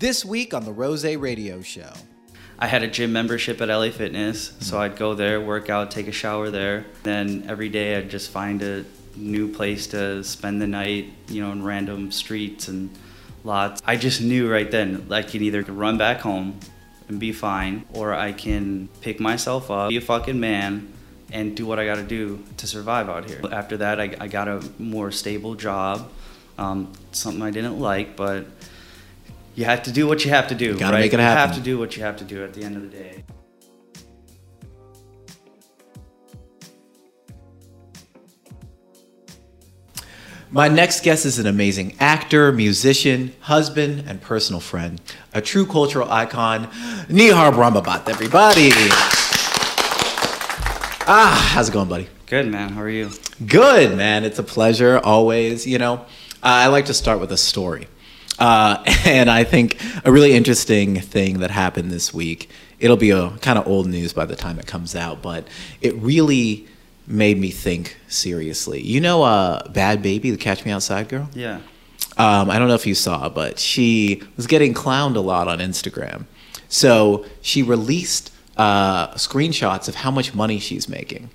This 0.00 0.24
week 0.24 0.54
on 0.54 0.64
the 0.64 0.72
Rosey 0.72 1.20
Radio 1.20 1.60
Show. 1.60 1.92
I 2.58 2.68
had 2.68 2.82
a 2.82 2.88
gym 2.88 3.12
membership 3.12 3.60
at 3.60 3.68
LA 3.68 3.90
Fitness, 3.90 4.54
so 4.58 4.80
I'd 4.80 4.96
go 4.96 5.12
there, 5.12 5.42
work 5.42 5.68
out, 5.68 5.90
take 5.90 6.08
a 6.08 6.12
shower 6.12 6.48
there. 6.48 6.86
Then 7.02 7.44
every 7.46 7.68
day 7.68 7.96
I'd 7.96 8.08
just 8.08 8.30
find 8.30 8.62
a 8.62 8.86
new 9.14 9.52
place 9.52 9.88
to 9.88 10.24
spend 10.24 10.62
the 10.62 10.66
night, 10.66 11.12
you 11.28 11.42
know, 11.42 11.52
in 11.52 11.62
random 11.62 12.12
streets 12.12 12.68
and 12.68 12.88
lots. 13.44 13.82
I 13.84 13.96
just 13.96 14.22
knew 14.22 14.50
right 14.50 14.70
then 14.70 15.06
I 15.10 15.20
can 15.20 15.42
either 15.42 15.60
run 15.64 15.98
back 15.98 16.20
home 16.20 16.58
and 17.08 17.20
be 17.20 17.32
fine, 17.32 17.84
or 17.92 18.14
I 18.14 18.32
can 18.32 18.88
pick 19.02 19.20
myself 19.20 19.70
up, 19.70 19.90
be 19.90 19.98
a 19.98 20.00
fucking 20.00 20.40
man, 20.40 20.90
and 21.30 21.54
do 21.54 21.66
what 21.66 21.78
I 21.78 21.84
gotta 21.84 22.04
do 22.04 22.42
to 22.56 22.66
survive 22.66 23.10
out 23.10 23.28
here. 23.28 23.42
After 23.52 23.76
that, 23.76 24.00
I, 24.00 24.16
I 24.18 24.28
got 24.28 24.48
a 24.48 24.66
more 24.78 25.10
stable 25.10 25.56
job, 25.56 26.10
um, 26.56 26.90
something 27.12 27.42
I 27.42 27.50
didn't 27.50 27.78
like, 27.78 28.16
but 28.16 28.46
you 29.54 29.64
have 29.64 29.82
to 29.84 29.92
do 29.92 30.06
what 30.06 30.24
you 30.24 30.30
have 30.30 30.48
to 30.48 30.54
do. 30.54 30.66
You 30.66 30.78
gotta 30.78 30.94
right? 30.94 31.00
make 31.00 31.12
it 31.12 31.20
happen. 31.20 31.40
You 31.40 31.46
have 31.46 31.56
to 31.56 31.62
do 31.62 31.78
what 31.78 31.96
you 31.96 32.02
have 32.02 32.16
to 32.18 32.24
do 32.24 32.44
at 32.44 32.54
the 32.54 32.62
end 32.62 32.76
of 32.76 32.82
the 32.82 32.88
day. 32.88 33.24
My 40.52 40.66
next 40.66 41.04
guest 41.04 41.26
is 41.26 41.38
an 41.38 41.46
amazing 41.46 41.94
actor, 42.00 42.50
musician, 42.50 43.32
husband, 43.38 44.02
and 44.08 44.20
personal 44.20 44.60
friend. 44.60 45.00
A 45.32 45.40
true 45.40 45.64
cultural 45.64 46.10
icon, 46.10 46.66
Nihar 47.06 47.52
Brahmbhatt, 47.52 48.08
everybody. 48.08 48.70
Ah, 51.06 51.50
how's 51.54 51.68
it 51.68 51.72
going, 51.72 51.88
buddy? 51.88 52.08
Good 52.26 52.48
man, 52.48 52.70
how 52.70 52.82
are 52.82 52.88
you? 52.88 53.10
Good, 53.46 53.96
man. 53.96 54.24
It's 54.24 54.40
a 54.40 54.42
pleasure 54.42 54.98
always. 54.98 55.68
You 55.68 55.78
know, 55.78 56.04
I 56.42 56.66
like 56.66 56.86
to 56.86 56.94
start 56.94 57.20
with 57.20 57.30
a 57.30 57.36
story. 57.36 57.86
Uh, 58.40 58.82
and 59.04 59.30
I 59.30 59.44
think 59.44 59.76
a 60.04 60.10
really 60.10 60.32
interesting 60.32 61.00
thing 61.00 61.38
that 61.40 61.50
happened 61.50 61.90
this 61.90 62.12
week, 62.12 62.50
it'll 62.80 62.96
be 62.96 63.10
a 63.10 63.30
kind 63.38 63.58
of 63.58 63.68
old 63.68 63.86
news 63.86 64.12
by 64.12 64.24
the 64.24 64.34
time 64.34 64.58
it 64.58 64.66
comes 64.66 64.96
out, 64.96 65.22
but 65.22 65.46
it 65.80 65.94
really 65.96 66.66
made 67.06 67.38
me 67.38 67.50
think 67.50 67.96
seriously. 68.08 68.80
You 68.80 69.00
know, 69.00 69.22
uh, 69.22 69.68
Bhad 69.68 70.02
Bhabie, 70.02 70.30
the 70.30 70.36
Catch 70.36 70.64
Me 70.64 70.72
Outside 70.72 71.08
girl? 71.08 71.28
Yeah. 71.34 71.60
Um, 72.16 72.50
I 72.50 72.58
don't 72.58 72.68
know 72.68 72.74
if 72.74 72.86
you 72.86 72.94
saw, 72.94 73.28
but 73.28 73.58
she 73.58 74.22
was 74.36 74.46
getting 74.46 74.74
clowned 74.74 75.16
a 75.16 75.20
lot 75.20 75.48
on 75.48 75.58
Instagram. 75.58 76.24
So 76.68 77.24
she 77.40 77.62
released 77.62 78.32
uh, 78.56 79.08
screenshots 79.14 79.88
of 79.88 79.96
how 79.96 80.10
much 80.10 80.34
money 80.34 80.58
she's 80.58 80.88
making, 80.88 81.30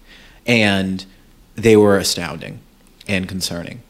and 0.46 1.06
they 1.56 1.76
were 1.76 1.98
astounding 1.98 2.60
and 3.08 3.28
concerning. 3.28 3.82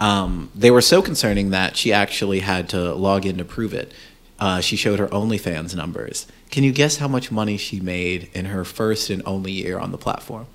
Um, 0.00 0.50
they 0.54 0.70
were 0.70 0.80
so 0.80 1.02
concerning 1.02 1.50
that 1.50 1.76
she 1.76 1.92
actually 1.92 2.40
had 2.40 2.68
to 2.70 2.94
log 2.94 3.26
in 3.26 3.36
to 3.38 3.44
prove 3.44 3.74
it. 3.74 3.92
Uh, 4.38 4.60
she 4.60 4.74
showed 4.74 4.98
her 4.98 5.08
OnlyFans 5.08 5.76
numbers. 5.76 6.26
Can 6.50 6.64
you 6.64 6.72
guess 6.72 6.96
how 6.96 7.06
much 7.06 7.30
money 7.30 7.58
she 7.58 7.78
made 7.78 8.30
in 8.32 8.46
her 8.46 8.64
first 8.64 9.10
and 9.10 9.22
only 9.26 9.52
year 9.52 9.78
on 9.78 9.92
the 9.92 9.98
platform? 9.98 10.46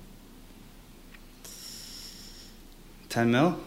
10 3.08 3.30
mil? 3.30 3.58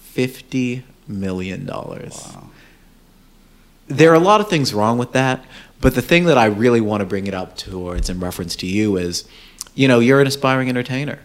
Fifty 0.00 0.84
million 1.06 1.66
dollars. 1.66 2.32
Wow. 2.34 2.48
there 3.86 4.10
are 4.10 4.14
a 4.14 4.18
lot 4.20 4.40
of 4.40 4.48
things 4.48 4.72
wrong 4.72 4.96
with 4.98 5.12
that, 5.12 5.44
but 5.80 5.94
the 5.94 6.02
thing 6.02 6.24
that 6.24 6.38
I 6.38 6.46
really 6.46 6.80
want 6.80 7.02
to 7.02 7.04
bring 7.04 7.26
it 7.26 7.34
up 7.34 7.56
towards 7.56 8.08
in 8.08 8.18
reference 8.18 8.56
to 8.56 8.66
you 8.66 8.96
is, 8.96 9.28
you 9.74 9.86
know, 9.86 10.00
you're 10.00 10.20
an 10.20 10.26
aspiring 10.26 10.68
entertainer, 10.68 11.18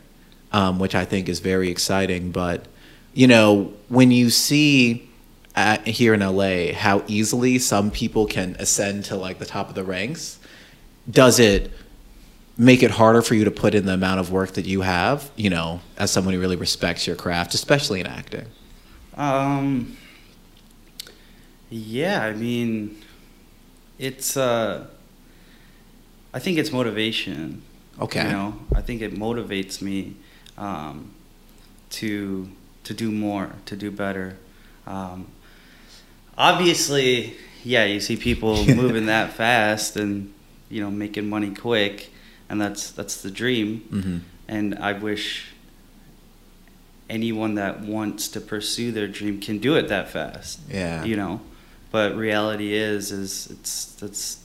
um, 0.52 0.78
which 0.80 0.94
I 0.94 1.06
think 1.06 1.30
is 1.30 1.40
very 1.40 1.70
exciting. 1.70 2.32
But, 2.32 2.66
you 3.14 3.28
know, 3.28 3.74
when 3.90 4.12
you 4.12 4.30
see 4.30 5.10
at, 5.56 5.86
here 5.88 6.14
in 6.14 6.22
LA 6.22 6.74
how 6.74 7.04
easily 7.08 7.60
some 7.60 7.92
people 7.92 8.26
can 8.26 8.56
ascend 8.60 9.06
to 9.06 9.16
like 9.16 9.40
the 9.40 9.46
top 9.46 9.70
of 9.70 9.76
the 9.76 9.84
ranks, 9.84 10.40
does 11.10 11.40
it 11.40 11.72
make 12.58 12.84
it 12.84 12.92
harder 12.92 13.22
for 13.22 13.36
you 13.36 13.44
to 13.44 13.52
put 13.52 13.74
in 13.74 13.86
the 13.86 13.94
amount 13.94 14.20
of 14.20 14.32
work 14.32 14.52
that 14.54 14.66
you 14.66 14.82
have, 14.82 15.32
you 15.36 15.50
know, 15.50 15.82
as 15.98 16.12
someone 16.12 16.34
who 16.34 16.40
really 16.40 16.56
respects 16.56 17.08
your 17.08 17.16
craft, 17.16 17.54
especially 17.54 18.00
in 18.00 18.08
acting? 18.08 18.46
Um, 19.16 19.98
yeah, 21.70 22.24
I 22.24 22.34
mean, 22.34 23.02
it's, 23.98 24.38
uh, 24.38 24.88
I 26.34 26.40
think 26.40 26.58
it's 26.58 26.72
motivation. 26.72 27.64
Okay. 28.00 28.24
You 28.24 28.32
know, 28.32 28.60
I 28.76 28.82
think 28.82 29.02
it 29.02 29.16
motivates 29.16 29.82
me 29.82 30.16
um, 30.58 31.14
to 31.92 32.50
to 32.84 32.94
do 32.94 33.12
more, 33.12 33.52
to 33.66 33.76
do 33.76 33.92
better. 33.92 34.38
Um, 34.88 35.28
obviously, 36.38 37.36
yeah, 37.64 37.86
you 37.86 38.00
see 38.00 38.18
people 38.18 38.66
moving 38.76 39.06
that 39.08 39.34
fast 39.34 39.96
and 39.96 40.34
you 40.70 40.82
know 40.82 40.92
making 40.92 41.30
money 41.30 41.54
quick, 41.54 42.12
and 42.50 42.60
that's 42.60 42.92
that's 42.92 43.22
the 43.22 43.32
dream. 43.32 43.88
Mm-hmm. 43.92 44.18
And 44.48 44.76
I 44.80 44.94
wish 44.94 45.52
anyone 47.10 47.56
that 47.56 47.82
wants 47.82 48.28
to 48.30 48.42
pursue 48.42 48.92
their 48.92 49.08
dream 49.08 49.40
can 49.40 49.60
do 49.60 49.76
it 49.76 49.90
that 49.90 50.10
fast. 50.10 50.60
Yeah. 50.70 51.04
You 51.04 51.16
know, 51.16 51.42
but 51.92 52.16
reality 52.16 52.74
is 52.74 53.12
is 53.12 53.48
it's 53.52 54.02
it's 54.02 54.38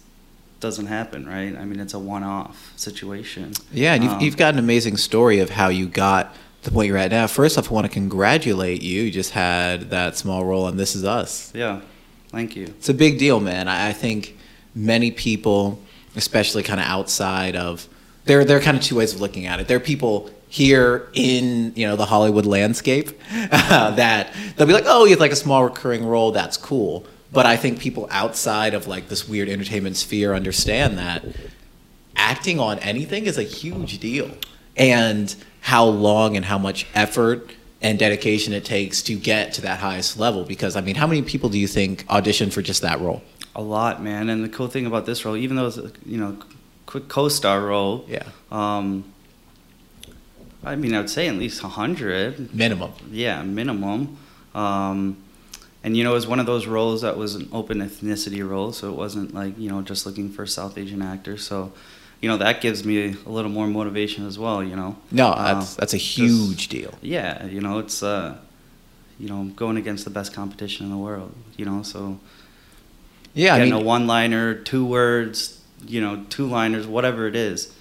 doesn't 0.58 0.86
happen, 0.86 1.26
right? 1.26 1.56
I 1.56 1.64
mean, 1.64 1.78
it's 1.80 1.94
a 1.94 1.98
one-off 1.98 2.72
situation. 2.76 3.52
Yeah, 3.72 3.94
and 3.94 4.02
you've, 4.02 4.12
Um, 4.14 4.20
you've 4.20 4.36
got 4.36 4.54
an 4.54 4.58
amazing 4.58 4.96
story 4.96 5.38
of 5.38 5.50
how 5.50 5.68
you 5.68 5.86
got 5.86 6.34
the 6.66 6.72
point 6.72 6.88
you're 6.88 6.96
at 6.98 7.10
now. 7.10 7.26
First 7.26 7.56
off, 7.56 7.70
I 7.70 7.74
want 7.74 7.86
to 7.86 7.92
congratulate 7.92 8.82
you. 8.82 9.02
You 9.02 9.10
just 9.10 9.30
had 9.30 9.90
that 9.90 10.16
small 10.16 10.44
role 10.44 10.64
on 10.64 10.76
This 10.76 10.94
Is 10.94 11.04
Us. 11.04 11.52
Yeah, 11.54 11.80
thank 12.28 12.54
you. 12.54 12.64
It's 12.64 12.88
a 12.88 12.94
big 12.94 13.18
deal, 13.18 13.40
man. 13.40 13.68
I, 13.68 13.88
I 13.88 13.92
think 13.92 14.36
many 14.74 15.10
people, 15.10 15.80
especially 16.14 16.62
kind 16.62 16.80
of 16.80 16.86
outside 16.86 17.56
of, 17.56 17.88
there, 18.24 18.44
there 18.44 18.58
are 18.58 18.60
kind 18.60 18.76
of 18.76 18.82
two 18.82 18.96
ways 18.96 19.14
of 19.14 19.20
looking 19.20 19.46
at 19.46 19.60
it. 19.60 19.68
There 19.68 19.76
are 19.76 19.80
people 19.80 20.30
here 20.48 21.08
in 21.12 21.72
you 21.74 21.86
know 21.86 21.96
the 21.96 22.06
Hollywood 22.06 22.46
landscape 22.46 23.18
that 23.30 24.32
they'll 24.56 24.66
be 24.66 24.72
like, 24.72 24.84
oh, 24.86 25.04
you 25.04 25.10
have 25.10 25.20
like 25.20 25.32
a 25.32 25.36
small 25.36 25.64
recurring 25.64 26.04
role. 26.04 26.32
That's 26.32 26.56
cool. 26.56 27.06
But 27.32 27.46
I 27.46 27.56
think 27.56 27.80
people 27.80 28.06
outside 28.10 28.74
of 28.74 28.86
like 28.86 29.08
this 29.08 29.28
weird 29.28 29.48
entertainment 29.48 29.96
sphere 29.96 30.34
understand 30.34 30.98
that 30.98 31.24
acting 32.16 32.58
on 32.58 32.78
anything 32.78 33.26
is 33.26 33.36
a 33.38 33.42
huge 33.42 33.98
deal 33.98 34.30
and 34.76 35.34
how 35.72 35.84
long 35.84 36.36
and 36.36 36.44
how 36.44 36.58
much 36.58 36.86
effort 36.94 37.50
and 37.82 37.98
dedication 37.98 38.52
it 38.52 38.64
takes 38.64 39.02
to 39.02 39.14
get 39.14 39.52
to 39.52 39.60
that 39.62 39.78
highest 39.80 40.18
level 40.18 40.44
because 40.44 40.76
i 40.76 40.80
mean 40.80 40.94
how 40.94 41.06
many 41.06 41.22
people 41.22 41.48
do 41.50 41.58
you 41.58 41.68
think 41.68 42.04
audition 42.08 42.50
for 42.50 42.62
just 42.62 42.82
that 42.82 43.00
role 43.00 43.20
A 43.56 43.62
lot, 43.62 44.02
man. 44.02 44.28
And 44.30 44.44
the 44.44 44.52
cool 44.56 44.68
thing 44.68 44.84
about 44.84 45.06
this 45.06 45.24
role, 45.24 45.34
even 45.44 45.56
though 45.56 45.68
it's 45.70 45.78
a 45.78 45.90
you 46.04 46.18
know 46.22 46.36
quick 46.84 47.08
co-star 47.08 47.58
role, 47.72 48.04
yeah 48.06 48.28
um, 48.52 48.86
I 50.62 50.74
mean, 50.76 50.94
I 50.94 50.98
would 51.00 51.10
say 51.10 51.28
at 51.28 51.36
least 51.36 51.62
a 51.62 51.68
hundred. 51.68 52.54
minimum 52.54 52.92
Yeah, 53.10 53.42
minimum. 53.42 54.18
Um, 54.54 55.16
and 55.82 55.96
you 55.96 56.02
know, 56.04 56.10
it 56.10 56.18
was 56.20 56.26
one 56.26 56.40
of 56.40 56.46
those 56.46 56.66
roles 56.66 57.00
that 57.02 57.16
was 57.16 57.34
an 57.34 57.48
open 57.52 57.78
ethnicity 57.78 58.42
role, 58.46 58.72
so 58.72 58.90
it 58.92 58.96
wasn't 58.96 59.32
like 59.32 59.56
you 59.58 59.70
know 59.70 59.80
just 59.82 60.04
looking 60.06 60.28
for 60.30 60.44
South 60.46 60.76
Asian 60.76 61.02
actors 61.02 61.46
So, 61.46 61.72
you 62.20 62.28
know, 62.28 62.38
that 62.38 62.60
gives 62.60 62.84
me 62.84 63.14
a 63.26 63.28
little 63.28 63.50
more 63.50 63.66
motivation 63.66 64.26
as 64.26 64.38
well. 64.38 64.62
You 64.62 64.76
know. 64.76 64.96
no 65.10 65.28
Uh, 65.28 65.54
that's 65.54 65.74
that's 65.76 65.94
a 65.94 65.98
huge 65.98 66.68
deal 66.68 66.94
Yeah, 67.02 67.46
you 67.46 67.60
know, 67.60 67.78
it's 67.78 68.02
uh, 68.02 68.38
you 69.18 69.28
know, 69.28 69.44
going 69.56 69.76
against 69.76 70.04
the 70.04 70.10
best 70.10 70.32
competition 70.32 70.86
in 70.86 70.92
the 70.92 70.98
world. 70.98 71.32
You 71.56 71.64
know, 71.64 71.82
so 71.82 72.18
yeah 73.34 73.54
i 73.54 73.58
getting 73.58 73.74
mean 73.74 73.82
a 73.82 73.84
one-liner, 73.84 74.54
two 74.54 74.84
words, 74.86 75.60
you 75.86 76.00
know, 76.00 76.24
two-liners, 76.30 76.86
whatever 76.86 77.26
it 77.26 77.36
is. 77.36 77.72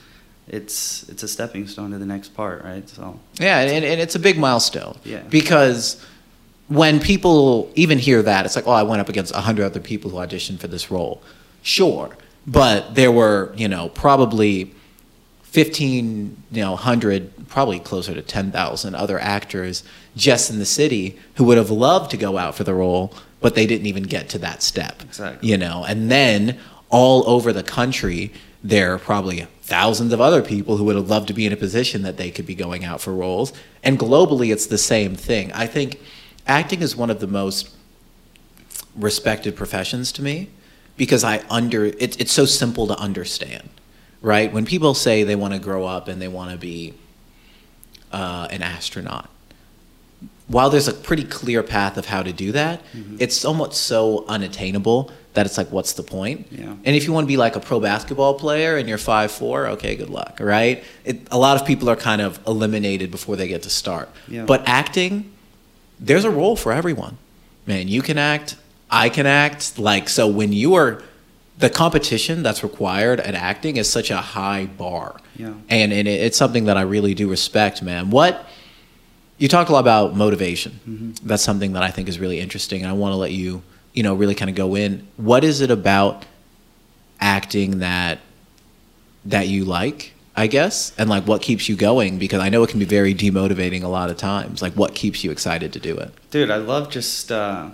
It's 0.47 1.09
it's 1.09 1.23
a 1.23 1.27
stepping 1.27 1.67
stone 1.67 1.91
to 1.91 1.97
the 1.97 2.05
next 2.05 2.35
part, 2.35 2.63
right? 2.63 2.87
So 2.87 3.19
Yeah, 3.39 3.61
and, 3.61 3.83
and 3.83 3.99
it's 3.99 4.15
a 4.15 4.19
big 4.19 4.37
milestone. 4.37 4.97
Yeah. 5.03 5.23
Because 5.29 6.05
when 6.67 6.99
people 6.99 7.71
even 7.75 7.97
hear 7.97 8.21
that, 8.21 8.45
it's 8.45 8.55
like, 8.55 8.67
oh, 8.67 8.71
I 8.71 8.83
went 8.83 9.01
up 9.01 9.09
against 9.09 9.33
100 9.33 9.63
other 9.65 9.79
people 9.79 10.11
who 10.11 10.17
auditioned 10.17 10.59
for 10.59 10.67
this 10.67 10.91
role. 10.91 11.21
Sure. 11.61 12.15
But 12.47 12.95
there 12.95 13.11
were, 13.11 13.53
you 13.55 13.67
know, 13.67 13.89
probably 13.89 14.73
15, 15.43 16.43
you 16.51 16.61
know, 16.61 16.71
100, 16.71 17.47
probably 17.47 17.79
closer 17.79 18.13
to 18.13 18.21
10,000 18.21 18.95
other 18.95 19.19
actors 19.19 19.83
just 20.15 20.49
in 20.49 20.59
the 20.59 20.65
city 20.65 21.17
who 21.35 21.45
would 21.45 21.57
have 21.57 21.71
loved 21.71 22.11
to 22.11 22.17
go 22.17 22.37
out 22.37 22.55
for 22.55 22.63
the 22.63 22.73
role, 22.73 23.13
but 23.39 23.55
they 23.55 23.65
didn't 23.65 23.87
even 23.87 24.03
get 24.03 24.29
to 24.29 24.37
that 24.39 24.61
step. 24.61 25.01
Exactly. 25.01 25.47
You 25.47 25.57
know, 25.57 25.85
and 25.87 26.11
then 26.11 26.59
all 26.89 27.27
over 27.29 27.53
the 27.53 27.63
country, 27.63 28.31
there 28.63 28.93
are 28.93 28.99
probably 28.99 29.47
thousands 29.61 30.13
of 30.13 30.21
other 30.21 30.41
people 30.41 30.77
who 30.77 30.83
would 30.83 30.95
have 30.95 31.09
loved 31.09 31.27
to 31.27 31.33
be 31.33 31.45
in 31.45 31.53
a 31.53 31.57
position 31.57 32.03
that 32.03 32.17
they 32.17 32.29
could 32.29 32.45
be 32.45 32.55
going 32.55 32.83
out 32.83 33.01
for 33.01 33.13
roles. 33.13 33.53
And 33.81 33.97
globally, 33.97 34.51
it's 34.51 34.67
the 34.67 34.77
same 34.77 35.15
thing. 35.15 35.51
I 35.53 35.67
think 35.67 35.99
acting 36.45 36.81
is 36.81 36.95
one 36.95 37.09
of 37.09 37.19
the 37.19 37.27
most 37.27 37.69
respected 38.95 39.55
professions 39.55 40.11
to 40.13 40.21
me 40.21 40.49
because 40.97 41.23
I 41.23 41.43
under 41.49 41.85
it, 41.85 42.19
it's 42.19 42.31
so 42.31 42.45
simple 42.45 42.87
to 42.87 42.97
understand, 42.97 43.69
right? 44.21 44.51
When 44.51 44.65
people 44.65 44.93
say 44.93 45.23
they 45.23 45.35
want 45.35 45.53
to 45.53 45.59
grow 45.59 45.85
up 45.85 46.07
and 46.07 46.21
they 46.21 46.27
want 46.27 46.51
to 46.51 46.57
be 46.57 46.93
uh, 48.11 48.47
an 48.51 48.61
astronaut, 48.61 49.29
while 50.47 50.69
there's 50.69 50.87
a 50.87 50.93
pretty 50.93 51.23
clear 51.23 51.63
path 51.63 51.97
of 51.97 52.05
how 52.05 52.21
to 52.23 52.31
do 52.31 52.51
that, 52.51 52.81
Mhm. 52.95 53.17
it's 53.19 53.35
somewhat 53.35 53.73
so 53.73 54.23
unattainable 54.27 55.11
that 55.33 55.45
it's 55.45 55.57
like, 55.57 55.69
what's 55.71 55.93
the 55.93 56.03
point? 56.03 56.47
Yeah. 56.51 56.75
And 56.85 56.95
if 56.95 57.05
you 57.05 57.11
want 57.11 57.25
to 57.25 57.27
be 57.27 57.35
like 57.35 57.55
a 57.55 57.59
pro 57.59 57.79
basketball 57.79 58.35
player 58.35 58.77
and 58.77 58.87
you're 58.87 58.97
five 58.99 59.31
four, 59.31 59.67
okay, 59.69 59.95
good 59.95 60.09
luck, 60.09 60.37
right? 60.39 60.83
It, 61.03 61.27
a 61.31 61.37
lot 61.37 61.59
of 61.59 61.67
people 61.67 61.89
are 61.89 61.95
kind 61.97 62.21
of 62.21 62.39
eliminated 62.47 63.11
before 63.11 63.35
they 63.35 63.47
get 63.47 63.63
to 63.63 63.69
start. 63.69 64.07
Yeah. 64.29 64.45
But 64.45 64.63
acting, 64.65 65.31
there's 65.99 66.23
a 66.25 66.29
role 66.31 66.55
for 66.55 66.71
everyone. 66.71 67.17
Man, 67.65 67.87
you 67.89 68.01
can 68.01 68.17
act, 68.17 68.55
I 68.95 69.09
can 69.09 69.25
act. 69.25 69.77
Like, 69.77 70.07
so 70.07 70.27
when 70.27 70.53
you 70.53 70.75
are, 70.75 71.03
the 71.57 71.69
competition 71.69 72.43
that's 72.43 72.63
required 72.63 73.19
at 73.19 73.35
acting 73.35 73.75
is 73.77 73.89
such 73.89 74.09
a 74.09 74.17
high 74.17 74.65
bar. 74.65 75.17
Yeah. 75.35 75.53
And, 75.69 75.91
and 75.91 76.07
it, 76.07 76.21
it's 76.21 76.37
something 76.37 76.65
that 76.65 76.77
I 76.77 76.81
really 76.81 77.13
do 77.13 77.29
respect, 77.29 77.83
man. 77.83 78.09
What, 78.09 78.47
you 79.37 79.47
talked 79.49 79.69
a 79.69 79.73
lot 79.73 79.79
about 79.79 80.15
motivation. 80.15 80.79
Mm-hmm. 80.87 81.27
That's 81.27 81.43
something 81.43 81.73
that 81.73 81.83
I 81.83 81.91
think 81.91 82.07
is 82.07 82.19
really 82.19 82.39
interesting. 82.39 82.81
And 82.81 82.89
I 82.89 82.93
want 82.93 83.11
to 83.11 83.17
let 83.17 83.31
you, 83.31 83.63
you 83.93 84.01
know, 84.01 84.15
really 84.15 84.33
kind 84.33 84.49
of 84.49 84.55
go 84.55 84.75
in. 84.75 85.05
What 85.17 85.43
is 85.43 85.59
it 85.59 85.71
about 85.71 86.25
acting 87.19 87.79
that, 87.79 88.19
that 89.25 89.47
you 89.49 89.65
like? 89.65 90.13
I 90.37 90.47
guess, 90.47 90.91
and 90.97 91.09
like 91.09 91.25
what 91.25 91.41
keeps 91.41 91.69
you 91.69 91.77
going 91.77 92.19
because 92.19 92.41
I 92.41 92.49
know 92.49 92.61
it 92.63 92.69
can 92.69 92.79
be 92.79 92.85
very 92.85 93.15
demotivating 93.15 93.83
a 93.83 93.87
lot 93.87 94.09
of 94.09 94.17
times. 94.17 94.61
Like, 94.61 94.73
what 94.73 94.93
keeps 94.93 95.23
you 95.23 95.31
excited 95.31 95.71
to 95.71 95.79
do 95.79 95.95
it? 95.95 96.11
Dude, 96.29 96.51
I 96.51 96.57
love 96.57 96.89
just 96.89 97.31
uh, 97.31 97.69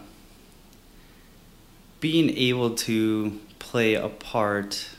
being 2.01 2.29
able 2.31 2.71
to 2.71 3.39
play 3.59 3.93
a 3.93 4.09
part 4.09 4.89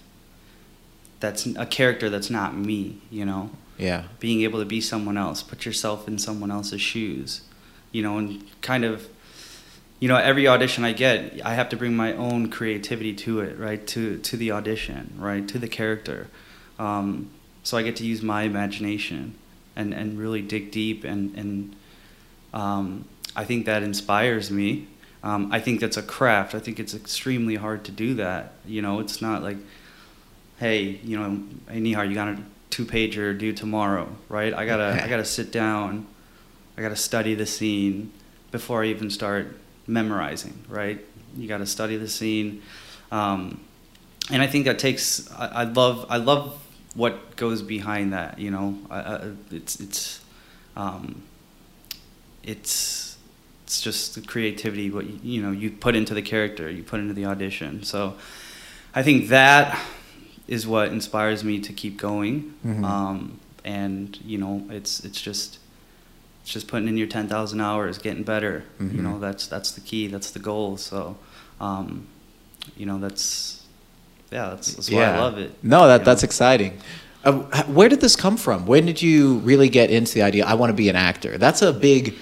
that's 1.21 1.45
a 1.47 1.67
character 1.67 2.09
that's 2.09 2.31
not 2.31 2.57
me, 2.57 2.99
you 3.11 3.25
know? 3.25 3.51
Yeah. 3.77 4.05
Being 4.19 4.43
able 4.43 4.61
to 4.61 4.65
be 4.65 4.81
someone 4.81 5.19
else, 5.19 5.43
put 5.43 5.67
yourself 5.67 6.09
in 6.09 6.19
someone 6.19 6.51
else's 6.51 6.81
shoes, 6.81 7.43
you 7.91 8.03
know, 8.03 8.17
and 8.19 8.45
kind 8.63 8.85
of, 8.85 9.09
you 10.01 10.09
know, 10.09 10.17
every 10.17 10.49
audition 10.49 10.85
I 10.85 10.93
get, 10.93 11.45
I 11.45 11.55
have 11.55 11.69
to 11.71 11.77
bring 11.77 11.95
my 11.95 12.13
own 12.15 12.51
creativity 12.51 13.13
to 13.15 13.41
it, 13.41 13.59
right? 13.59 13.87
To, 13.89 14.19
to 14.19 14.37
the 14.37 14.53
audition, 14.53 15.15
right? 15.19 15.47
To 15.49 15.59
the 15.59 15.69
character. 15.69 16.29
Um, 16.79 17.31
so 17.63 17.77
I 17.77 17.83
get 17.83 17.97
to 17.97 18.07
use 18.07 18.23
my 18.23 18.43
imagination 18.43 19.35
and, 19.77 19.93
and 19.93 20.19
really 20.19 20.43
dig 20.43 20.71
deep 20.71 21.05
and, 21.05 21.37
and 21.37 21.77
um, 22.53 23.07
I 23.35 23.45
think 23.45 23.67
that 23.67 23.83
inspires 23.83 24.51
me. 24.51 24.89
Um, 25.25 25.53
I 25.53 25.61
think 25.61 25.81
that's 25.81 25.97
a 25.97 26.03
craft. 26.03 26.55
I 26.55 26.59
think 26.59 26.81
it's 26.81 26.95
extremely 26.95 27.55
hard 27.55 27.85
to 27.85 27.93
do 27.93 28.15
that. 28.15 28.53
You 28.67 28.83
know, 28.83 28.99
it's 28.99 29.23
not 29.23 29.43
like, 29.43 29.59
hey, 30.59 31.01
you 31.05 31.19
know, 31.19 31.43
hey 31.71 31.81
Nihar, 31.81 32.09
you 32.09 32.15
got 32.15 32.29
a 32.29 32.39
two 32.71 32.85
pager 32.85 33.37
due 33.37 33.53
tomorrow, 33.53 34.09
right? 34.29 34.53
I 34.53 34.67
gotta 34.67 35.03
I 35.03 35.09
gotta 35.15 35.25
sit 35.25 35.53
down, 35.53 36.07
I 36.77 36.83
gotta 36.83 36.97
study 36.97 37.35
the 37.35 37.47
scene 37.47 38.13
before 38.51 38.83
I 38.83 38.89
even 38.89 39.11
start 39.11 39.57
memorizing, 39.87 40.65
right? 40.69 41.05
You 41.37 41.47
gotta 41.47 41.67
study 41.67 41.97
the 41.97 42.09
scene, 42.09 42.63
um, 43.13 43.61
and 44.31 44.43
I 44.43 44.47
think 44.47 44.65
that 44.65 44.79
takes. 44.79 45.31
I, 45.33 45.47
I 45.47 45.65
love 45.65 46.07
I 46.09 46.17
love 46.17 46.59
what 46.95 47.37
goes 47.37 47.63
behind 47.63 48.13
that. 48.13 48.39
You 48.39 48.51
know, 48.51 48.79
I, 48.91 49.01
I, 49.01 49.31
it's 49.51 49.79
it's 49.81 50.21
um, 50.77 51.23
it's 52.43 53.12
it's 53.73 53.81
just 53.81 54.15
the 54.15 54.21
creativity 54.21 54.91
what 54.91 55.07
you, 55.07 55.19
you 55.23 55.41
know 55.43 55.51
you 55.51 55.71
put 55.71 55.97
into 55.97 56.13
the 56.13 56.21
character 56.21 56.69
you 56.71 56.83
put 56.83 57.01
into 57.01 57.15
the 57.15 57.25
audition 57.25 57.83
so 57.83 58.15
i 58.95 59.03
think 59.03 59.29
that 59.29 59.79
is 60.47 60.67
what 60.67 60.89
inspires 60.89 61.43
me 61.43 61.59
to 61.59 61.73
keep 61.73 61.97
going 61.97 62.53
Mhm. 62.67 62.85
um, 62.85 63.41
and 63.65 64.19
you 64.27 64.37
know 64.37 64.63
it's 64.69 65.01
it's 65.07 65.19
just 65.23 65.59
it's 66.43 66.53
just 66.53 66.69
putting 66.69 66.87
in 66.87 66.99
your 66.99 67.07
10,000 67.07 67.61
hours 67.63 67.97
getting 67.97 68.25
better 68.25 68.65
you 68.79 68.87
Mhm. 68.89 69.03
know 69.07 69.19
that's 69.19 69.47
that's 69.47 69.71
the 69.73 69.81
key 69.81 70.07
that's 70.07 70.31
the 70.33 70.39
goal 70.51 70.77
so 70.77 71.17
um, 71.59 72.07
you 72.77 72.85
know 72.85 72.99
that's 72.99 73.63
yeah 74.31 74.51
that's, 74.51 74.75
that's 74.75 74.91
why 74.91 75.05
i 75.05 75.19
love 75.19 75.39
it 75.39 75.51
No, 75.63 75.87
that 75.89 76.05
that's 76.05 76.23
know? 76.23 76.27
exciting. 76.27 76.73
Uh, 77.25 77.33
where 77.77 77.89
did 77.89 78.01
this 78.01 78.17
come 78.17 78.37
from? 78.37 78.67
When 78.67 78.85
did 78.85 79.01
you 79.01 79.39
really 79.51 79.69
get 79.69 79.91
into 79.91 80.13
the 80.13 80.23
idea? 80.23 80.45
I 80.45 80.55
want 80.55 80.71
to 80.71 80.75
be 80.85 80.89
an 80.89 80.97
actor. 80.97 81.39
That's 81.39 81.63
a 81.63 81.73
big 81.73 82.15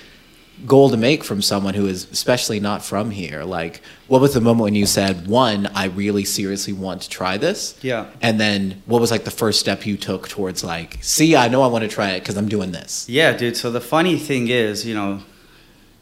goal 0.66 0.90
to 0.90 0.96
make 0.96 1.24
from 1.24 1.42
someone 1.42 1.74
who 1.74 1.86
is 1.86 2.06
especially 2.10 2.60
not 2.60 2.84
from 2.84 3.10
here. 3.10 3.44
Like, 3.44 3.82
what 4.08 4.20
was 4.20 4.34
the 4.34 4.40
moment 4.40 4.64
when 4.64 4.74
you 4.74 4.86
said, 4.86 5.26
"One, 5.26 5.66
I 5.74 5.86
really 5.86 6.24
seriously 6.24 6.72
want 6.72 7.02
to 7.02 7.08
try 7.10 7.36
this"? 7.36 7.76
Yeah. 7.82 8.06
And 8.22 8.40
then, 8.40 8.82
what 8.86 9.00
was 9.00 9.10
like 9.10 9.24
the 9.24 9.30
first 9.30 9.60
step 9.60 9.86
you 9.86 9.96
took 9.96 10.28
towards 10.28 10.62
like, 10.64 10.98
"See, 11.02 11.36
I 11.36 11.48
know 11.48 11.62
I 11.62 11.66
want 11.68 11.82
to 11.82 11.88
try 11.88 12.10
it 12.10 12.20
because 12.20 12.36
I'm 12.36 12.48
doing 12.48 12.72
this." 12.72 13.08
Yeah, 13.08 13.36
dude. 13.36 13.56
So 13.56 13.70
the 13.70 13.80
funny 13.80 14.18
thing 14.18 14.48
is, 14.48 14.86
you 14.86 14.94
know, 14.94 15.20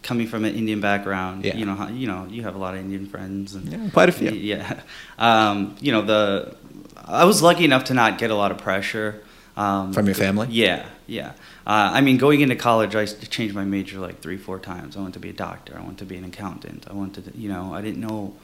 coming 0.02 0.26
from 0.26 0.44
an 0.44 0.54
Indian 0.54 0.80
background, 0.80 1.44
Yeah. 1.44 1.56
you 1.56 1.64
know, 1.66 1.88
you 1.88 2.06
know, 2.06 2.26
you 2.30 2.42
have 2.42 2.54
a 2.54 2.58
lot 2.58 2.74
of 2.74 2.80
Indian 2.80 3.06
friends, 3.06 3.54
and 3.54 3.68
Yeah, 3.70 3.90
quite 3.92 4.08
a 4.08 4.12
few. 4.12 4.30
Yeah, 4.52 4.80
um, 5.18 5.76
you 5.80 5.92
know, 5.92 6.02
the 6.02 6.54
I 7.04 7.24
was 7.24 7.42
lucky 7.42 7.64
enough 7.64 7.84
to 7.84 7.94
not 7.94 8.18
get 8.18 8.30
a 8.30 8.34
lot 8.34 8.50
of 8.50 8.58
pressure 8.58 9.22
um, 9.56 9.92
From 9.92 10.06
your 10.06 10.14
family? 10.14 10.46
Yeah, 10.50 10.86
yeah. 11.08 11.32
Uh, 11.68 11.90
I 11.92 12.00
mean, 12.00 12.16
going 12.16 12.40
into 12.40 12.56
college, 12.56 12.96
I 12.96 13.04
changed 13.04 13.54
my 13.54 13.64
major 13.64 14.00
like 14.00 14.20
three, 14.20 14.38
four 14.38 14.58
times. 14.58 14.96
I 14.96 15.00
wanted 15.00 15.14
to 15.14 15.20
be 15.20 15.28
a 15.28 15.34
doctor. 15.34 15.76
I 15.76 15.82
wanted 15.82 15.98
to 15.98 16.06
be 16.06 16.16
an 16.16 16.24
accountant. 16.24 16.86
I 16.88 16.94
wanted, 16.94 17.26
to, 17.26 17.38
you 17.38 17.50
know, 17.50 17.74
I 17.74 17.82
didn't 17.82 18.00
know 18.00 18.34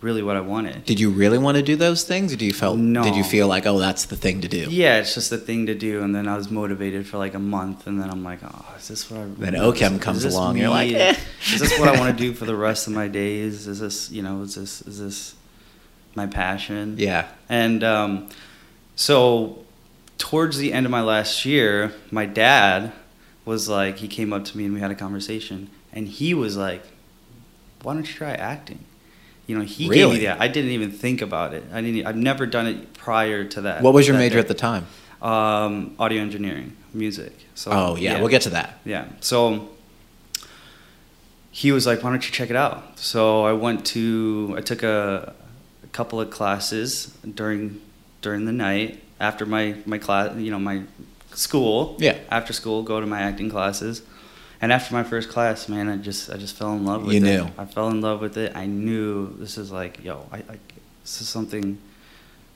really 0.00 0.22
what 0.22 0.36
I 0.36 0.40
wanted. 0.40 0.86
Did 0.86 0.98
you 0.98 1.10
really 1.10 1.36
want 1.36 1.56
to 1.58 1.62
do 1.62 1.76
those 1.76 2.04
things, 2.04 2.32
or 2.32 2.36
do 2.36 2.46
you 2.46 2.54
felt? 2.54 2.78
No. 2.78 3.02
Did 3.02 3.16
you 3.16 3.24
feel 3.24 3.48
like, 3.48 3.66
"Oh, 3.66 3.78
that's 3.78 4.06
the 4.06 4.16
thing 4.16 4.40
to 4.40 4.48
do"? 4.48 4.66
Yeah, 4.70 4.98
it's 4.98 5.14
just 5.14 5.30
a 5.30 5.36
thing 5.36 5.66
to 5.66 5.74
do, 5.74 6.02
and 6.02 6.14
then 6.14 6.26
I 6.26 6.36
was 6.36 6.50
motivated 6.50 7.06
for 7.06 7.18
like 7.18 7.34
a 7.34 7.38
month, 7.38 7.86
and 7.86 8.00
then 8.00 8.10
I'm 8.10 8.24
like, 8.24 8.38
oh, 8.42 8.74
is 8.78 8.88
this 8.88 9.10
what 9.10 9.20
I? 9.20 9.24
Then 9.24 9.54
OChem 9.54 9.96
is 9.96 10.00
comes 10.00 10.22
this 10.22 10.34
along, 10.34 10.56
you're 10.56 10.70
like, 10.70 10.92
eh. 10.92 11.14
is 11.52 11.60
this 11.60 11.78
what 11.78 11.88
I 11.88 12.00
want 12.00 12.16
to 12.16 12.24
do 12.24 12.32
for 12.38 12.46
the 12.46 12.56
rest 12.56 12.86
of 12.86 12.94
my 12.94 13.08
days? 13.08 13.66
Is 13.66 13.80
this, 13.80 14.10
you 14.10 14.22
know, 14.22 14.42
is 14.42 14.54
this 14.54 14.82
is 14.82 14.98
this 14.98 15.34
my 16.14 16.26
passion? 16.26 16.96
Yeah. 16.98 17.28
And 17.48 17.84
um, 17.84 18.30
so, 18.96 19.64
towards 20.20 20.58
the 20.58 20.72
end 20.72 20.86
of 20.86 20.92
my 20.92 21.00
last 21.00 21.44
year, 21.44 21.92
my 22.10 22.26
dad 22.26 22.92
was 23.44 23.68
like, 23.68 23.96
he 23.96 24.06
came 24.06 24.32
up 24.32 24.44
to 24.44 24.56
me 24.56 24.66
and 24.66 24.74
we 24.74 24.78
had 24.78 24.90
a 24.90 24.94
conversation, 24.94 25.70
and 25.92 26.06
he 26.06 26.34
was 26.34 26.56
like, 26.56 26.82
"Why 27.82 27.94
don't 27.94 28.06
you 28.06 28.14
try 28.14 28.32
acting?" 28.32 28.84
You 29.46 29.58
know, 29.58 29.64
he 29.64 29.88
gave 29.88 30.10
me 30.10 30.20
that. 30.20 30.40
I 30.40 30.46
didn't 30.46 30.70
even 30.70 30.92
think 30.92 31.22
about 31.22 31.54
it. 31.54 31.64
I 31.72 31.80
didn't. 31.80 32.06
I've 32.06 32.16
never 32.16 32.46
done 32.46 32.66
it 32.68 32.94
prior 32.94 33.44
to 33.44 33.62
that. 33.62 33.82
What 33.82 33.94
was 33.94 34.06
your 34.06 34.16
major 34.16 34.34
day. 34.34 34.40
at 34.40 34.48
the 34.48 34.54
time? 34.54 34.86
Um, 35.22 35.96
audio 35.98 36.22
engineering, 36.22 36.76
music. 36.94 37.32
So 37.54 37.70
oh 37.72 37.96
yeah, 37.96 38.20
we'll 38.20 38.28
get 38.28 38.42
to 38.42 38.50
that. 38.50 38.78
yeah. 38.84 39.06
So 39.20 39.70
he 41.50 41.72
was 41.72 41.86
like, 41.86 42.02
"Why 42.04 42.10
don't 42.10 42.24
you 42.24 42.32
check 42.32 42.50
it 42.50 42.56
out?" 42.56 42.98
So 42.98 43.44
I 43.44 43.52
went 43.54 43.86
to. 43.86 44.54
I 44.56 44.60
took 44.60 44.82
a, 44.82 45.34
a 45.82 45.86
couple 45.88 46.20
of 46.20 46.30
classes 46.30 47.16
during 47.34 47.80
during 48.22 48.44
the 48.44 48.52
night 48.52 49.02
after 49.20 49.46
my 49.46 49.76
my 49.86 49.98
class. 49.98 50.36
You 50.36 50.50
know 50.50 50.58
my 50.58 50.82
school. 51.34 51.96
Yeah. 51.98 52.18
After 52.30 52.52
school, 52.52 52.82
go 52.82 53.00
to 53.00 53.06
my 53.06 53.20
acting 53.20 53.50
classes. 53.50 54.02
And 54.62 54.72
after 54.72 54.92
my 54.92 55.04
first 55.04 55.30
class, 55.30 55.68
man, 55.68 55.88
I 55.88 55.96
just 55.96 56.30
I 56.30 56.36
just 56.36 56.56
fell 56.56 56.72
in 56.72 56.84
love 56.84 57.04
with 57.04 57.14
You 57.14 57.20
it. 57.20 57.22
knew. 57.22 57.48
I 57.56 57.64
fell 57.64 57.88
in 57.88 58.00
love 58.00 58.20
with 58.20 58.36
it. 58.36 58.54
I 58.54 58.66
knew 58.66 59.34
this 59.38 59.56
is 59.56 59.70
like, 59.72 60.02
yo, 60.04 60.26
I, 60.32 60.38
I 60.38 60.58
this 61.02 61.20
is 61.20 61.28
something. 61.28 61.78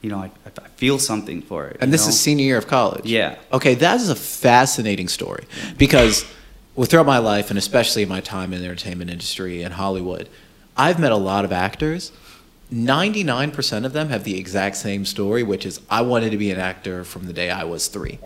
You 0.02 0.10
know, 0.10 0.18
I, 0.18 0.30
I 0.44 0.68
feel 0.76 0.98
something 0.98 1.40
for 1.40 1.66
it. 1.66 1.78
And 1.80 1.90
this 1.90 2.04
know? 2.04 2.10
is 2.10 2.20
senior 2.20 2.44
year 2.44 2.58
of 2.58 2.66
college. 2.66 3.06
Yeah. 3.06 3.36
Okay, 3.50 3.74
that 3.76 3.96
is 4.02 4.10
a 4.10 4.14
fascinating 4.14 5.08
story 5.08 5.46
because 5.78 6.26
well, 6.74 6.84
throughout 6.84 7.06
my 7.06 7.18
life, 7.18 7.48
and 7.48 7.58
especially 7.58 8.04
my 8.04 8.20
time 8.20 8.52
in 8.52 8.60
the 8.60 8.66
entertainment 8.66 9.10
industry 9.10 9.62
and 9.62 9.72
Hollywood, 9.72 10.28
I've 10.76 10.98
met 10.98 11.12
a 11.12 11.16
lot 11.16 11.46
of 11.46 11.52
actors. 11.52 12.12
99% 12.72 13.84
of 13.84 13.92
them 13.92 14.08
have 14.08 14.24
the 14.24 14.38
exact 14.38 14.76
same 14.76 15.04
story, 15.04 15.42
which 15.42 15.66
is 15.66 15.80
I 15.90 16.02
wanted 16.02 16.30
to 16.30 16.38
be 16.38 16.50
an 16.50 16.58
actor 16.58 17.04
from 17.04 17.26
the 17.26 17.32
day 17.32 17.50
I 17.50 17.64
was 17.64 17.88
three. 17.88 18.18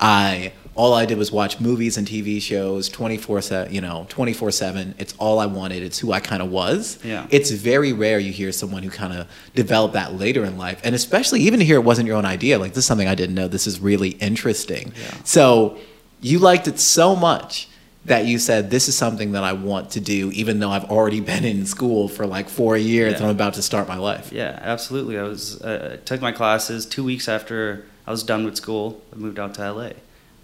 I 0.00 0.52
all 0.74 0.94
I 0.94 1.04
did 1.04 1.18
was 1.18 1.30
watch 1.30 1.60
movies 1.60 1.98
and 1.98 2.06
TV 2.06 2.40
shows 2.40 2.88
24 2.88 3.42
7, 3.42 3.74
you 3.74 3.80
know, 3.80 4.06
24 4.08 4.50
7. 4.50 4.94
It's 4.98 5.14
all 5.18 5.38
I 5.38 5.46
wanted. 5.46 5.82
It's 5.82 5.98
who 5.98 6.12
I 6.12 6.20
kind 6.20 6.42
of 6.42 6.50
was. 6.50 6.98
Yeah. 7.04 7.26
It's 7.30 7.50
very 7.50 7.92
rare 7.92 8.18
you 8.18 8.32
hear 8.32 8.52
someone 8.52 8.82
who 8.82 8.90
kind 8.90 9.12
of 9.12 9.28
developed 9.54 9.94
that 9.94 10.14
later 10.14 10.44
in 10.44 10.56
life. 10.56 10.80
And 10.82 10.94
especially 10.94 11.40
even 11.40 11.58
to 11.58 11.64
hear 11.64 11.76
it 11.76 11.84
wasn't 11.84 12.08
your 12.08 12.16
own 12.16 12.24
idea. 12.24 12.58
Like, 12.58 12.70
this 12.70 12.78
is 12.78 12.86
something 12.86 13.06
I 13.06 13.14
didn't 13.14 13.34
know. 13.34 13.48
This 13.48 13.66
is 13.66 13.80
really 13.80 14.10
interesting. 14.10 14.92
Yeah. 14.96 15.14
So 15.24 15.78
you 16.20 16.38
liked 16.38 16.68
it 16.68 16.78
so 16.78 17.14
much 17.14 17.68
that 18.04 18.26
you 18.26 18.38
said, 18.38 18.70
this 18.70 18.88
is 18.88 18.96
something 18.96 19.32
that 19.32 19.44
I 19.44 19.52
want 19.52 19.90
to 19.92 20.00
do, 20.00 20.30
even 20.32 20.58
though 20.58 20.70
I've 20.70 20.84
already 20.90 21.20
been 21.32 21.44
in 21.44 21.66
school 21.66 22.08
for 22.08 22.26
like 22.26 22.48
four 22.48 22.76
years 22.76 23.14
and 23.14 23.24
I'm 23.24 23.30
about 23.30 23.54
to 23.54 23.62
start 23.62 23.88
my 23.88 23.96
life. 23.96 24.32
Yeah, 24.32 24.58
absolutely. 24.60 25.18
I 25.18 25.22
was 25.22 25.60
uh, 25.62 25.98
took 26.04 26.20
my 26.20 26.32
classes 26.32 26.86
two 26.86 27.04
weeks 27.04 27.28
after 27.28 27.86
I 28.06 28.10
was 28.10 28.22
done 28.22 28.44
with 28.44 28.56
school. 28.56 29.02
I 29.12 29.16
moved 29.16 29.38
out 29.38 29.54
to 29.54 29.72
LA. 29.72 29.90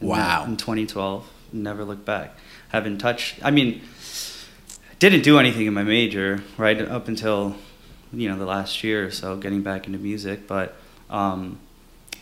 Wow. 0.01 0.45
In 0.45 0.57
2012, 0.57 1.29
never 1.53 1.85
looked 1.85 2.05
back. 2.05 2.37
Haven't 2.69 2.99
touched. 2.99 3.41
I 3.43 3.51
mean, 3.51 3.83
didn't 4.99 5.23
do 5.23 5.39
anything 5.39 5.67
in 5.67 5.75
my 5.75 5.83
major 5.83 6.43
right 6.57 6.81
up 6.81 7.09
until 7.09 7.57
you 8.13 8.29
know 8.29 8.39
the 8.39 8.47
last 8.47 8.85
year 8.85 9.07
or 9.07 9.11
so, 9.11 9.37
getting 9.37 9.63
back 9.63 9.87
into 9.87 9.99
music. 9.99 10.47
But 10.47 10.77
um, 11.11 11.59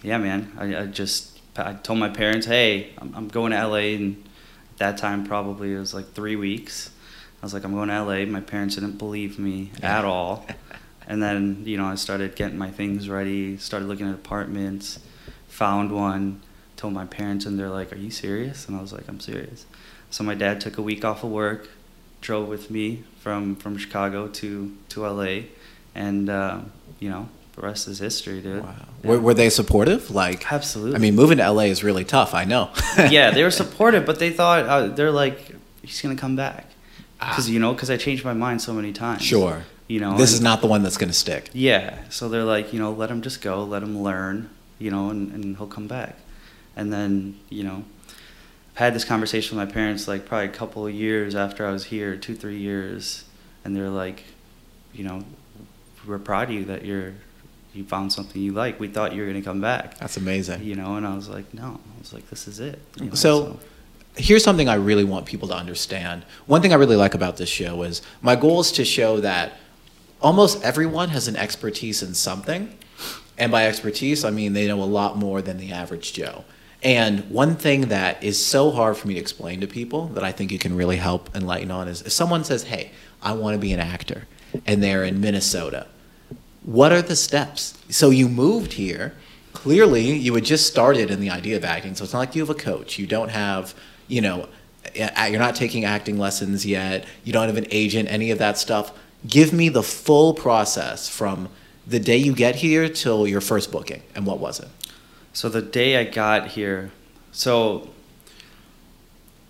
yeah, 0.03 0.19
man, 0.19 0.53
I, 0.59 0.77
I 0.83 0.87
just 0.87 1.39
I 1.57 1.75
told 1.75 1.99
my 1.99 2.09
parents, 2.09 2.47
hey, 2.47 2.93
I'm, 2.99 3.15
I'm 3.15 3.29
going 3.29 3.53
to 3.53 3.67
LA, 3.67 3.97
and 3.97 4.25
that 4.79 4.99
time 4.99 5.25
probably 5.25 5.75
it 5.75 5.79
was 5.79 5.95
like 5.95 6.13
three 6.13 6.37
weeks. 6.37 6.91
I 7.43 7.47
was 7.47 7.55
like, 7.55 7.65
I'm 7.65 7.73
going 7.73 7.89
to 7.89 8.03
LA. 8.03 8.25
My 8.27 8.41
parents 8.41 8.75
didn't 8.75 8.99
believe 8.99 9.39
me 9.39 9.71
at 9.83 10.05
all. 10.05 10.47
And 11.09 11.23
then, 11.23 11.63
you 11.65 11.77
know, 11.77 11.87
I 11.87 11.95
started 11.95 12.35
getting 12.35 12.59
my 12.59 12.71
things 12.71 13.09
ready, 13.09 13.59
started 13.59 13.87
looking 13.87 14.09
at 14.09 14.15
apartments, 14.15 14.99
found 15.47 15.93
one, 15.93 16.43
told 16.77 16.95
my 16.95 17.07
parents, 17.07 17.47
and 17.47 17.59
they're 17.59 17.71
like, 17.71 17.93
Are 17.93 17.97
you 17.97 18.11
serious? 18.11 18.67
And 18.67 18.77
I 18.77 18.81
was 18.81 18.93
like, 18.93 19.09
I'm 19.09 19.21
serious. 19.21 19.67
So 20.11 20.25
my 20.25 20.35
dad 20.35 20.61
took 20.61 20.79
a 20.79 20.83
week 20.83 21.05
off 21.05 21.23
of 21.23 21.31
work, 21.31 21.69
drove 22.21 22.49
with 22.49 22.71
me 22.71 23.05
from, 23.21 23.55
from 23.57 23.77
Chicago 23.77 24.29
to, 24.29 24.77
to 24.89 25.07
LA, 25.07 25.43
and, 25.95 26.29
uh, 26.29 26.61
you 26.99 27.09
know, 27.09 27.29
the 27.57 27.63
rest 27.63 27.89
is 27.89 27.99
history, 27.99 28.41
dude. 28.43 28.63
Wow. 28.63 28.75
Yeah. 29.03 29.11
Were, 29.11 29.21
were 29.21 29.35
they 29.35 29.49
supportive? 29.51 30.11
Like, 30.11 30.51
Absolutely. 30.53 30.95
I 30.97 30.99
mean, 30.99 31.15
moving 31.17 31.39
to 31.39 31.51
LA 31.51 31.63
is 31.65 31.83
really 31.83 32.05
tough. 32.05 32.35
I 32.35 32.45
know. 32.45 32.71
yeah, 33.11 33.31
they 33.31 33.43
were 33.43 33.51
supportive, 33.51 34.05
but 34.07 34.19
they 34.19 34.31
thought 34.31 34.65
uh, 34.67 34.87
they're 34.89 35.11
like, 35.11 35.53
he's 35.83 36.01
gonna 36.03 36.17
come 36.17 36.37
back, 36.37 36.67
Ah. 37.21 37.31
because 37.31 37.49
you 37.49 37.59
know, 37.59 37.73
because 37.73 37.91
I 37.91 37.97
changed 37.97 38.25
my 38.25 38.35
mind 38.35 38.61
so 38.63 38.73
many 38.75 38.93
times. 38.93 39.23
Sure. 39.23 39.65
You 39.89 40.01
know, 40.01 40.17
This 40.19 40.31
and- 40.33 40.37
is 40.39 40.41
not 40.43 40.61
the 40.61 40.67
one 40.67 40.83
that's 40.83 40.97
going 40.97 41.11
to 41.11 41.15
stick. 41.17 41.49
Yeah, 41.53 41.99
so 42.11 42.29
they're 42.29 42.43
like, 42.45 42.73
you 42.73 42.79
know, 42.81 42.91
let 42.93 43.09
him 43.11 43.23
just 43.23 43.41
go, 43.41 43.63
let 43.63 43.83
him 43.85 44.03
learn, 44.03 44.51
you 44.81 44.91
know, 44.91 45.11
and, 45.11 45.33
and 45.33 45.57
he'll 45.57 45.69
come 45.69 45.87
back. 45.87 46.17
And 46.75 46.93
then, 46.93 47.39
you 47.49 47.63
know, 47.63 47.85
I've 48.75 48.79
had 48.79 48.95
this 48.95 49.05
conversation 49.05 49.57
with 49.57 49.69
my 49.69 49.73
parents 49.73 50.09
like 50.09 50.27
probably 50.27 50.47
a 50.47 50.51
couple 50.51 50.87
of 50.89 50.93
years 50.93 51.37
after 51.37 51.65
I 51.65 51.71
was 51.71 51.85
here, 51.85 52.17
two, 52.17 52.35
three 52.35 52.59
years, 52.59 53.25
and 53.65 53.77
they're 53.77 53.89
like, 53.89 54.25
you 54.93 55.05
know, 55.05 55.23
we're 56.05 56.19
proud 56.19 56.49
of 56.49 56.55
you 56.55 56.65
that 56.65 56.85
you're 56.85 57.15
you 57.77 57.85
found 57.85 58.13
something 58.13 58.41
you 58.41 58.53
like. 58.53 58.81
We 58.81 58.89
thought 58.89 59.15
you 59.15 59.23
were 59.23 59.27
gonna 59.29 59.43
come 59.43 59.61
back. 59.61 59.99
That's 59.99 60.17
amazing. 60.17 60.63
You 60.63 60.75
know, 60.75 60.97
and 60.97 61.07
I 61.07 61.15
was 61.15 61.29
like, 61.29 61.53
no. 61.55 61.81
I 61.97 61.99
was 61.99 62.13
like, 62.13 62.29
this 62.31 62.49
is 62.49 62.61
it. 62.61 62.81
you 62.99 63.07
know, 63.07 63.15
So, 63.15 63.59
here's 64.17 64.43
something 64.43 64.69
I 64.69 64.75
really 64.75 65.05
want 65.05 65.27
people 65.27 65.49
to 65.49 65.55
understand. 65.55 66.25
One 66.47 66.63
thing 66.63 66.73
I 66.73 66.77
really 66.77 66.97
like 66.97 67.15
about 67.15 67.37
this 67.37 67.49
show 67.49 67.83
is 67.83 68.03
my 68.23 68.35
goal 68.37 68.61
is 68.61 68.73
to 68.73 68.85
show 68.85 69.21
that 69.21 69.53
almost 70.23 70.63
everyone 70.65 71.11
has 71.11 71.29
an 71.29 71.37
expertise 71.37 72.03
in 72.03 72.15
something. 72.15 72.77
And 73.39 73.53
by 73.53 73.67
expertise, 73.67 74.25
I 74.25 74.31
mean 74.31 74.55
they 74.55 74.67
know 74.67 74.83
a 74.83 74.85
lot 74.85 75.19
more 75.19 75.43
than 75.43 75.59
the 75.59 75.73
average 75.73 76.15
Joe. 76.15 76.45
And 76.83 77.29
one 77.31 77.57
thing 77.57 77.83
that 77.89 78.23
is 78.23 78.43
so 78.45 78.71
hard 78.71 78.97
for 78.97 79.09
me 79.09 79.15
to 79.15 79.21
explain 79.21 79.61
to 79.61 79.67
people 79.67 80.07
that 80.09 80.25
I 80.25 80.33
think 80.33 80.53
you 80.53 80.59
can 80.59 80.77
really 80.77 80.97
help 80.97 81.35
enlighten 81.35 81.71
on 81.71 81.89
is 81.89 82.03
if 82.03 82.13
someone 82.13 82.45
says, 82.45 82.65
Hey, 82.65 82.93
I 83.23 83.33
want 83.33 83.55
to 83.55 83.59
be 83.59 83.73
an 83.73 83.81
actor, 83.81 84.27
and 84.67 84.83
they're 84.83 85.05
in 85.05 85.21
Minnesota, 85.21 85.87
what 86.67 86.93
are 86.93 87.01
the 87.01 87.17
steps? 87.17 87.79
So 87.89 88.11
you 88.11 88.29
moved 88.29 88.75
here. 88.75 89.15
Clearly, 89.55 90.13
you 90.13 90.35
had 90.35 90.45
just 90.45 90.67
started 90.67 91.11
in 91.11 91.21
the 91.21 91.31
idea 91.31 91.57
of 91.57 91.65
acting. 91.65 91.95
So 91.95 92.05
it's 92.05 92.13
not 92.13 92.19
like 92.19 92.35
you 92.35 92.43
have 92.43 92.51
a 92.51 92.55
coach. 92.55 92.99
You 92.99 93.07
don't 93.07 93.31
have, 93.31 93.75
you 94.07 94.21
know, 94.21 94.49
you're 94.95 95.39
not 95.39 95.55
taking 95.55 95.85
acting 95.85 96.19
lessons 96.19 96.67
yet. 96.67 97.07
You 97.25 97.33
don't 97.33 97.47
have 97.47 97.57
an 97.57 97.69
agent, 97.71 98.11
any 98.11 98.31
of 98.31 98.39
that 98.39 98.59
stuff. 98.59 98.93
Give 99.27 99.53
me 99.53 99.69
the 99.69 99.83
full 99.83 100.35
process 100.35 101.09
from 101.09 101.49
the 101.87 102.01
day 102.01 102.17
you 102.17 102.35
get 102.35 102.57
here 102.57 102.89
till 102.89 103.27
your 103.27 103.41
first 103.41 103.73
booking. 103.73 104.03
And 104.15 104.27
what 104.27 104.39
was 104.39 104.61
it? 104.61 104.69
So 105.33 105.49
the 105.49 105.63
day 105.63 105.97
I 105.97 106.05
got 106.05 106.49
here, 106.49 106.91
so 107.31 107.91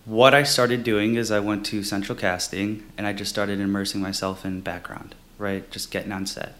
what 0.04 0.34
I 0.34 0.42
started 0.42 0.84
doing 0.84 1.16
is 1.16 1.30
I 1.30 1.40
went 1.40 1.64
to 1.66 1.82
Central 1.82 2.16
Casting 2.16 2.84
and 2.98 3.06
I 3.06 3.12
just 3.12 3.30
started 3.30 3.58
immersing 3.58 4.00
myself 4.00 4.44
in 4.44 4.60
background, 4.60 5.14
right? 5.38 5.68
Just 5.70 5.90
getting 5.90 6.12
on 6.12 6.26
set. 6.26 6.54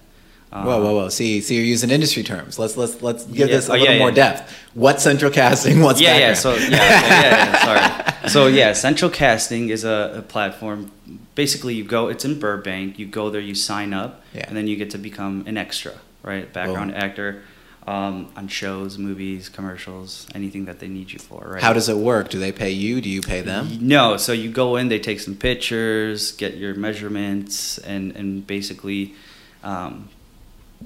Whoa, 0.50 0.82
whoa, 0.82 0.94
whoa! 0.94 1.08
See, 1.08 1.40
see, 1.40 1.56
you're 1.56 1.64
using 1.64 1.90
industry 1.90 2.22
terms. 2.22 2.58
Let's 2.58 2.76
let's 2.76 3.02
let's 3.02 3.24
give 3.24 3.48
Yeah, 3.48 3.56
this 3.56 3.68
a 3.68 3.72
oh, 3.72 3.76
little 3.76 3.94
yeah, 3.94 3.98
more 3.98 4.08
yeah. 4.10 4.14
depth. 4.14 4.52
What's 4.74 5.02
central 5.02 5.30
casting? 5.30 5.80
What's 5.80 6.00
yeah, 6.00 6.16
yeah. 6.16 6.32
background? 6.32 6.38
So 6.38 6.54
yeah, 6.54 6.68
so, 6.68 6.76
yeah, 6.76 7.20
yeah, 7.20 7.64
sorry. 7.64 8.02
So 8.28 8.48
yeah, 8.48 8.72
Central 8.72 9.08
Casting 9.08 9.68
is 9.68 9.84
a, 9.84 10.14
a 10.16 10.22
platform. 10.22 10.90
Basically, 11.36 11.74
you 11.74 11.84
go. 11.84 12.08
It's 12.08 12.24
in 12.24 12.40
Burbank. 12.40 12.98
You 12.98 13.06
go 13.06 13.30
there, 13.30 13.40
you 13.40 13.54
sign 13.54 13.94
up, 13.94 14.22
Yeah. 14.34 14.46
and 14.48 14.56
then 14.56 14.66
you 14.66 14.74
get 14.76 14.90
to 14.90 14.98
become 14.98 15.44
an 15.46 15.56
extra, 15.56 15.92
right? 16.24 16.52
Background 16.52 16.96
actor 16.96 17.42
um, 17.86 18.32
on 18.36 18.48
shows, 18.48 18.98
movies, 18.98 19.48
commercials, 19.48 20.26
anything 20.34 20.64
that 20.64 20.80
they 20.80 20.88
need 20.88 21.12
you 21.12 21.20
for, 21.20 21.46
right? 21.52 21.62
How 21.62 21.72
does 21.72 21.88
it 21.88 21.96
work? 21.96 22.28
Do 22.30 22.40
they 22.40 22.50
pay 22.50 22.70
you? 22.70 23.00
Do 23.00 23.08
you 23.08 23.20
pay 23.22 23.42
them? 23.42 23.78
No, 23.80 24.16
so 24.16 24.32
you 24.32 24.50
go 24.50 24.74
in, 24.74 24.88
they 24.88 24.98
take 24.98 25.20
some 25.20 25.36
pictures, 25.36 26.32
get 26.32 26.56
your 26.56 26.74
measurements, 26.74 27.78
and 27.78 28.10
and 28.16 28.44
basically, 28.44 29.14
um, 29.62 30.08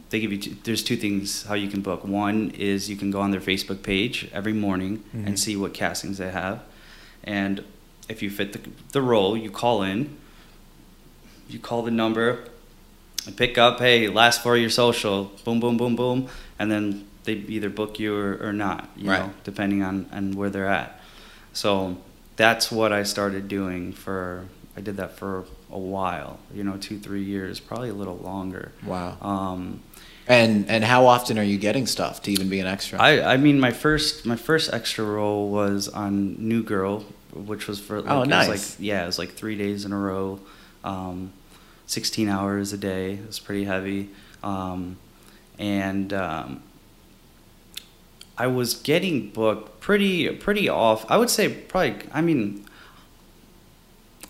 they 0.08 0.20
give 0.20 0.32
you. 0.32 0.38
Two, 0.38 0.56
there's 0.64 0.82
two 0.82 0.96
things 0.96 1.44
how 1.44 1.54
you 1.54 1.68
can 1.68 1.82
book. 1.82 2.04
One 2.04 2.50
is 2.50 2.88
you 2.88 2.96
can 2.96 3.10
go 3.10 3.20
on 3.20 3.30
their 3.30 3.40
Facebook 3.40 3.82
page 3.82 4.28
every 4.32 4.52
morning 4.54 5.04
Mhm. 5.14 5.26
and 5.26 5.38
see 5.38 5.56
what 5.56 5.74
castings 5.74 6.18
they 6.18 6.30
have, 6.30 6.62
and 7.24 7.62
if 8.08 8.22
you 8.22 8.30
fit 8.30 8.52
the 8.52 8.60
the 8.92 9.02
role, 9.02 9.36
you 9.36 9.50
call 9.50 9.82
in. 9.82 10.16
You 11.48 11.58
call 11.58 11.82
the 11.82 11.90
number, 11.90 12.44
and 13.26 13.36
pick 13.36 13.58
up. 13.58 13.78
Hey, 13.80 14.08
last 14.08 14.42
four 14.42 14.54
of 14.54 14.60
your 14.60 14.70
social. 14.70 15.32
Boom, 15.44 15.58
boom, 15.60 15.76
boom, 15.76 15.96
boom, 15.96 16.28
and 16.58 16.70
then 16.70 17.06
they 17.24 17.32
either 17.34 17.68
book 17.68 17.98
you 17.98 18.14
or, 18.16 18.38
or 18.40 18.52
not. 18.52 18.88
You 18.96 19.10
Right. 19.10 19.20
know, 19.20 19.32
depending 19.44 19.82
on 19.82 20.06
on 20.12 20.32
where 20.32 20.48
they're 20.50 20.68
at. 20.68 21.00
So 21.52 21.98
that's 22.36 22.70
what 22.70 22.92
I 22.92 23.02
started 23.02 23.48
doing 23.48 23.92
for. 23.92 24.46
I 24.76 24.80
did 24.80 24.96
that 24.98 25.18
for 25.18 25.44
a 25.72 25.78
while, 25.78 26.38
you 26.54 26.64
know, 26.64 26.76
two, 26.76 26.98
three 26.98 27.22
years, 27.22 27.60
probably 27.60 27.88
a 27.90 27.94
little 27.94 28.16
longer. 28.18 28.72
Wow. 28.84 29.16
Um, 29.20 29.80
And 30.28 30.68
and 30.70 30.84
how 30.84 31.06
often 31.06 31.38
are 31.38 31.44
you 31.44 31.58
getting 31.58 31.86
stuff 31.86 32.22
to 32.22 32.30
even 32.30 32.48
be 32.48 32.60
an 32.60 32.66
extra? 32.66 32.98
I, 33.00 33.34
I 33.34 33.36
mean, 33.36 33.58
my 33.60 33.72
first 33.72 34.24
my 34.26 34.36
first 34.36 34.72
extra 34.72 35.04
role 35.04 35.50
was 35.50 35.88
on 35.88 36.36
New 36.38 36.62
Girl, 36.62 37.04
which 37.32 37.66
was 37.68 37.78
for 37.80 38.00
like, 38.00 38.10
Oh, 38.10 38.16
it 38.18 38.20
was 38.20 38.28
nice. 38.28 38.48
like 38.48 38.76
yeah, 38.78 39.02
it 39.02 39.06
was 39.06 39.18
like 39.18 39.32
three 39.32 39.56
days 39.56 39.84
in 39.84 39.92
a 39.92 39.98
row, 39.98 40.38
um, 40.84 41.32
sixteen 41.86 42.28
hours 42.28 42.72
a 42.72 42.78
day. 42.78 43.14
It 43.14 43.26
was 43.26 43.38
pretty 43.40 43.64
heavy, 43.64 44.10
um, 44.42 44.96
and 45.58 46.12
um, 46.12 46.62
I 48.38 48.46
was 48.46 48.74
getting 48.74 49.30
booked 49.30 49.80
pretty 49.80 50.28
pretty 50.36 50.68
off. 50.68 51.04
I 51.10 51.16
would 51.16 51.30
say 51.30 51.48
probably. 51.48 51.96
I 52.12 52.20
mean, 52.22 52.64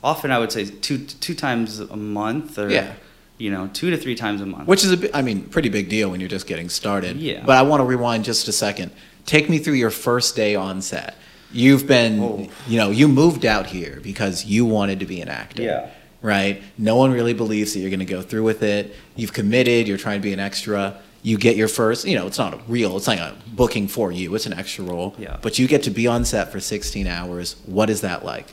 often 0.03 0.31
I 0.31 0.39
would 0.39 0.53
say 0.53 0.65
two 0.67 0.99
two 0.99 1.35
times 1.35 1.81
a 1.81 1.97
month, 1.97 2.59
or 2.59 2.71
Yeah. 2.71 2.93
you 3.39 3.51
know, 3.51 3.69
two 3.73 3.91
to 3.91 3.97
three 3.97 4.15
times 4.15 4.41
a 4.41 4.47
month. 4.47 4.67
Which 4.69 4.85
is 4.85 4.93
a 4.93 5.17
I 5.17 5.23
mean, 5.23 5.43
pretty 5.45 5.69
big 5.69 5.89
deal 5.89 6.11
when 6.11 6.21
you're 6.21 6.29
just 6.29 6.47
getting 6.47 6.69
started. 6.69 7.17
Yeah. 7.19 7.43
But 7.45 7.57
I 7.57 7.63
want 7.63 7.81
to 7.81 7.85
rewind 7.85 8.25
just 8.25 8.49
a 8.49 8.53
second. 8.53 8.91
Take 9.27 9.49
me 9.51 9.59
through 9.59 9.75
your 9.75 9.91
first 9.91 10.37
day 10.37 10.55
on 10.55 10.81
set. 10.83 11.17
You've 11.53 11.87
been, 11.87 12.21
Oh. 12.21 12.49
you 12.69 12.79
know, 12.79 12.91
you 12.91 13.09
moved 13.09 13.45
out 13.45 13.67
here 13.67 14.01
because 14.03 14.45
you 14.45 14.65
wanted 14.65 15.01
to 15.01 15.07
be 15.07 15.21
an 15.21 15.29
actor. 15.29 15.63
Yeah. 15.63 15.87
Right? 16.23 16.63
No 16.79 16.97
one 16.97 17.11
really 17.13 17.33
believes 17.33 17.73
that 17.73 17.81
you're 17.81 17.91
going 17.91 17.99
to 18.01 18.05
go 18.05 18.23
through 18.23 18.43
with 18.45 18.63
it. 18.63 18.95
You've 19.17 19.33
committed, 19.33 19.89
you're 19.89 19.99
trying 19.99 20.21
to 20.21 20.23
be 20.23 20.33
an 20.33 20.41
extra. 20.41 20.97
You 21.23 21.37
get 21.39 21.57
your 21.57 21.69
first, 21.69 22.07
you 22.07 22.15
know, 22.15 22.27
it's 22.27 22.39
not 22.39 22.55
a 22.55 22.59
real, 22.69 22.97
it's 22.97 23.07
not 23.07 23.19
a 23.19 23.35
booking 23.49 23.89
for 23.89 24.11
you, 24.13 24.35
it's 24.35 24.47
an 24.47 24.53
extra 24.55 24.85
role. 24.85 25.15
Yeah. 25.19 25.37
But 25.43 25.59
you 25.59 25.67
get 25.67 25.83
to 25.85 25.91
be 25.91 26.07
on 26.07 26.25
set 26.25 26.53
for 26.53 26.61
16 26.61 27.07
hours. 27.07 27.57
What 27.67 27.91
is 27.91 28.01
that 28.03 28.25
like? 28.25 28.47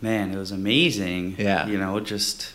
Man, 0.00 0.32
it 0.32 0.36
was 0.36 0.52
amazing. 0.52 1.36
Yeah. 1.38 1.66
You 1.66 1.78
know, 1.78 1.98
just 2.00 2.52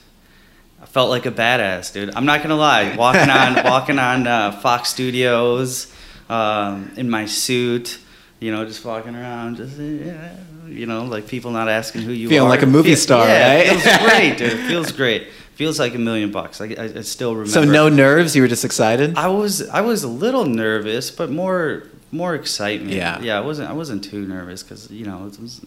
I 0.82 0.86
felt 0.86 1.10
like 1.10 1.26
a 1.26 1.32
badass, 1.32 1.94
dude. 1.94 2.16
I'm 2.16 2.26
not 2.26 2.42
gonna 2.42 2.56
lie. 2.56 2.96
Walking 2.96 3.30
on 3.30 3.64
walking 3.66 4.00
on 4.00 4.28
uh, 4.28 4.52
Fox 4.52 4.90
Studios 4.90 5.94
um, 6.30 6.92
in 6.98 7.10
my 7.10 7.26
suit, 7.26 8.00
you 8.40 8.52
know, 8.52 8.66
just 8.66 8.84
walking 8.84 9.16
around, 9.16 9.58
just 9.58 9.78
yeah, 9.78 10.36
you 10.68 10.86
know, 10.86 11.06
like 11.06 11.28
people 11.28 11.52
not 11.52 11.70
asking 11.70 12.02
who 12.02 12.12
you 12.12 12.28
Feeling 12.30 12.30
are. 12.30 12.30
Feeling 12.30 12.50
like 12.50 12.62
a 12.64 12.66
movie 12.66 12.90
Feel- 12.90 12.98
star, 12.98 13.28
yeah, 13.28 13.56
right? 13.56 13.68
It 13.68 13.80
feels 13.80 13.98
great, 14.10 14.38
dude. 14.38 14.60
It 14.60 14.68
feels 14.68 14.92
great. 14.92 15.28
Feels 15.56 15.80
like 15.80 15.94
a 15.94 16.00
million 16.00 16.32
bucks. 16.32 16.60
I, 16.62 16.66
I, 16.66 16.84
I 16.96 17.02
still 17.02 17.34
remember. 17.34 17.52
So 17.52 17.64
no 17.64 17.88
nerves, 17.88 18.36
you 18.36 18.42
were 18.42 18.48
just 18.48 18.66
excited? 18.66 19.16
I 19.18 19.28
was 19.28 19.68
I 19.70 19.82
was 19.82 20.04
a 20.04 20.08
little 20.08 20.46
nervous, 20.46 21.12
but 21.12 21.30
more 21.30 21.84
more 22.12 22.36
excitement. 22.36 22.94
Yeah. 22.94 23.20
yeah. 23.22 23.38
I 23.38 23.42
wasn't 23.42 23.70
I 23.70 23.74
wasn't 23.74 24.04
too 24.04 24.26
nervous 24.26 24.64
because 24.64 24.90
you 24.90 25.06
know 25.06 25.28
it 25.28 25.40
was 25.40 25.62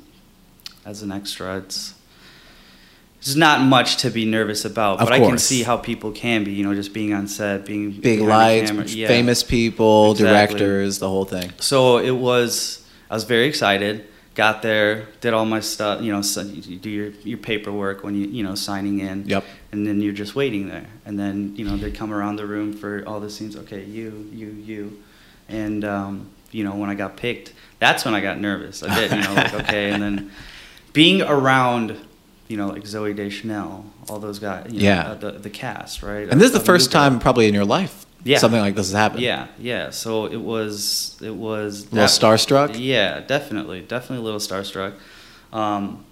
as 0.86 1.02
an 1.02 1.12
extra, 1.12 1.58
it's 1.58 1.94
there's 3.20 3.36
not 3.36 3.60
much 3.60 3.96
to 3.98 4.10
be 4.10 4.24
nervous 4.24 4.64
about. 4.64 5.00
But 5.00 5.12
I 5.12 5.18
can 5.18 5.36
see 5.38 5.64
how 5.64 5.76
people 5.76 6.12
can 6.12 6.44
be. 6.44 6.52
You 6.52 6.64
know, 6.64 6.74
just 6.74 6.94
being 6.94 7.12
on 7.12 7.26
set, 7.26 7.66
being 7.66 7.90
Big 7.90 8.20
lights. 8.20 8.94
Yeah. 8.94 9.08
famous 9.08 9.42
people, 9.42 10.12
Exactly. 10.12 10.58
directors, 10.58 11.00
the 11.00 11.08
whole 11.08 11.24
thing. 11.24 11.52
So 11.58 11.98
it 11.98 12.12
was. 12.12 12.86
I 13.10 13.14
was 13.14 13.24
very 13.24 13.46
excited. 13.46 14.06
Got 14.34 14.60
there, 14.62 15.08
did 15.20 15.32
all 15.32 15.46
my 15.46 15.60
stuff. 15.60 16.02
You 16.02 16.12
know, 16.12 16.22
so 16.22 16.42
you 16.42 16.76
do 16.76 16.90
your, 16.90 17.08
your 17.24 17.38
paperwork 17.38 18.04
when 18.04 18.14
you 18.14 18.28
you 18.28 18.44
know 18.44 18.54
signing 18.54 19.00
in. 19.00 19.26
Yep. 19.26 19.44
And 19.72 19.86
then 19.86 20.00
you're 20.00 20.12
just 20.12 20.36
waiting 20.36 20.68
there, 20.68 20.86
and 21.04 21.18
then 21.18 21.56
you 21.56 21.64
know 21.64 21.76
they 21.76 21.90
come 21.90 22.12
around 22.12 22.36
the 22.36 22.46
room 22.46 22.72
for 22.74 23.02
all 23.08 23.18
the 23.18 23.30
scenes. 23.30 23.56
Okay, 23.56 23.84
you, 23.84 24.28
you, 24.32 24.46
you, 24.48 25.02
and 25.48 25.84
um, 25.84 26.30
you 26.52 26.62
know 26.62 26.76
when 26.76 26.90
I 26.90 26.94
got 26.94 27.16
picked, 27.16 27.54
that's 27.80 28.04
when 28.04 28.14
I 28.14 28.20
got 28.20 28.38
nervous. 28.38 28.82
I 28.82 28.94
did, 28.94 29.10
you 29.10 29.22
know, 29.22 29.34
like 29.34 29.54
okay, 29.54 29.90
and 29.90 30.02
then 30.02 30.30
being 30.96 31.20
around, 31.22 31.94
you 32.48 32.56
know, 32.56 32.68
like 32.68 32.82
Zooey 32.84 33.14
Deschanel, 33.14 33.84
all 34.08 34.18
those 34.18 34.38
guys, 34.38 34.66
you 34.72 34.80
know, 34.80 34.84
Yeah. 34.86 35.08
uh, 35.10 35.14
the 35.14 35.30
the 35.32 35.50
cast, 35.50 36.02
right? 36.02 36.26
And 36.28 36.40
this 36.40 36.46
is 36.48 36.52
the 36.60 36.60
first 36.72 36.88
New 36.90 36.92
Girl. 36.94 37.02
time 37.10 37.18
probably 37.20 37.46
in 37.48 37.54
your 37.54 37.66
life 37.66 38.06
Yeah. 38.24 38.38
something 38.38 38.60
like 38.60 38.74
this 38.74 38.86
has 38.86 38.94
happened. 38.94 39.20
Yeah, 39.22 39.46
yeah. 39.60 39.90
So 39.90 40.26
it 40.26 40.40
was, 40.40 41.16
it 41.22 41.34
was 41.34 41.86
A 41.92 41.94
little 41.94 42.08
starstruck? 42.08 42.74
Yeah, 42.78 43.20
definitely, 43.20 43.80
definitely 43.82 44.22
a 44.24 44.26
little 44.28 44.40
starstruck. 44.40 44.94
Um, 45.52 46.04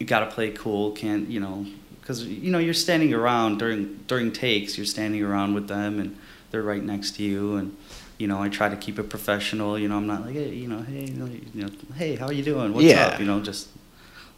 you 0.00 0.06
got 0.06 0.20
to 0.20 0.26
play 0.26 0.50
cool, 0.50 0.90
can't 0.92 1.28
you 1.30 1.40
know? 1.40 1.64
because 2.00 2.24
you 2.24 2.50
know 2.50 2.58
you're 2.58 2.74
standing 2.88 3.14
around 3.14 3.58
during 3.58 3.82
during 4.08 4.32
takes. 4.32 4.76
You're 4.76 4.86
standing 4.96 5.22
around 5.22 5.54
with 5.54 5.68
them, 5.68 6.00
and 6.00 6.16
they're 6.50 6.62
right 6.72 6.82
next 6.82 7.08
to 7.16 7.22
you, 7.22 7.54
and 7.54 7.76
you 8.20 8.26
know 8.28 8.42
I 8.42 8.48
try 8.48 8.68
to 8.68 8.76
keep 8.76 8.98
it 8.98 9.08
professional. 9.08 9.78
You 9.78 9.88
know 9.88 9.96
I'm 9.96 10.06
not 10.06 10.26
like 10.26 10.34
hey, 10.34 10.54
you 10.54 10.68
know 10.68 10.82
hey 10.82 11.04
you 11.06 11.62
know, 11.64 11.70
hey 11.96 12.16
how 12.16 12.26
are 12.26 12.32
you 12.32 12.42
doing 12.44 12.72
what's 12.74 12.84
Yeah. 12.86 13.06
up 13.06 13.20
you 13.20 13.26
know 13.26 13.40
just 13.40 13.68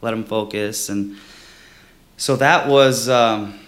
let 0.01 0.11
them 0.11 0.23
focus 0.23 0.89
and 0.89 1.17
so 2.17 2.35
that 2.37 2.67
was 2.67 3.09
um, 3.09 3.59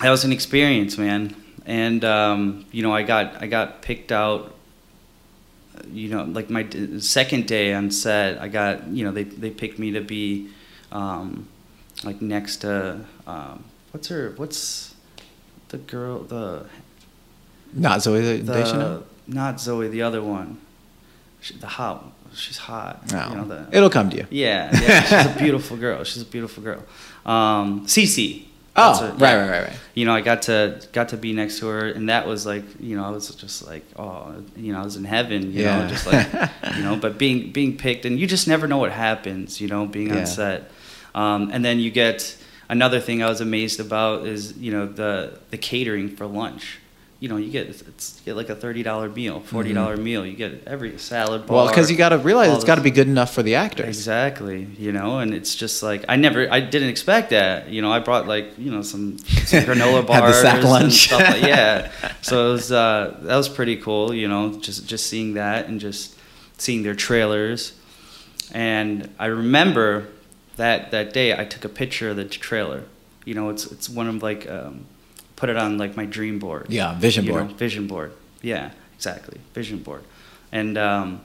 that 0.00 0.10
was 0.10 0.24
an 0.24 0.32
experience, 0.32 0.96
man. 0.98 1.34
And 1.66 2.04
um, 2.04 2.64
you 2.72 2.82
know 2.82 2.92
I 2.94 3.02
got 3.02 3.42
I 3.42 3.46
got 3.46 3.82
picked 3.82 4.10
out 4.12 4.54
you 5.90 6.08
know, 6.08 6.24
like 6.24 6.48
my 6.50 6.62
d- 6.62 7.00
second 7.00 7.46
day 7.48 7.74
on 7.74 7.90
set, 7.90 8.40
I 8.40 8.46
got, 8.48 8.86
you 8.88 9.04
know, 9.04 9.10
they, 9.10 9.24
they 9.24 9.50
picked 9.50 9.78
me 9.78 9.90
to 9.92 10.00
be, 10.00 10.48
um, 10.92 11.48
like 12.04 12.20
next 12.22 12.58
to, 12.58 13.00
um, 13.26 13.64
what's 13.90 14.06
her, 14.08 14.32
what's 14.36 14.94
the 15.68 15.78
girl, 15.78 16.20
the, 16.20 16.66
Not 17.72 17.98
Zooey 18.00 18.44
the 18.46 18.52
Deschanel? 18.52 19.04
Not 19.26 19.56
Zooey, 19.56 19.90
the 19.90 20.02
other 20.02 20.22
one, 20.22 20.58
she, 21.40 21.54
the 21.54 21.66
hot, 21.66 22.12
she's 22.34 22.58
hot. 22.58 23.10
No. 23.12 23.28
You 23.28 23.34
know, 23.36 23.44
the, 23.44 23.76
It'll 23.76 23.90
come 23.90 24.10
to 24.10 24.16
you. 24.16 24.26
yeah, 24.30 24.70
yeah, 24.80 25.02
she's 25.02 25.36
a 25.36 25.38
beautiful 25.42 25.76
girl. 25.76 26.02
She's 26.04 26.22
a 26.22 26.26
beautiful 26.26 26.62
girl. 26.62 26.82
Um, 27.24 27.86
Cece. 27.86 28.46
Oh, 28.74 28.98
her- 28.98 29.12
right, 29.12 29.20
yeah. 29.20 29.34
right, 29.40 29.50
right, 29.50 29.68
right. 29.68 29.76
You 29.94 30.06
know, 30.06 30.14
I 30.14 30.22
got 30.22 30.42
to 30.42 30.80
got 30.92 31.10
to 31.10 31.16
be 31.18 31.32
next 31.34 31.58
to 31.58 31.66
her, 31.68 31.88
and 31.88 32.08
that 32.08 32.26
was 32.26 32.46
like, 32.46 32.64
you 32.80 32.96
know, 32.96 33.04
I 33.04 33.10
was 33.10 33.28
just 33.34 33.66
like, 33.66 33.84
oh, 33.98 34.34
you 34.56 34.72
know, 34.72 34.80
I 34.80 34.84
was 34.84 34.96
in 34.96 35.04
heaven. 35.04 35.52
You 35.52 35.62
Yeah. 35.64 35.82
know, 35.82 35.88
just 35.88 36.06
like, 36.06 36.26
you 36.76 36.82
know, 36.82 36.96
but 36.96 37.18
being 37.18 37.52
being 37.52 37.76
picked, 37.76 38.06
and 38.06 38.18
you 38.18 38.26
just 38.26 38.48
never 38.48 38.66
know 38.66 38.78
what 38.78 38.90
happens. 38.92 39.60
You 39.60 39.68
know, 39.68 39.84
being 39.86 40.08
Yeah. 40.08 40.20
on 40.20 40.26
set, 40.26 40.70
um, 41.14 41.50
and 41.52 41.62
then 41.64 41.80
you 41.80 41.90
get 41.90 42.34
another 42.70 42.98
thing 42.98 43.22
I 43.22 43.28
was 43.28 43.42
amazed 43.42 43.78
about 43.78 44.26
is 44.26 44.56
you 44.56 44.72
know 44.72 44.86
the 44.86 45.38
the 45.50 45.58
catering 45.58 46.16
for 46.16 46.26
lunch. 46.26 46.78
You 47.22 47.28
know, 47.28 47.36
you 47.36 47.52
get 47.52 47.68
it's 47.68 48.18
you 48.18 48.24
get 48.24 48.36
like 48.36 48.48
a 48.48 48.56
thirty 48.56 48.82
dollar 48.82 49.08
meal, 49.08 49.38
forty 49.38 49.72
dollar 49.72 49.96
meal. 49.96 50.26
You 50.26 50.34
get 50.34 50.64
every 50.66 50.98
salad 50.98 51.42
bar. 51.42 51.44
Mm-hmm. 51.46 51.54
Well, 51.54 51.68
because 51.68 51.88
you 51.88 51.96
got 51.96 52.08
to 52.08 52.18
realize 52.18 52.52
it's 52.52 52.64
got 52.64 52.74
to 52.74 52.80
be 52.80 52.90
good 52.90 53.06
enough 53.06 53.32
for 53.32 53.44
the 53.44 53.54
actors. 53.54 53.86
Exactly, 53.86 54.64
you 54.76 54.90
know, 54.90 55.20
and 55.20 55.32
it's 55.32 55.54
just 55.54 55.84
like 55.84 56.04
I 56.08 56.16
never, 56.16 56.52
I 56.52 56.58
didn't 56.58 56.88
expect 56.88 57.30
that. 57.30 57.68
You 57.68 57.80
know, 57.80 57.92
I 57.92 58.00
brought 58.00 58.26
like 58.26 58.58
you 58.58 58.72
know 58.72 58.82
some, 58.82 59.18
some 59.18 59.60
granola 59.66 59.98
Had 59.98 60.06
bars 60.08 60.34
the 60.34 60.42
sack 60.42 60.56
and 60.56 60.64
lunch. 60.64 60.94
stuff 60.94 61.20
like 61.20 61.42
yeah. 61.42 61.92
So 62.22 62.48
it 62.48 62.52
was 62.54 62.72
uh, 62.72 63.16
that 63.22 63.36
was 63.36 63.48
pretty 63.48 63.76
cool. 63.76 64.12
You 64.12 64.26
know, 64.26 64.58
just 64.58 64.88
just 64.88 65.06
seeing 65.06 65.34
that 65.34 65.68
and 65.68 65.78
just 65.78 66.18
seeing 66.58 66.82
their 66.82 66.96
trailers, 66.96 67.72
and 68.52 69.08
I 69.20 69.26
remember 69.26 70.08
that 70.56 70.90
that 70.90 71.12
day 71.12 71.38
I 71.38 71.44
took 71.44 71.64
a 71.64 71.68
picture 71.68 72.10
of 72.10 72.16
the 72.16 72.24
trailer. 72.24 72.82
You 73.24 73.34
know, 73.34 73.48
it's 73.48 73.70
it's 73.70 73.88
one 73.88 74.08
of 74.08 74.24
like 74.24 74.50
um, 74.50 74.86
put 75.42 75.50
it 75.50 75.56
on 75.56 75.76
like 75.76 75.96
my 75.96 76.04
dream 76.06 76.38
board. 76.38 76.66
Yeah, 76.68 76.96
vision 76.96 77.26
board. 77.26 77.48
know, 77.48 77.54
vision 77.54 77.88
board. 77.88 78.12
Yeah, 78.42 78.70
exactly, 78.94 79.40
vision 79.52 79.78
board, 79.82 80.04
and. 80.52 80.78
Um, 80.78 81.20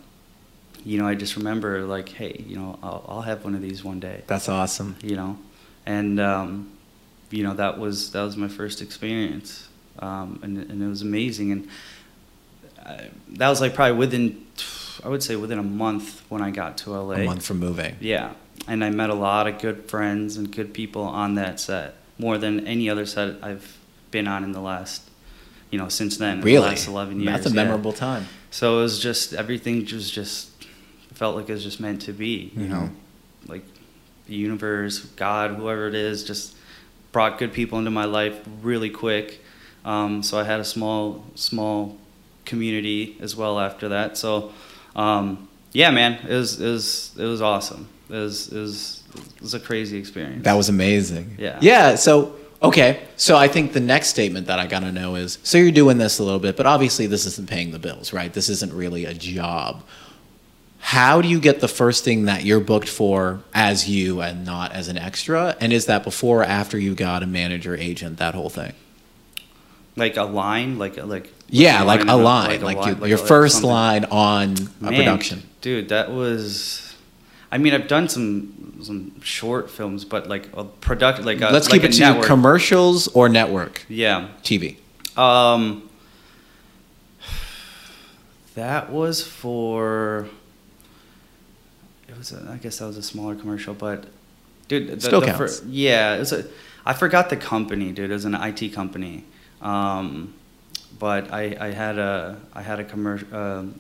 you 0.85 0.97
know, 0.97 1.07
I 1.07 1.15
just 1.15 1.35
remember 1.35 1.83
like, 1.83 2.07
hey, 2.07 2.45
you 2.47 2.55
know, 2.55 2.79
I'll, 2.81 3.03
I'll 3.09 3.21
have 3.21 3.43
one 3.43 3.55
of 3.55 3.61
these 3.61 3.83
one 3.83 3.99
day. 3.99 4.21
That's 4.25 4.47
awesome. 4.47 4.95
You 5.01 5.17
know, 5.17 5.37
and 5.85 6.17
um, 6.17 6.71
you 7.29 7.43
know 7.43 7.53
that 7.55 7.77
was 7.77 8.11
that 8.11 8.21
was 8.21 8.37
my 8.37 8.47
first 8.47 8.81
experience, 8.81 9.67
um, 9.99 10.39
and 10.43 10.57
and 10.57 10.81
it 10.81 10.87
was 10.87 11.01
amazing. 11.01 11.51
And 11.51 11.67
I, 12.85 13.09
that 13.31 13.49
was 13.49 13.59
like 13.59 13.73
probably 13.73 13.97
within, 13.97 14.45
I 15.03 15.09
would 15.09 15.23
say 15.23 15.35
within 15.35 15.59
a 15.59 15.63
month 15.63 16.23
when 16.29 16.41
I 16.41 16.51
got 16.51 16.77
to 16.79 16.91
LA. 16.91 17.15
A 17.15 17.25
month 17.25 17.45
from 17.45 17.59
moving. 17.59 17.97
Yeah, 17.99 18.33
and 18.65 18.81
I 18.81 18.89
met 18.89 19.09
a 19.09 19.15
lot 19.15 19.45
of 19.47 19.59
good 19.59 19.89
friends 19.89 20.37
and 20.37 20.49
good 20.49 20.73
people 20.73 21.01
on 21.01 21.35
that 21.35 21.59
set, 21.59 21.95
more 22.17 22.37
than 22.37 22.65
any 22.65 22.89
other 22.89 23.05
set 23.05 23.43
I've 23.43 23.76
been 24.17 24.27
on 24.27 24.43
in 24.43 24.51
the 24.51 24.59
last, 24.61 25.01
you 25.71 25.77
know, 25.79 25.89
since 25.89 26.17
then. 26.17 26.41
Really? 26.41 26.55
the 26.63 26.69
last 26.71 26.87
eleven 26.87 27.19
years. 27.21 27.33
That's 27.33 27.45
a 27.45 27.49
yeah. 27.49 27.63
memorable 27.63 27.93
time. 27.93 28.25
So 28.49 28.79
it 28.79 28.83
was 28.83 28.99
just 28.99 29.33
everything 29.33 29.85
was 29.93 30.09
just 30.09 30.49
felt 31.13 31.35
like 31.35 31.49
it 31.49 31.53
was 31.53 31.63
just 31.63 31.79
meant 31.79 32.01
to 32.03 32.13
be. 32.13 32.51
You 32.55 32.65
Mhm. 32.65 32.69
know, 32.69 32.89
like 33.47 33.63
the 34.27 34.35
universe, 34.35 34.99
God, 35.15 35.51
whoever 35.59 35.87
it 35.87 35.95
is, 35.95 36.23
just 36.23 36.55
brought 37.11 37.37
good 37.37 37.53
people 37.53 37.77
into 37.79 37.91
my 37.91 38.05
life 38.05 38.35
really 38.61 38.89
quick. 38.89 39.27
Um, 39.85 40.23
so 40.23 40.39
I 40.39 40.43
had 40.43 40.59
a 40.59 40.65
small 40.75 41.23
small 41.35 41.97
community 42.45 43.17
as 43.19 43.35
well 43.35 43.59
after 43.59 43.89
that. 43.89 44.17
So 44.17 44.51
um, 44.95 45.47
yeah, 45.73 45.91
man, 45.91 46.13
it 46.27 46.33
was 46.41 46.59
it 46.59 46.69
was 46.71 47.11
it 47.17 47.25
was 47.33 47.41
awesome. 47.41 47.87
It 48.09 48.15
was 48.27 48.47
it 48.51 48.59
was 48.59 49.03
it 49.37 49.41
was 49.41 49.53
a 49.53 49.59
crazy 49.59 49.97
experience. 49.97 50.43
That 50.43 50.57
was 50.61 50.69
amazing. 50.69 51.35
Yeah. 51.39 51.57
Yeah. 51.61 51.95
So, 51.95 52.35
okay. 52.61 53.01
So 53.17 53.35
I 53.37 53.47
think 53.47 53.73
the 53.73 53.79
next 53.79 54.07
statement 54.09 54.47
that 54.47 54.59
I 54.59 54.67
got 54.67 54.81
to 54.81 54.91
know 54.91 55.15
is 55.15 55.39
so 55.43 55.57
you're 55.57 55.71
doing 55.71 55.97
this 55.97 56.19
a 56.19 56.23
little 56.23 56.39
bit, 56.39 56.55
but 56.57 56.65
obviously 56.65 57.07
this 57.07 57.25
isn't 57.25 57.49
paying 57.49 57.71
the 57.71 57.79
bills, 57.79 58.13
right? 58.13 58.31
This 58.33 58.49
isn't 58.49 58.73
really 58.73 59.05
a 59.05 59.13
job. 59.13 59.83
How 60.79 61.21
do 61.21 61.27
you 61.27 61.39
get 61.39 61.59
the 61.59 61.67
first 61.67 62.03
thing 62.05 62.25
that 62.25 62.45
you're 62.45 62.59
booked 62.61 62.87
for 62.87 63.41
as 63.53 63.89
you 63.89 64.21
and 64.21 64.45
not 64.45 64.71
as 64.71 64.87
an 64.87 64.97
extra? 64.97 65.55
And 65.59 65.73
is 65.73 65.87
that 65.87 66.03
before 66.03 66.41
or 66.41 66.45
after 66.45 66.77
you 66.77 66.95
got 66.95 67.23
a 67.23 67.27
manager, 67.27 67.75
agent, 67.75 68.17
that 68.19 68.33
whole 68.35 68.49
thing? 68.49 68.73
like 69.97 70.15
a 70.15 70.23
line, 70.23 70.77
like 70.77 70.95
like 71.03 71.33
Yeah, 71.49 71.81
like 71.81 72.01
a 72.01 72.03
in 72.13 72.23
line, 72.23 72.61
like, 72.61 72.77
a 72.77 72.89
you, 72.89 72.95
like 72.95 73.09
your 73.09 73.17
a- 73.19 73.25
first 73.25 73.55
something. 73.55 73.69
line 73.71 74.05
on 74.05 74.55
a 74.79 74.91
Man, 74.91 74.93
production. 74.93 75.41
Dude, 75.61 75.89
that 75.89 76.11
was. 76.11 76.86
I 77.51 77.57
mean, 77.57 77.73
I've 77.73 77.87
done 77.87 78.09
some 78.09 78.79
some 78.83 79.21
short 79.21 79.69
films, 79.69 80.05
but 80.05 80.27
like 80.27 80.49
a 80.55 80.65
product, 80.65 81.23
like 81.23 81.41
a, 81.41 81.49
Let's 81.49 81.69
like 81.69 81.81
keep 81.81 81.89
it 81.91 81.93
to 81.93 82.21
commercials 82.23 83.07
or 83.09 83.29
network 83.29 83.85
yeah. 83.89 84.29
TV. 84.43 84.77
Um. 85.17 85.89
That 88.55 88.91
was 88.91 89.21
for. 89.21 90.27
It 92.09 92.17
was. 92.17 92.31
A, 92.31 92.49
I 92.51 92.57
guess 92.57 92.79
that 92.79 92.87
was 92.87 92.97
a 92.97 93.03
smaller 93.03 93.35
commercial, 93.35 93.75
but, 93.75 94.07
dude, 94.67 94.87
the, 94.89 94.99
Still 94.99 95.21
the 95.21 95.27
counts. 95.27 95.63
yeah, 95.63 96.15
it 96.15 96.19
was 96.19 96.33
a. 96.33 96.45
I 96.83 96.93
forgot 96.93 97.29
the 97.29 97.37
company, 97.37 97.91
dude. 97.91 98.09
It 98.09 98.13
was 98.13 98.25
an 98.25 98.33
IT 98.33 98.73
company. 98.73 99.25
Um, 99.61 100.33
but 100.97 101.31
I, 101.31 101.55
I 101.59 101.71
had 101.71 101.99
a 101.99 102.39
I 102.53 102.61
had 102.61 102.79
a 102.79 102.83
commercial 102.83 103.35
um 103.35 103.79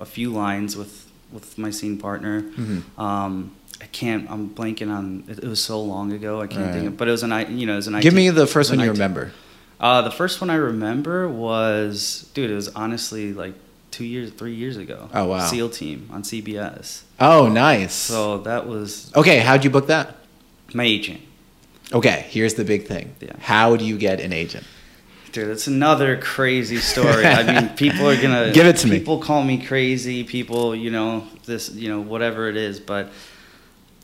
a 0.00 0.04
few 0.04 0.30
lines 0.30 0.76
with 0.76 1.10
with 1.34 1.58
my 1.58 1.70
scene 1.70 1.98
partner. 1.98 2.40
Mhm. 2.42 2.82
Um, 2.98 3.50
I 3.82 3.86
can't. 3.86 4.30
I'm 4.30 4.48
blanking 4.48 4.88
on. 4.90 5.24
It, 5.28 5.38
it 5.40 5.48
was 5.48 5.62
so 5.62 5.82
long 5.82 6.12
ago. 6.12 6.40
I 6.40 6.46
can't 6.46 6.66
think. 6.72 6.76
Right. 6.84 6.86
Of, 6.86 6.96
but 6.96 7.08
it 7.08 7.10
was 7.10 7.22
an 7.24 7.32
I. 7.32 7.46
You 7.48 7.66
know, 7.66 7.74
it 7.74 7.76
was 7.76 7.88
an. 7.88 8.00
Give 8.00 8.14
IT 8.14 8.16
me 8.16 8.30
the 8.30 8.46
first 8.46 8.70
one 8.70 8.78
you 8.78 8.86
IT 8.86 8.92
remember. 8.92 9.32
uh, 9.80 10.00
the 10.02 10.10
first 10.12 10.40
one 10.40 10.48
I 10.48 10.54
remember 10.54 11.28
was, 11.28 12.30
dude, 12.34 12.50
it 12.50 12.54
was 12.54 12.68
honestly 12.70 13.32
like 13.34 13.54
two 13.90 14.04
years, 14.04 14.30
three 14.30 14.54
years 14.54 14.76
ago. 14.76 15.08
Oh, 15.12 15.26
wow. 15.26 15.40
SEAL 15.46 15.70
Team 15.70 16.08
on 16.12 16.22
CBS. 16.22 17.02
Oh, 17.20 17.48
nice. 17.48 17.92
So 17.94 18.38
that 18.38 18.66
was 18.66 19.12
Okay, 19.14 19.38
how'd 19.38 19.64
you 19.64 19.70
book 19.70 19.86
that? 19.88 20.16
my 20.72 20.84
agent. 20.84 21.20
Okay, 21.92 22.26
here's 22.30 22.54
the 22.54 22.64
big 22.64 22.86
thing. 22.86 23.14
Yeah. 23.20 23.32
How 23.38 23.76
do 23.76 23.84
you 23.84 23.96
get 23.98 24.18
an 24.20 24.32
agent? 24.32 24.64
Dude, 25.34 25.48
it's 25.48 25.66
another 25.66 26.16
crazy 26.16 26.76
story. 26.76 27.26
I 27.26 27.42
mean, 27.42 27.68
people 27.76 28.08
are 28.08 28.14
gonna 28.14 28.52
Give 28.52 28.66
it 28.66 28.76
to 28.76 28.86
me. 28.86 29.00
People 29.00 29.18
call 29.18 29.42
me 29.42 29.66
crazy. 29.66 30.22
People, 30.22 30.76
you 30.76 30.92
know, 30.92 31.26
this, 31.44 31.74
you 31.74 31.88
know, 31.88 32.00
whatever 32.00 32.48
it 32.48 32.56
is. 32.56 32.78
But 32.78 33.06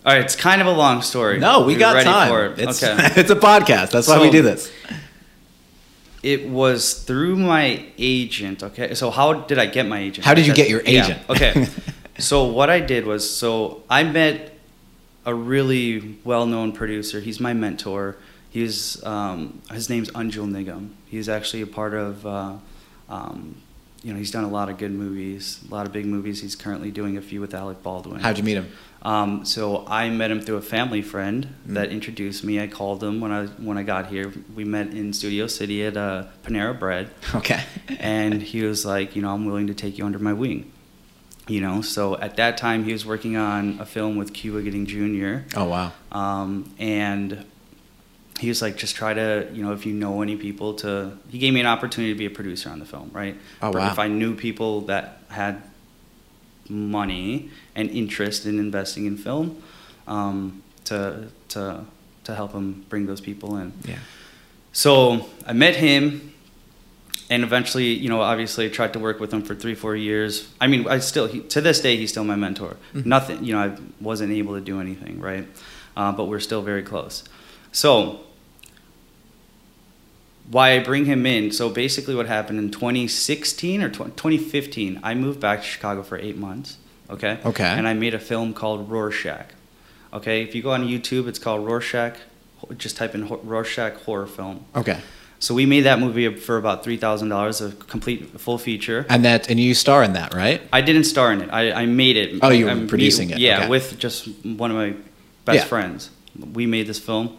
all 0.04 0.12
right, 0.12 0.24
it's 0.24 0.34
kind 0.34 0.60
of 0.60 0.66
a 0.66 0.72
long 0.72 1.02
story. 1.02 1.38
No, 1.38 1.62
we 1.62 1.74
You're 1.74 1.78
got 1.78 2.02
time. 2.02 2.30
For 2.30 2.46
it. 2.46 2.58
It's, 2.58 2.82
okay. 2.82 2.96
it's 3.20 3.30
a 3.30 3.36
podcast. 3.36 3.92
That's 3.92 4.08
why 4.08 4.20
we 4.20 4.28
do 4.30 4.42
this. 4.42 4.72
It 6.24 6.48
was 6.48 6.94
through 7.04 7.36
my 7.36 7.86
agent. 7.96 8.64
Okay, 8.64 8.94
so 8.94 9.12
how 9.12 9.34
did 9.34 9.60
I 9.60 9.66
get 9.66 9.86
my 9.86 10.00
agent? 10.00 10.24
How 10.24 10.34
did 10.34 10.48
you 10.48 10.52
That's- 10.52 10.66
get 10.66 10.68
your 10.68 10.82
yeah, 10.82 11.04
agent? 11.04 11.30
Okay, 11.30 11.68
so 12.18 12.46
what 12.46 12.70
I 12.70 12.80
did 12.80 13.06
was, 13.06 13.30
so 13.30 13.84
I 13.88 14.02
met 14.02 14.58
a 15.24 15.32
really 15.32 16.18
well-known 16.24 16.72
producer. 16.72 17.20
He's 17.20 17.38
my 17.38 17.52
mentor. 17.52 18.16
He's 18.50 19.00
um, 19.04 19.62
his 19.70 19.88
name's 19.88 20.10
Anjul 20.10 20.50
Nigam. 20.50 20.90
He's 21.10 21.28
actually 21.28 21.62
a 21.62 21.66
part 21.66 21.92
of, 21.94 22.24
uh, 22.24 22.52
um, 23.08 23.56
you 24.02 24.12
know, 24.12 24.18
he's 24.18 24.30
done 24.30 24.44
a 24.44 24.48
lot 24.48 24.68
of 24.70 24.78
good 24.78 24.92
movies, 24.92 25.60
a 25.68 25.74
lot 25.74 25.86
of 25.86 25.92
big 25.92 26.06
movies. 26.06 26.40
He's 26.40 26.56
currently 26.56 26.90
doing 26.90 27.16
a 27.16 27.20
few 27.20 27.40
with 27.40 27.52
Alec 27.52 27.82
Baldwin. 27.82 28.20
How'd 28.20 28.38
you 28.38 28.44
meet 28.44 28.54
him? 28.54 28.70
Um, 29.02 29.44
so 29.44 29.84
I 29.86 30.08
met 30.10 30.30
him 30.30 30.40
through 30.40 30.56
a 30.56 30.62
family 30.62 31.02
friend 31.02 31.48
Mm. 31.68 31.74
that 31.74 31.90
introduced 31.90 32.44
me. 32.44 32.60
I 32.60 32.66
called 32.66 33.02
him 33.02 33.20
when 33.20 33.32
I 33.32 33.46
when 33.46 33.76
I 33.78 33.82
got 33.82 34.06
here. 34.06 34.32
We 34.54 34.64
met 34.64 34.88
in 34.94 35.12
Studio 35.12 35.46
City 35.48 35.84
at 35.84 35.96
uh, 35.96 36.24
Panera 36.44 36.78
Bread, 36.78 37.10
Okay. 37.34 37.62
and 37.98 38.40
he 38.42 38.62
was 38.62 38.84
like, 38.86 39.16
you 39.16 39.22
know, 39.22 39.34
I'm 39.34 39.44
willing 39.46 39.66
to 39.66 39.74
take 39.74 39.98
you 39.98 40.04
under 40.06 40.18
my 40.18 40.32
wing. 40.34 40.70
You 41.48 41.60
know, 41.60 41.82
so 41.82 42.16
at 42.18 42.36
that 42.36 42.56
time 42.58 42.84
he 42.84 42.92
was 42.92 43.04
working 43.04 43.36
on 43.36 43.78
a 43.80 43.86
film 43.86 44.16
with 44.16 44.32
Cuba 44.32 44.62
Gooding 44.62 44.86
Jr. 44.86 45.58
Oh 45.58 45.64
wow. 45.64 45.92
Um, 46.12 46.72
and 46.78 47.44
he 48.40 48.48
was 48.48 48.60
like, 48.62 48.76
just 48.76 48.96
try 48.96 49.12
to, 49.14 49.48
you 49.52 49.62
know, 49.62 49.72
if 49.72 49.84
you 49.86 49.92
know 49.92 50.22
any 50.22 50.36
people 50.36 50.74
to. 50.74 51.16
He 51.30 51.38
gave 51.38 51.52
me 51.54 51.60
an 51.60 51.66
opportunity 51.66 52.12
to 52.12 52.18
be 52.18 52.26
a 52.26 52.30
producer 52.30 52.70
on 52.70 52.78
the 52.78 52.86
film, 52.86 53.10
right? 53.12 53.36
Oh, 53.62 53.70
But 53.72 53.80
wow. 53.82 53.92
If 53.92 53.98
I 53.98 54.08
knew 54.08 54.34
people 54.34 54.82
that 54.82 55.04
had 55.28 55.62
money 56.68 57.50
and 57.74 57.90
interest 57.90 58.46
in 58.46 58.58
investing 58.58 59.06
in 59.06 59.16
film, 59.16 59.62
um, 60.06 60.62
to 60.84 61.28
to 61.48 61.84
to 62.24 62.34
help 62.34 62.52
him 62.52 62.84
bring 62.88 63.06
those 63.06 63.20
people 63.20 63.56
in. 63.56 63.72
Yeah. 63.84 63.98
So 64.72 65.26
I 65.46 65.52
met 65.52 65.74
him, 65.76 66.32
and 67.28 67.42
eventually, 67.42 67.92
you 67.94 68.08
know, 68.08 68.20
obviously, 68.20 68.70
tried 68.70 68.92
to 68.92 68.98
work 68.98 69.18
with 69.20 69.32
him 69.32 69.42
for 69.42 69.54
three, 69.54 69.74
four 69.74 69.96
years. 69.96 70.48
I 70.60 70.66
mean, 70.68 70.86
I 70.86 70.98
still, 71.00 71.26
he, 71.26 71.40
to 71.40 71.60
this 71.60 71.80
day, 71.80 71.96
he's 71.96 72.10
still 72.10 72.24
my 72.24 72.36
mentor. 72.36 72.76
Mhm. 72.94 73.06
Nothing, 73.06 73.44
you 73.44 73.52
know, 73.54 73.60
I 73.60 73.76
wasn't 74.00 74.32
able 74.32 74.54
to 74.54 74.60
do 74.60 74.80
anything, 74.80 75.18
right? 75.20 75.46
Uh, 75.96 76.12
but 76.12 76.26
we're 76.26 76.40
still 76.40 76.62
very 76.62 76.82
close. 76.82 77.24
So 77.72 78.20
why 80.50 80.72
I 80.72 80.80
bring 80.80 81.04
him 81.04 81.24
in. 81.26 81.52
So 81.52 81.68
basically, 81.70 82.14
what 82.14 82.26
happened 82.26 82.58
in 82.58 82.70
2016 82.70 83.82
or 83.82 83.88
20, 83.88 84.12
2015, 84.12 85.00
I 85.02 85.14
moved 85.14 85.40
back 85.40 85.60
to 85.60 85.66
Chicago 85.66 86.02
for 86.02 86.18
eight 86.18 86.36
months. 86.36 86.76
Okay. 87.08 87.38
Okay. 87.44 87.64
And 87.64 87.86
I 87.88 87.94
made 87.94 88.14
a 88.14 88.18
film 88.18 88.52
called 88.54 88.90
Rorschach. 88.90 89.46
Okay. 90.12 90.42
If 90.42 90.54
you 90.54 90.62
go 90.62 90.70
on 90.72 90.86
YouTube, 90.86 91.28
it's 91.28 91.38
called 91.38 91.66
Rorschach. 91.66 92.16
Just 92.76 92.96
type 92.96 93.14
in 93.14 93.26
Rorschach 93.26 93.94
horror 94.04 94.26
film. 94.26 94.64
Okay. 94.76 95.00
So 95.38 95.54
we 95.54 95.64
made 95.64 95.82
that 95.82 95.98
movie 95.98 96.34
for 96.36 96.58
about 96.58 96.84
three 96.84 96.98
thousand 96.98 97.30
dollars, 97.30 97.62
a 97.62 97.72
complete 97.72 98.38
full 98.38 98.58
feature. 98.58 99.06
And 99.08 99.24
that 99.24 99.48
and 99.48 99.58
you 99.58 99.72
star 99.74 100.02
in 100.02 100.12
that, 100.12 100.34
right? 100.34 100.60
I 100.72 100.82
didn't 100.82 101.04
star 101.04 101.32
in 101.32 101.40
it. 101.40 101.48
I, 101.50 101.72
I 101.72 101.86
made 101.86 102.16
it. 102.18 102.40
Oh, 102.42 102.50
you 102.50 102.66
were 102.66 102.72
I'm- 102.72 102.86
producing 102.88 103.30
it. 103.30 103.38
Yeah, 103.38 103.60
Okay. 103.60 103.68
with 103.68 103.98
just 103.98 104.28
one 104.44 104.70
of 104.70 104.76
my 104.76 104.94
best 105.46 105.60
Yeah. 105.60 105.64
friends. 105.64 106.10
We 106.52 106.66
made 106.66 106.86
this 106.86 106.98
film. 106.98 107.38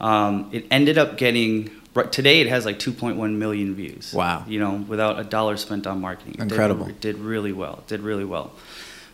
Um, 0.00 0.48
it 0.52 0.64
ended 0.70 0.96
up 0.96 1.18
getting 1.18 1.70
right, 1.96 2.12
today. 2.12 2.40
It 2.40 2.46
has 2.48 2.64
like 2.64 2.78
2.1 2.78 3.36
million 3.36 3.74
views. 3.74 4.12
Wow. 4.12 4.44
You 4.46 4.60
know, 4.60 4.84
without 4.88 5.18
a 5.18 5.24
dollar 5.24 5.56
spent 5.56 5.86
on 5.86 6.00
marketing. 6.00 6.34
It 6.34 6.38
did- 6.40 6.52
Incredible. 6.52 6.88
It 6.88 7.00
did 7.00 7.18
really 7.18 7.52
well. 7.52 7.78
It 7.78 7.88
did 7.88 8.00
really 8.00 8.24
well. 8.24 8.52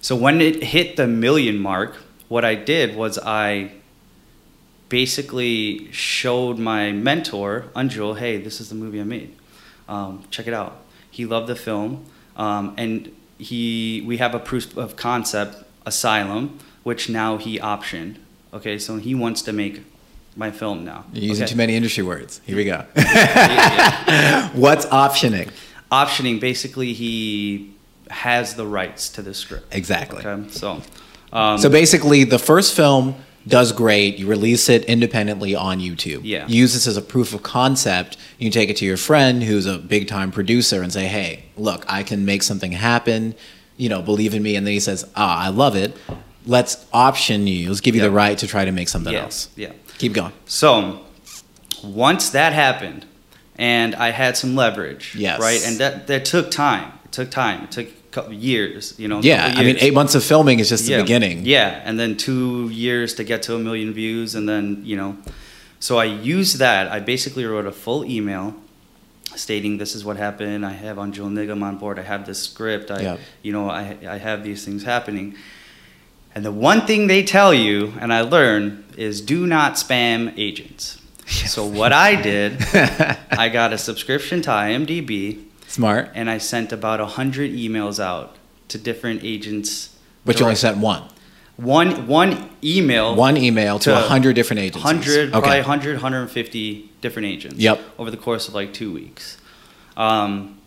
So 0.01 0.17
when 0.17 0.41
it 0.41 0.63
hit 0.63 0.97
the 0.97 1.07
million 1.07 1.59
mark, 1.59 1.97
what 2.29 2.45
I 2.45 2.55
did 2.57 2.97
was 2.97 3.19
I 3.19 3.73
basically 4.89 5.91
showed 5.93 6.59
my 6.59 6.93
mentor, 6.93 7.67
Anjul, 7.75 8.19
hey, 8.19 8.37
this 8.37 8.61
is 8.61 8.69
the 8.69 8.75
movie 8.75 9.01
I 9.01 9.05
made. 9.05 9.35
Um, 9.89 10.25
check 10.31 10.47
it 10.47 10.55
out. 10.55 10.83
He 11.11 11.25
loved 11.25 11.47
the 11.47 11.57
film, 11.57 12.05
um, 12.37 12.75
and 12.77 13.15
he 13.39 14.03
we 14.07 14.17
have 14.19 14.35
a 14.35 14.39
proof 14.39 14.77
of 14.77 14.97
concept, 14.97 15.57
Asylum, 15.87 16.59
which 16.83 17.09
now 17.09 17.37
he 17.39 17.59
optioned. 17.59 18.17
Okay, 18.55 18.79
so 18.79 18.97
he 18.97 19.15
wants 19.15 19.43
to 19.43 19.53
make 19.53 19.83
my 20.37 20.51
film 20.51 20.85
now. 20.85 21.05
You're 21.13 21.25
using 21.25 21.45
okay. 21.45 21.53
too 21.53 21.57
many 21.57 21.77
industry 21.77 22.03
words. 22.03 22.41
Here 22.45 22.57
we 22.57 22.65
go. 22.65 22.79
What's 24.55 24.87
optioning? 24.87 25.51
Optioning, 25.91 26.41
basically, 26.41 26.93
he 26.93 27.75
has 28.11 28.55
the 28.55 28.67
rights 28.67 29.09
to 29.11 29.23
the 29.23 29.35
script. 29.35 29.75
Exactly. 29.75 30.25
Okay, 30.25 30.49
so. 30.51 30.83
Um, 31.33 31.59
So 31.59 31.69
basically, 31.69 32.25
the 32.25 32.39
first 32.39 32.75
film 32.75 33.15
does 33.47 33.73
great. 33.73 34.19
You 34.19 34.27
release 34.27 34.69
it 34.69 34.85
independently 34.85 35.55
on 35.55 35.81
YouTube. 35.81 36.21
Yeah. 36.23 36.47
You 36.47 36.57
use 36.57 36.75
this 36.75 36.87
as 36.87 36.97
a 36.97 37.03
proof 37.03 37.35
of 37.35 37.43
concept. 37.43 38.17
You 38.39 38.51
take 38.51 38.71
it 38.71 38.77
to 38.77 38.85
your 38.85 38.97
friend 38.97 39.43
who's 39.43 39.67
a 39.67 39.79
big 39.79 40.09
time 40.09 40.31
producer 40.31 40.83
and 40.83 40.93
say, 40.93 41.07
"Hey, 41.07 41.45
look, 41.57 41.85
I 41.89 42.03
can 42.03 42.25
make 42.25 42.43
something 42.43 42.73
happen. 42.73 43.35
You 43.77 43.89
know, 43.89 44.01
believe 44.03 44.35
in 44.35 44.43
me." 44.43 44.57
And 44.57 44.67
then 44.67 44.73
he 44.73 44.81
says, 44.81 45.05
"Ah, 45.17 45.45
I 45.45 45.49
love 45.49 45.75
it. 45.75 45.97
Let's 46.47 46.85
option 46.93 47.47
you. 47.47 47.69
Let's 47.69 47.81
give 47.81 47.95
you 47.95 48.03
the 48.03 48.11
right 48.11 48.39
to 48.39 48.47
try 48.47 48.65
to 48.65 48.73
make 48.73 48.89
something 48.89 49.13
yeah, 49.13 49.23
else." 49.23 49.49
Yeah. 49.57 49.73
Keep 50.03 50.15
going. 50.15 50.33
So 50.47 50.99
once 51.85 52.31
that 52.31 52.53
happened, 52.53 53.07
and 53.55 53.95
I 53.95 54.11
had 54.11 54.37
some 54.37 54.57
leverage, 54.57 55.15
Yes. 55.17 55.41
right, 55.41 55.65
and 55.65 55.79
that 55.79 56.09
that 56.09 56.25
took 56.25 56.51
time. 56.51 56.93
It 57.05 57.13
took 57.13 57.31
time. 57.31 57.63
It 57.63 57.71
took 57.71 57.87
a 57.87 58.11
couple 58.11 58.33
years, 58.33 58.95
you 58.99 59.07
know. 59.07 59.21
Yeah, 59.23 59.47
couple 59.47 59.61
I 59.61 59.65
mean, 59.65 59.77
eight 59.79 59.95
months 59.95 60.17
of 60.17 60.25
filming 60.25 60.59
is 60.59 60.71
just 60.71 60.87
the 60.87 60.93
yeah, 60.95 61.03
beginning. 61.03 61.47
Yeah, 61.47 61.81
and 61.85 62.01
then 62.01 62.17
two 62.17 62.69
years 62.71 63.15
to 63.15 63.23
get 63.23 63.45
to 63.45 63.55
a 63.55 63.61
million 63.61 63.93
views, 63.95 64.35
and 64.35 64.49
then 64.49 64.83
you 64.85 64.97
know, 64.97 65.17
so 65.79 65.99
I 65.99 66.07
used 66.07 66.59
that. 66.59 66.91
I 66.91 66.99
basically 66.99 67.45
wrote 67.45 67.67
a 67.67 67.73
full 67.85 68.05
email 68.05 68.57
stating 69.37 69.79
this 69.79 69.95
is 69.95 70.05
what 70.05 70.17
happened. 70.17 70.67
I 70.67 70.73
have 70.73 70.97
Anjul 70.97 71.31
Nigam 71.31 71.63
on 71.63 71.79
board. 71.79 72.01
I 72.01 72.03
have 72.03 72.27
this 72.27 72.43
script. 72.43 72.91
I, 72.91 73.01
Yeah. 73.03 73.17
you 73.43 73.53
know, 73.53 73.71
I 73.71 73.97
I 74.17 74.19
have 74.19 74.43
these 74.43 74.65
things 74.65 74.83
happening. 74.83 75.37
And 76.35 76.45
the 76.45 76.53
one 76.53 76.87
thing 76.87 77.07
they 77.09 77.23
tell 77.23 77.53
you, 77.53 77.93
and 78.01 78.13
I 78.13 78.23
learned, 78.23 78.85
is 78.97 79.21
do 79.21 79.47
not 79.47 79.75
spam 79.75 80.33
agents. 80.37 80.99
So 81.27 81.67
what 81.67 81.93
I 81.93 82.21
did, 82.21 82.57
I 83.31 83.49
got 83.53 83.73
a 83.73 83.79
subscription 83.79 84.43
to 84.43 84.51
IMDb, 84.51 85.45
Smart. 85.67 86.11
and 86.15 86.29
I 86.31 86.39
sent 86.39 86.73
about 86.73 87.01
hundred 87.01 87.53
emails 87.53 87.99
out 88.03 88.37
to 88.69 88.79
different 88.79 89.23
agents. 89.25 89.97
But 90.25 90.39
you 90.39 90.45
only 90.47 90.57
sent 90.57 90.79
one. 90.79 91.03
one 91.57 92.07
one 92.07 92.51
email 92.65 93.15
One 93.15 93.37
email 93.37 93.79
to 93.81 93.91
To 93.91 93.97
a 93.97 94.01
hundred 94.09 94.35
different 94.35 94.61
agents. 94.61 94.85
100 94.85 95.29
Okay. 95.29 95.31
probably 95.31 95.59
100 95.59 95.95
150 95.97 96.91
different 97.01 97.27
agents 97.29 97.59
Yep. 97.59 97.81
over 97.99 98.11
the 98.11 98.17
course 98.17 98.49
of 98.49 98.55
like 98.55 98.73
two 98.73 98.93
weeks 98.93 99.37
um, 99.97 100.59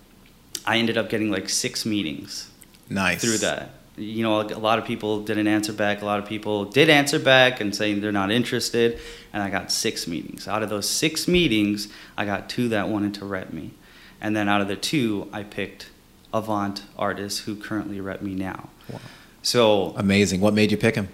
i 0.65 0.77
ended 0.77 0.97
up 0.97 1.09
getting 1.09 1.31
like 1.31 1.49
six 1.49 1.85
meetings 1.85 2.49
Nice. 2.89 3.21
through 3.21 3.37
that 3.39 3.69
you 3.97 4.23
know 4.23 4.41
a 4.41 4.59
lot 4.59 4.77
of 4.79 4.85
people 4.85 5.21
didn't 5.21 5.47
answer 5.47 5.71
back 5.73 6.01
a 6.01 6.05
lot 6.05 6.19
of 6.19 6.25
people 6.25 6.65
did 6.65 6.89
answer 6.89 7.17
back 7.19 7.61
and 7.61 7.73
saying 7.75 8.01
they're 8.01 8.11
not 8.11 8.29
interested 8.31 8.99
and 9.31 9.41
i 9.41 9.49
got 9.49 9.71
six 9.71 10.05
meetings 10.07 10.47
out 10.47 10.61
of 10.63 10.69
those 10.69 10.89
six 10.89 11.27
meetings 11.27 11.87
i 12.17 12.25
got 12.25 12.49
two 12.49 12.67
that 12.69 12.89
wanted 12.89 13.13
to 13.13 13.23
rep 13.25 13.53
me 13.53 13.71
and 14.19 14.35
then 14.35 14.49
out 14.49 14.59
of 14.61 14.67
the 14.67 14.75
two 14.75 15.29
i 15.31 15.41
picked 15.43 15.89
avant 16.33 16.83
artists 16.97 17.39
who 17.41 17.55
currently 17.55 18.01
rep 18.01 18.21
me 18.21 18.35
now 18.35 18.69
Wow. 18.91 18.99
so 19.41 19.93
Amazing. 19.97 20.41
What 20.41 20.53
made 20.53 20.71
you 20.71 20.77
pick 20.77 20.95
him? 20.95 21.07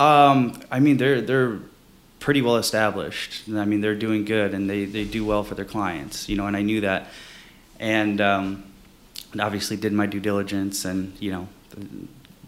um, 0.00 0.60
I 0.70 0.80
mean, 0.80 0.96
they're 0.96 1.20
they're 1.20 1.58
pretty 2.18 2.42
well 2.42 2.56
established. 2.56 3.42
I 3.48 3.64
mean, 3.64 3.80
they're 3.80 3.94
doing 3.94 4.24
good 4.24 4.52
and 4.54 4.68
they, 4.68 4.84
they 4.84 5.04
do 5.04 5.24
well 5.24 5.44
for 5.44 5.54
their 5.54 5.64
clients, 5.64 6.28
you 6.28 6.34
know, 6.36 6.46
and 6.48 6.56
I 6.56 6.62
knew 6.62 6.80
that. 6.80 7.06
And, 7.78 8.20
um, 8.20 8.64
and 9.30 9.40
obviously 9.40 9.76
did 9.76 9.92
my 9.92 10.06
due 10.06 10.18
diligence 10.18 10.84
and, 10.84 11.12
you 11.20 11.30
know, 11.30 11.46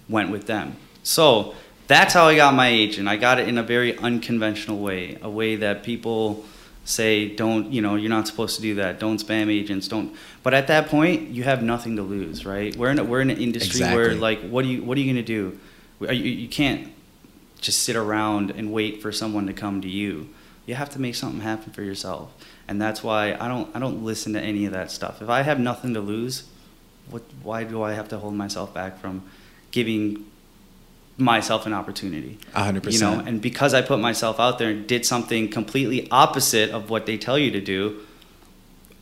went 0.09 0.31
with 0.31 0.47
them. 0.47 0.77
So 1.03 1.55
that's 1.87 2.15
how 2.15 2.27
I 2.27 2.37
got 2.37 2.55
my 2.55 2.69
agent. 2.69 3.09
I 3.09 3.17
got 3.17 3.39
it 3.39 3.49
in 3.49 3.59
a 3.59 3.63
very 3.63 3.97
unconventional 3.99 4.79
way, 4.79 5.19
a 5.23 5.31
way 5.31 5.57
that 5.57 5.83
people 5.83 6.45
say, 6.85 7.29
don't, 7.35 7.73
you 7.73 7.83
know, 7.83 7.97
you're 7.97 8.11
not 8.11 8.27
supposed 8.27 8.57
to 8.57 8.63
do 8.63 8.75
that. 8.77 8.99
Don't 8.99 9.23
spam 9.23 9.51
agents. 9.51 9.89
Don't. 9.89 10.15
But 10.43 10.55
at 10.55 10.67
that 10.69 10.89
point, 10.89 11.29
you 11.29 11.45
have 11.45 11.63
nothing 11.63 11.97
to 11.97 12.03
lose, 12.03 12.47
right? 12.47 12.75
We're 12.77 12.91
in 12.91 12.99
a, 12.99 13.05
we're 13.05 13.21
in 13.21 13.31
an 13.31 13.39
industry 13.39 13.81
where 13.81 14.15
like, 14.15 14.41
what 14.49 14.63
do 14.63 14.69
you 14.69 14.83
what 14.83 14.97
are 14.97 15.01
you 15.01 15.13
gonna 15.13 15.23
do? 15.23 15.59
Are 16.01 16.13
You, 16.13 16.31
you 16.31 16.49
can't 16.49 16.93
just 17.61 17.83
sit 17.83 17.97
around 17.97 18.51
and 18.53 18.73
wait 18.73 19.03
for 19.03 19.13
someone 19.13 19.47
to 19.47 19.53
come 19.53 19.81
to 19.83 19.89
you. 19.89 20.29
You 20.67 20.75
have 20.75 20.91
to 20.91 21.01
make 21.01 21.15
something 21.15 21.41
happen 21.41 21.73
for 21.73 21.83
yourself, 21.83 22.33
and 22.69 22.81
that's 22.81 23.03
why 23.03 23.35
I 23.39 23.49
don't 23.49 23.75
I 23.75 23.79
don't 23.79 24.05
listen 24.05 24.33
to 24.35 24.41
any 24.41 24.67
of 24.67 24.73
that 24.73 24.91
stuff. 24.91 25.23
If 25.23 25.29
I 25.29 25.43
have 25.43 25.59
nothing 25.59 25.95
to 25.95 26.01
lose, 26.01 26.49
what 27.11 27.23
why 27.43 27.65
do 27.65 27.83
I 27.83 27.93
have 27.93 28.09
to 28.09 28.19
hold 28.19 28.35
myself 28.35 28.73
back 28.75 29.01
from 29.01 29.23
giving 29.71 30.27
myself 31.17 31.67
an 31.67 31.73
opportunity? 31.73 32.39
A 32.55 32.65
hundred 32.65 32.93
You 32.93 33.01
know, 33.01 33.21
and 33.21 33.41
because 33.41 33.75
I 33.75 33.83
put 33.83 33.99
myself 33.99 34.39
out 34.39 34.59
there 34.59 34.71
and 34.71 34.87
did 34.87 35.05
something 35.05 35.49
completely 35.49 36.09
opposite 36.11 36.71
of 36.71 36.91
what 36.91 37.07
they 37.07 37.17
tell 37.17 37.39
you 37.39 37.51
to 37.53 37.61
do, 37.61 38.01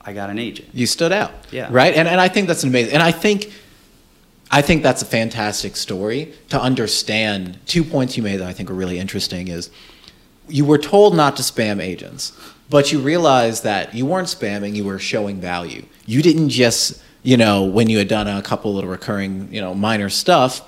I 0.01 0.13
got 0.13 0.31
an 0.31 0.39
agent. 0.39 0.69
You 0.73 0.87
stood 0.87 1.13
out. 1.13 1.33
Yeah. 1.51 1.69
Right. 1.71 1.95
And 1.95 2.09
and 2.09 2.21
I 2.21 2.29
think 2.29 2.49
that's 2.49 2.65
amazing. 2.65 2.95
And 2.95 3.03
I 3.03 3.13
think 3.13 3.53
I 4.51 4.63
think 4.63 4.83
that's 4.83 5.03
a 5.03 5.07
fantastic 5.07 5.77
story 5.77 6.33
to 6.51 6.61
understand. 6.61 7.59
Two 7.67 7.83
points 7.83 8.17
you 8.17 8.23
made 8.23 8.37
that 8.37 8.49
I 8.49 8.53
think 8.53 8.71
are 8.71 8.75
really 8.75 8.99
interesting 8.99 9.49
is 9.49 9.71
you 10.49 10.65
were 10.65 10.79
told 10.79 11.17
not 11.17 11.37
to 11.37 11.43
spam 11.43 11.83
agents, 11.83 12.33
but 12.71 12.93
you 12.93 13.01
realized 13.01 13.65
that 13.65 13.95
you 13.95 14.07
weren't 14.07 14.29
spamming, 14.29 14.75
you 14.75 14.85
were 14.85 14.99
showing 14.99 15.41
value. 15.41 15.85
You 16.05 16.23
didn't 16.23 16.51
just, 16.51 17.03
you 17.27 17.37
know, 17.37 17.65
when 17.65 17.91
you 17.91 17.99
had 17.99 18.07
done 18.07 18.29
a 18.29 18.41
couple 18.41 18.73
little 18.73 18.89
recurring, 18.89 19.49
you 19.53 19.61
know, 19.61 19.75
minor 19.75 20.09
stuff, 20.09 20.63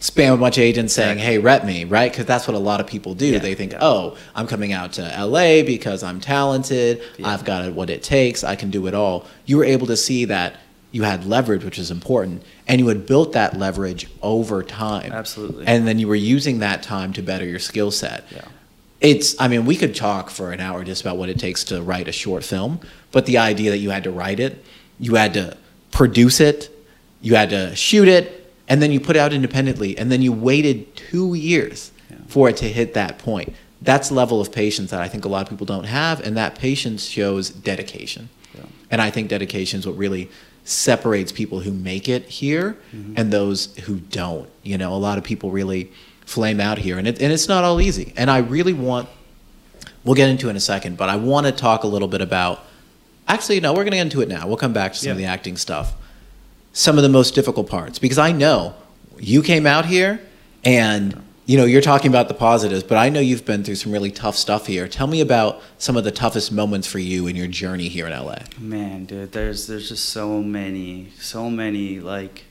spam 0.00 0.34
a 0.34 0.36
bunch 0.36 0.58
of 0.58 0.62
agents 0.64 0.92
saying. 0.92 1.18
"Hey, 1.18 1.38
rep 1.38 1.64
me," 1.64 1.84
right? 1.84 2.10
Because 2.10 2.26
that's 2.26 2.48
what 2.48 2.56
a 2.56 2.58
lot 2.58 2.80
of 2.80 2.88
people 2.88 3.14
do. 3.14 3.26
Yeah, 3.26 3.38
they 3.38 3.54
think, 3.54 3.72
yeah. 3.72 3.78
"Oh, 3.80 4.16
I'm 4.34 4.48
coming 4.48 4.72
out 4.72 4.92
to 4.94 5.02
LA 5.02 5.62
because 5.62 6.02
I'm 6.02 6.20
talented. 6.20 7.00
Yeah. 7.16 7.28
I've 7.28 7.44
got 7.44 7.72
what 7.74 7.90
it 7.90 8.02
takes. 8.02 8.42
I 8.42 8.56
can 8.56 8.70
do 8.70 8.88
it 8.88 8.94
all." 8.94 9.24
You 9.46 9.56
were 9.56 9.64
able 9.64 9.86
to 9.86 9.96
see 9.96 10.24
that 10.24 10.56
you 10.90 11.04
had 11.04 11.26
leverage, 11.26 11.64
which 11.64 11.78
is 11.78 11.92
important, 11.92 12.42
and 12.66 12.80
you 12.80 12.88
had 12.88 13.06
built 13.06 13.32
that 13.32 13.56
leverage 13.56 14.08
over 14.20 14.64
time. 14.64 15.12
Absolutely. 15.12 15.64
And 15.64 15.86
then 15.86 16.00
you 16.00 16.08
were 16.08 16.16
using 16.16 16.58
that 16.58 16.82
time 16.82 17.12
to 17.12 17.22
better 17.22 17.44
your 17.44 17.60
skill 17.60 17.92
set. 17.92 18.24
Yeah. 18.32 18.42
It's, 19.00 19.40
I 19.40 19.46
mean, 19.46 19.64
we 19.64 19.76
could 19.76 19.94
talk 19.94 20.30
for 20.30 20.50
an 20.50 20.60
hour 20.60 20.82
just 20.82 21.02
about 21.02 21.18
what 21.18 21.28
it 21.28 21.38
takes 21.38 21.62
to 21.64 21.82
write 21.82 22.08
a 22.08 22.12
short 22.12 22.42
film, 22.42 22.80
but 23.12 23.26
the 23.26 23.38
idea 23.38 23.70
that 23.70 23.78
you 23.78 23.90
had 23.90 24.02
to 24.04 24.10
write 24.10 24.40
it, 24.40 24.64
you 24.98 25.16
had 25.16 25.34
to 25.34 25.56
produce 25.94 26.40
it, 26.40 26.68
you 27.22 27.34
had 27.36 27.48
to 27.50 27.74
shoot 27.74 28.08
it, 28.08 28.52
and 28.68 28.82
then 28.82 28.90
you 28.92 29.00
put 29.00 29.16
it 29.16 29.20
out 29.20 29.32
independently, 29.32 29.96
and 29.96 30.10
then 30.12 30.20
you 30.20 30.32
waited 30.32 30.94
two 30.96 31.32
years 31.34 31.92
Yeah. 32.10 32.16
for 32.26 32.48
it 32.50 32.56
to 32.58 32.66
hit 32.68 32.92
that 32.94 33.18
point. 33.18 33.54
That's 33.80 34.08
the 34.08 34.14
level 34.14 34.40
of 34.40 34.50
patience 34.52 34.90
that 34.90 35.00
I 35.00 35.08
think 35.08 35.24
a 35.24 35.28
lot 35.28 35.42
of 35.42 35.48
people 35.50 35.66
don't 35.66 35.84
have, 35.84 36.20
and 36.20 36.36
that 36.36 36.58
patience 36.58 37.04
shows 37.06 37.48
dedication. 37.50 38.28
Yeah. 38.54 38.62
And 38.90 39.00
I 39.00 39.10
think 39.10 39.28
dedication 39.28 39.80
is 39.80 39.86
what 39.86 39.96
really 39.96 40.28
separates 40.64 41.30
people 41.32 41.60
who 41.60 41.70
make 41.72 42.08
it 42.08 42.24
here 42.28 42.76
Mm-hmm. 42.94 43.14
and 43.16 43.30
those 43.32 43.74
who 43.84 43.96
don't. 43.96 44.48
You 44.62 44.76
know, 44.78 44.92
a 44.94 44.96
lot 45.08 45.16
of 45.18 45.24
people 45.24 45.50
really 45.50 45.90
flame 46.26 46.58
out 46.60 46.78
here, 46.78 46.98
and, 46.98 47.06
it, 47.06 47.20
and 47.22 47.32
it's 47.32 47.48
not 47.48 47.62
all 47.64 47.80
easy. 47.80 48.12
And 48.16 48.30
I 48.30 48.38
really 48.38 48.72
want 48.72 49.08
we'll 50.04 50.14
get 50.16 50.28
into 50.28 50.48
in 50.50 50.56
a 50.56 50.60
second, 50.60 50.96
but 50.98 51.08
I 51.08 51.16
want 51.16 51.46
to 51.46 51.52
talk 51.52 51.84
a 51.84 51.86
little 51.86 52.08
bit 52.08 52.20
about. 52.20 52.60
Actually, 53.26 53.60
no, 53.60 53.72
we're 53.72 53.84
going 53.84 53.92
to 53.92 53.96
get 53.96 54.02
into 54.02 54.20
it 54.20 54.28
now. 54.28 54.46
We'll 54.46 54.56
come 54.56 54.72
back 54.72 54.92
to 54.92 54.98
some 54.98 55.12
of 55.12 55.18
the 55.18 55.24
acting 55.24 55.56
stuff. 55.56 55.94
Some 56.72 56.96
of 56.98 57.02
the 57.02 57.08
most 57.08 57.34
difficult 57.34 57.68
parts, 57.68 57.98
because 57.98 58.18
I 58.18 58.32
know 58.32 58.74
you 59.18 59.42
came 59.42 59.66
out 59.66 59.86
here 59.86 60.20
and 60.64 61.22
you 61.46 61.56
know 61.56 61.64
you're 61.66 61.82
talking 61.82 62.10
about 62.10 62.28
the 62.28 62.34
positives, 62.34 62.82
but 62.82 62.96
I 62.96 63.10
know 63.10 63.20
you've 63.20 63.44
been 63.44 63.62
through 63.62 63.76
some 63.76 63.92
really 63.92 64.10
tough 64.10 64.36
stuff 64.36 64.66
here. 64.66 64.88
Tell 64.88 65.06
me 65.06 65.20
about 65.20 65.62
some 65.78 65.96
of 65.96 66.04
the 66.04 66.10
toughest 66.10 66.50
moments 66.50 66.88
for 66.88 66.98
you 66.98 67.26
in 67.26 67.36
your 67.36 67.46
journey 67.46 67.88
here 67.88 68.06
in 68.06 68.12
LA. 68.12 68.38
Man, 68.58 69.04
dude, 69.04 69.32
there's 69.32 69.66
there's 69.66 69.88
just 69.88 70.08
so 70.08 70.42
many, 70.42 71.10
so 71.18 71.48
many 71.48 72.00
like 72.00 72.44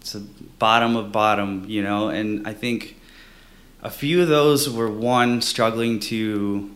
it's 0.00 0.16
a 0.16 0.20
bottom 0.58 0.96
of 0.96 1.12
bottom, 1.12 1.64
you 1.68 1.82
know, 1.82 2.08
and 2.08 2.46
I 2.46 2.52
think 2.52 2.96
a 3.82 3.90
few 3.90 4.20
of 4.20 4.28
those 4.28 4.68
were 4.68 4.90
one 4.90 5.40
struggling 5.40 6.00
to 6.00 6.70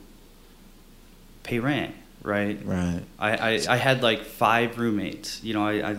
pay 1.42 1.58
rent, 1.58 1.94
right? 2.26 2.58
Right. 2.64 3.02
I, 3.18 3.36
I, 3.36 3.60
I 3.68 3.76
had 3.76 4.02
like 4.02 4.22
five 4.24 4.78
roommates, 4.78 5.42
you 5.42 5.54
know, 5.54 5.66
I, 5.66 5.90
I 5.90 5.96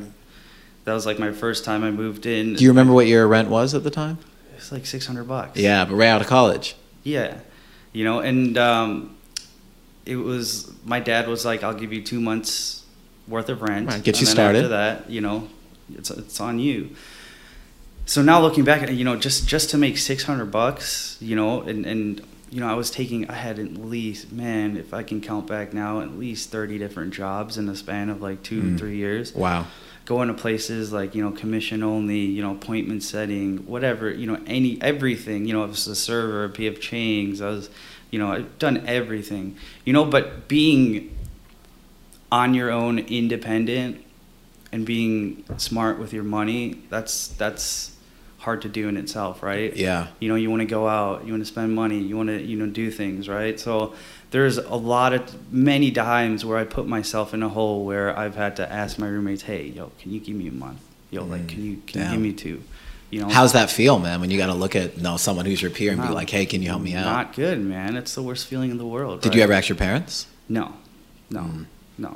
that 0.83 0.93
was 0.93 1.05
like 1.05 1.19
my 1.19 1.31
first 1.31 1.65
time 1.65 1.83
I 1.83 1.91
moved 1.91 2.25
in. 2.25 2.53
Do 2.53 2.63
you 2.63 2.69
remember 2.69 2.93
what 2.93 3.07
your 3.07 3.27
rent 3.27 3.49
was 3.49 3.73
at 3.73 3.83
the 3.83 3.89
time? 3.89 4.19
It's 4.55 4.71
like 4.71 4.85
six 4.85 5.05
hundred 5.05 5.27
bucks. 5.27 5.59
Yeah, 5.59 5.83
but 5.83 5.95
right 5.95 6.07
out 6.07 6.21
of 6.21 6.27
college. 6.27 6.75
Yeah, 7.03 7.39
you 7.91 8.05
know, 8.05 8.19
and 8.19 8.57
um, 8.57 9.17
it 10.05 10.15
was 10.15 10.71
my 10.85 10.99
dad 11.01 11.27
was 11.27 11.45
like, 11.45 11.63
"I'll 11.63 11.73
give 11.73 11.91
you 11.91 12.01
two 12.01 12.21
months 12.21 12.85
worth 13.27 13.49
of 13.49 13.61
rent." 13.61 13.87
Right, 13.87 14.01
get 14.01 14.15
and 14.15 14.21
you 14.21 14.25
then 14.25 14.33
started. 14.33 14.57
After 14.59 14.67
that, 14.69 15.09
you 15.09 15.19
know, 15.21 15.49
it's 15.93 16.09
it's 16.09 16.39
on 16.39 16.57
you. 16.57 16.95
So 18.05 18.21
now 18.21 18.39
looking 18.39 18.63
back 18.63 18.81
at 18.81 18.93
you 18.93 19.03
know, 19.03 19.17
just 19.17 19.47
just 19.47 19.69
to 19.71 19.77
make 19.77 19.97
six 19.97 20.23
hundred 20.23 20.51
bucks, 20.51 21.17
you 21.19 21.35
know, 21.35 21.61
and 21.61 21.85
and 21.85 22.21
you 22.49 22.59
know, 22.61 22.67
I 22.69 22.73
was 22.75 22.89
taking, 22.89 23.29
I 23.29 23.33
had 23.33 23.59
at 23.59 23.73
least, 23.75 24.31
man, 24.31 24.77
if 24.77 24.93
I 24.93 25.03
can 25.03 25.19
count 25.21 25.47
back 25.47 25.73
now, 25.73 25.99
at 26.01 26.17
least 26.17 26.49
thirty 26.49 26.77
different 26.77 27.13
jobs 27.13 27.57
in 27.57 27.65
the 27.65 27.75
span 27.75 28.09
of 28.09 28.21
like 28.21 28.41
two 28.43 28.61
Mm. 28.61 28.77
three 28.79 28.95
years 28.97 29.33
Wow. 29.35 29.65
going 30.05 30.29
to 30.29 30.33
places 30.33 30.93
like 30.93 31.13
you 31.15 31.21
know 31.21 31.31
commission 31.31 31.83
only 31.83 32.19
you 32.21 32.41
know 32.41 32.51
appointment 32.53 33.03
setting 33.03 33.57
whatever 33.67 34.09
you 34.09 34.25
know 34.25 34.39
any 34.47 34.81
everything 34.81 35.45
you 35.45 35.51
know 35.53 35.63
I 35.63 35.65
was 35.65 35.85
a 35.87 35.95
server 35.95 36.47
pf 36.47 36.79
chang's 36.79 37.41
i 37.41 37.49
was 37.49 37.69
you 38.09 38.17
know 38.17 38.31
i've 38.31 38.57
done 38.57 38.85
everything 38.87 39.57
you 39.83 39.91
know 39.91 40.05
but 40.05 40.47
being 40.47 41.13
on 42.31 42.53
your 42.53 42.71
own 42.71 42.99
independent 42.99 44.01
and 44.71 44.85
being 44.85 45.43
smart 45.57 45.99
with 45.99 46.13
your 46.13 46.23
money 46.23 46.81
that's 46.89 47.27
that's 47.29 47.91
hard 48.47 48.61
to 48.61 48.69
do 48.69 48.87
in 48.87 48.95
itself 48.95 49.43
right 49.43 49.75
Yeah. 49.75 50.07
you 50.21 50.29
know 50.29 50.35
you 50.35 50.49
want 50.49 50.61
to 50.61 50.65
go 50.79 50.87
out 50.87 51.25
you 51.25 51.33
want 51.33 51.41
to 51.41 51.51
spend 51.55 51.75
money 51.75 51.99
you 51.99 52.15
want 52.15 52.29
to 52.29 52.41
you 52.41 52.55
know 52.55 52.65
do 52.81 52.89
things 52.89 53.27
right 53.27 53.59
so 53.59 53.93
there's 54.31 54.57
a 54.57 54.75
lot 54.95 55.11
of 55.11 55.21
many 55.51 55.91
times 55.91 56.45
where 56.45 56.57
i 56.57 56.63
put 56.63 56.87
myself 56.87 57.33
in 57.33 57.43
a 57.43 57.49
hole 57.49 57.83
where 57.83 58.17
i've 58.17 58.35
had 58.37 58.55
to 58.55 58.65
ask 58.81 58.97
my 58.97 59.07
roommates 59.15 59.43
hey 59.51 59.63
yo 59.77 59.91
can 59.99 60.13
you 60.13 60.19
give 60.21 60.37
me 60.43 60.47
a 60.47 60.51
month 60.65 60.79
yo 61.11 61.25
like 61.25 61.41
Mm, 61.41 61.49
can 61.49 61.61
you 61.65 61.75
can 61.87 62.01
you 62.03 62.09
give 62.13 62.21
me 62.21 62.31
two 62.31 62.57
you 63.09 63.19
know 63.21 63.27
How's 63.37 63.51
that 63.53 63.69
feel, 63.69 63.99
man? 63.99 64.19
When 64.21 64.29
you 64.31 64.37
got 64.37 64.47
to 64.47 64.53
look 64.63 64.75
at 64.75 64.97
you 64.97 65.03
know, 65.03 65.15
someone 65.17 65.45
who's 65.45 65.61
your 65.61 65.71
peer 65.71 65.91
and 65.93 66.01
be 66.01 66.09
like, 66.09 66.29
"Hey, 66.29 66.45
can 66.45 66.61
you 66.61 66.67
help 66.73 66.81
me 66.81 66.93
out?" 66.93 67.05
not 67.17 67.27
good 67.43 67.59
man 67.75 67.95
it's 67.99 68.13
the 68.15 68.21
worst 68.29 68.47
feeling 68.47 68.69
in 68.71 68.77
the 68.77 68.85
world 68.95 69.21
Did 69.21 69.29
right? 69.29 69.37
you 69.37 69.43
ever 69.43 69.53
ask 69.59 69.67
your 69.69 69.77
parents? 69.87 70.13
No, 70.49 70.65
no, 71.37 71.41
Mm. 71.41 71.65
no. 72.05 72.11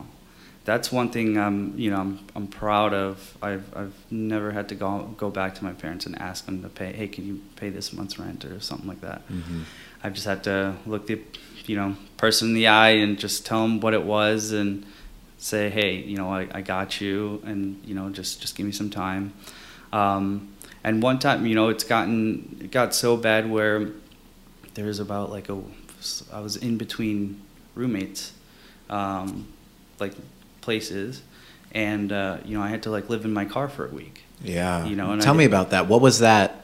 That's 0.64 0.92
one 0.92 1.10
thing 1.10 1.38
I'm, 1.38 1.78
you 1.78 1.90
know, 1.90 1.98
I'm, 1.98 2.20
I'm 2.36 2.48
proud 2.48 2.94
of. 2.94 3.38
I've, 3.42 3.66
I've 3.76 3.96
never 4.12 4.52
had 4.52 4.70
to 4.70 4.76
go 4.76 5.14
go 5.18 5.30
back 5.32 5.56
to 5.56 5.64
my 5.64 5.74
parents 5.74 6.06
and 6.06 6.18
ask 6.22 6.46
them 6.46 6.62
to 6.62 6.70
pay. 6.70 6.94
Hey, 6.94 7.08
can 7.08 7.26
you 7.26 7.42
pay 7.56 7.70
this 7.70 7.92
month's 7.92 8.20
rent 8.20 8.46
or 8.46 8.60
something 8.60 8.88
like 8.88 9.02
that? 9.02 9.28
Mm-hmm. 9.28 9.64
I've 10.04 10.14
just 10.14 10.28
had 10.28 10.44
to 10.44 10.76
look 10.86 11.08
the, 11.08 11.20
you 11.66 11.76
know, 11.76 11.96
person 12.18 12.50
in 12.50 12.54
the 12.54 12.68
eye 12.68 12.92
and 12.92 13.18
just 13.18 13.46
tell 13.46 13.64
them 13.64 13.80
what 13.80 13.94
it 13.94 14.04
was 14.04 14.52
and 14.52 14.86
say, 15.38 15.72
hey, 15.72 15.96
you 15.96 16.16
know, 16.16 16.32
I, 16.32 16.48
I 16.52 16.62
got 16.62 17.02
you, 17.02 17.42
and 17.44 17.82
you 17.84 17.96
know, 17.96 18.10
just 18.10 18.42
just 18.42 18.56
give 18.56 18.66
me 18.66 18.72
some 18.72 18.90
time. 18.92 19.34
Um, 19.92 20.54
and 20.84 21.02
one 21.02 21.20
time, 21.20 21.46
you 21.46 21.56
know, 21.56 21.70
it's 21.70 21.84
gotten 21.84 22.60
it 22.62 22.72
got 22.72 22.94
so 22.94 23.18
bad 23.18 23.50
where 23.50 23.90
there's 24.76 25.00
about 25.00 25.32
like 25.32 25.50
a 25.50 25.60
I 26.32 26.40
was 26.40 26.56
in 26.56 26.78
between 26.78 27.42
roommates, 27.76 28.34
um, 28.90 29.48
like 30.00 30.14
places, 30.62 31.22
and 31.72 32.12
uh, 32.12 32.38
you 32.46 32.58
know, 32.58 32.64
I 32.64 32.70
had 32.70 32.84
to 32.84 32.92
like 32.92 33.10
live 33.10 33.26
in 33.26 33.34
my 33.34 33.46
car 33.46 33.68
for 33.68 33.86
a 33.86 33.90
week. 33.90 34.24
Yeah. 34.44 34.86
You 34.86 34.96
know, 34.96 35.12
and 35.12 35.22
I 35.22 35.26
Tell 35.26 35.34
me 35.36 35.46
about 35.46 35.70
that. 35.72 35.88
What 35.88 36.02
was 36.02 36.20
that 36.20 36.64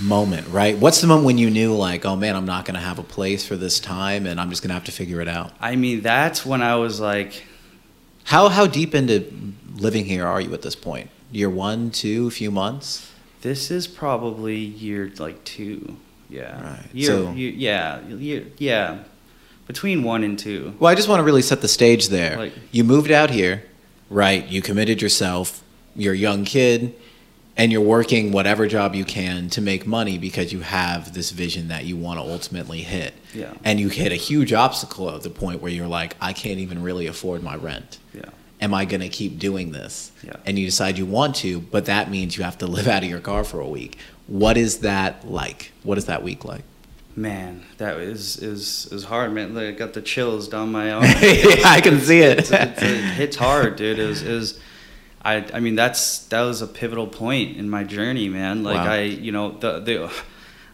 moment, 0.00 0.48
right? 0.48 0.76
What's 0.76 1.00
the 1.00 1.06
moment 1.06 1.26
when 1.26 1.38
you 1.38 1.50
knew, 1.50 1.74
like, 1.74 2.04
oh 2.04 2.16
man, 2.16 2.34
I'm 2.36 2.46
not 2.46 2.64
going 2.64 2.74
to 2.74 2.80
have 2.80 2.98
a 2.98 3.02
place 3.04 3.46
for 3.46 3.56
this 3.56 3.78
time 3.78 4.26
and 4.26 4.40
I'm 4.40 4.50
just 4.50 4.62
going 4.62 4.70
to 4.70 4.74
have 4.74 4.84
to 4.84 4.92
figure 4.92 5.20
it 5.20 5.28
out? 5.28 5.52
I 5.60 5.76
mean, 5.76 6.00
that's 6.00 6.44
when 6.44 6.62
I 6.62 6.76
was 6.76 7.00
like, 7.00 7.44
How, 8.24 8.48
how 8.48 8.66
deep 8.66 8.94
into 8.94 9.52
living 9.76 10.04
here 10.04 10.26
are 10.26 10.40
you 10.40 10.52
at 10.54 10.62
this 10.62 10.74
point? 10.74 11.10
Year 11.30 11.50
one, 11.50 11.90
two, 11.90 12.26
a 12.26 12.30
few 12.30 12.50
months? 12.50 13.10
This 13.42 13.70
is 13.70 13.86
probably 13.86 14.56
year 14.56 15.12
like 15.18 15.44
two. 15.44 15.96
Yeah. 16.28 16.60
Right. 16.78 16.86
Year, 16.92 17.06
So- 17.06 17.32
year- 17.32 17.52
yeah, 17.52 18.00
year, 18.08 18.46
yeah, 18.58 18.98
between 19.66 20.02
one 20.02 20.24
and 20.24 20.38
two. 20.38 20.74
Well, 20.78 20.90
I 20.90 20.94
just 20.94 21.08
want 21.08 21.20
to 21.20 21.24
really 21.24 21.42
set 21.42 21.60
the 21.60 21.68
stage 21.68 22.08
there. 22.08 22.36
Like- 22.36 22.52
you 22.72 22.84
moved 22.84 23.10
out 23.10 23.30
here, 23.30 23.64
right? 24.10 24.46
You 24.46 24.62
committed 24.62 25.00
yourself. 25.02 25.62
You're 25.96 26.14
a 26.14 26.16
young 26.16 26.44
kid, 26.44 26.94
and 27.56 27.70
you're 27.70 27.80
working 27.80 28.32
whatever 28.32 28.66
job 28.66 28.94
you 28.96 29.04
can 29.04 29.48
to 29.50 29.60
make 29.60 29.86
money 29.86 30.18
because 30.18 30.52
you 30.52 30.60
have 30.60 31.14
this 31.14 31.30
vision 31.30 31.68
that 31.68 31.84
you 31.84 31.96
want 31.96 32.18
to 32.18 32.26
ultimately 32.26 32.82
hit. 32.82 33.14
Yeah. 33.32 33.52
And 33.62 33.78
you 33.78 33.88
hit 33.88 34.10
a 34.10 34.16
huge 34.16 34.52
obstacle 34.52 35.14
at 35.14 35.22
the 35.22 35.30
point 35.30 35.62
where 35.62 35.70
you're 35.70 35.86
like, 35.86 36.16
I 36.20 36.32
can't 36.32 36.58
even 36.58 36.82
really 36.82 37.06
afford 37.06 37.42
my 37.44 37.54
rent. 37.54 37.98
Yeah. 38.12 38.22
Am 38.60 38.74
I 38.74 38.84
going 38.86 39.02
to 39.02 39.08
keep 39.08 39.38
doing 39.38 39.70
this? 39.72 40.10
Yeah. 40.24 40.34
And 40.44 40.58
you 40.58 40.66
decide 40.66 40.98
you 40.98 41.06
want 41.06 41.36
to, 41.36 41.60
but 41.60 41.86
that 41.86 42.10
means 42.10 42.36
you 42.36 42.42
have 42.42 42.58
to 42.58 42.66
live 42.66 42.88
out 42.88 43.04
of 43.04 43.08
your 43.08 43.20
car 43.20 43.44
for 43.44 43.60
a 43.60 43.68
week. 43.68 43.98
What 44.26 44.56
is 44.56 44.78
that 44.78 45.28
like? 45.30 45.70
What 45.84 45.96
is 45.98 46.06
that 46.06 46.22
week 46.24 46.44
like? 46.44 46.64
Man, 47.16 47.64
that 47.78 47.98
is 47.98 48.38
is 48.38 48.88
is 48.90 49.04
hard, 49.04 49.32
man. 49.32 49.54
Like, 49.54 49.68
I 49.68 49.72
got 49.72 49.92
the 49.92 50.02
chills 50.02 50.48
down 50.48 50.72
my 50.72 50.92
arm. 50.92 51.04
yeah, 51.20 51.62
I 51.64 51.80
can 51.80 52.00
see 52.00 52.20
it. 52.20 52.38
it's, 52.40 52.50
it's, 52.50 52.82
it 52.82 53.04
hits 53.14 53.36
hard, 53.36 53.76
dude. 53.76 53.98
It 53.98 54.06
was, 54.06 54.22
it 54.22 54.32
was 54.32 54.60
I, 55.24 55.36
I 55.54 55.60
mean, 55.60 55.74
that's 55.74 56.18
that 56.26 56.42
was 56.42 56.60
a 56.60 56.66
pivotal 56.66 57.06
point 57.06 57.56
in 57.56 57.70
my 57.70 57.82
journey, 57.82 58.28
man. 58.28 58.62
Like 58.62 58.76
Wow. 58.76 58.92
I, 58.92 59.00
you 59.02 59.32
know, 59.32 59.52
the 59.52 59.80
the 59.80 60.12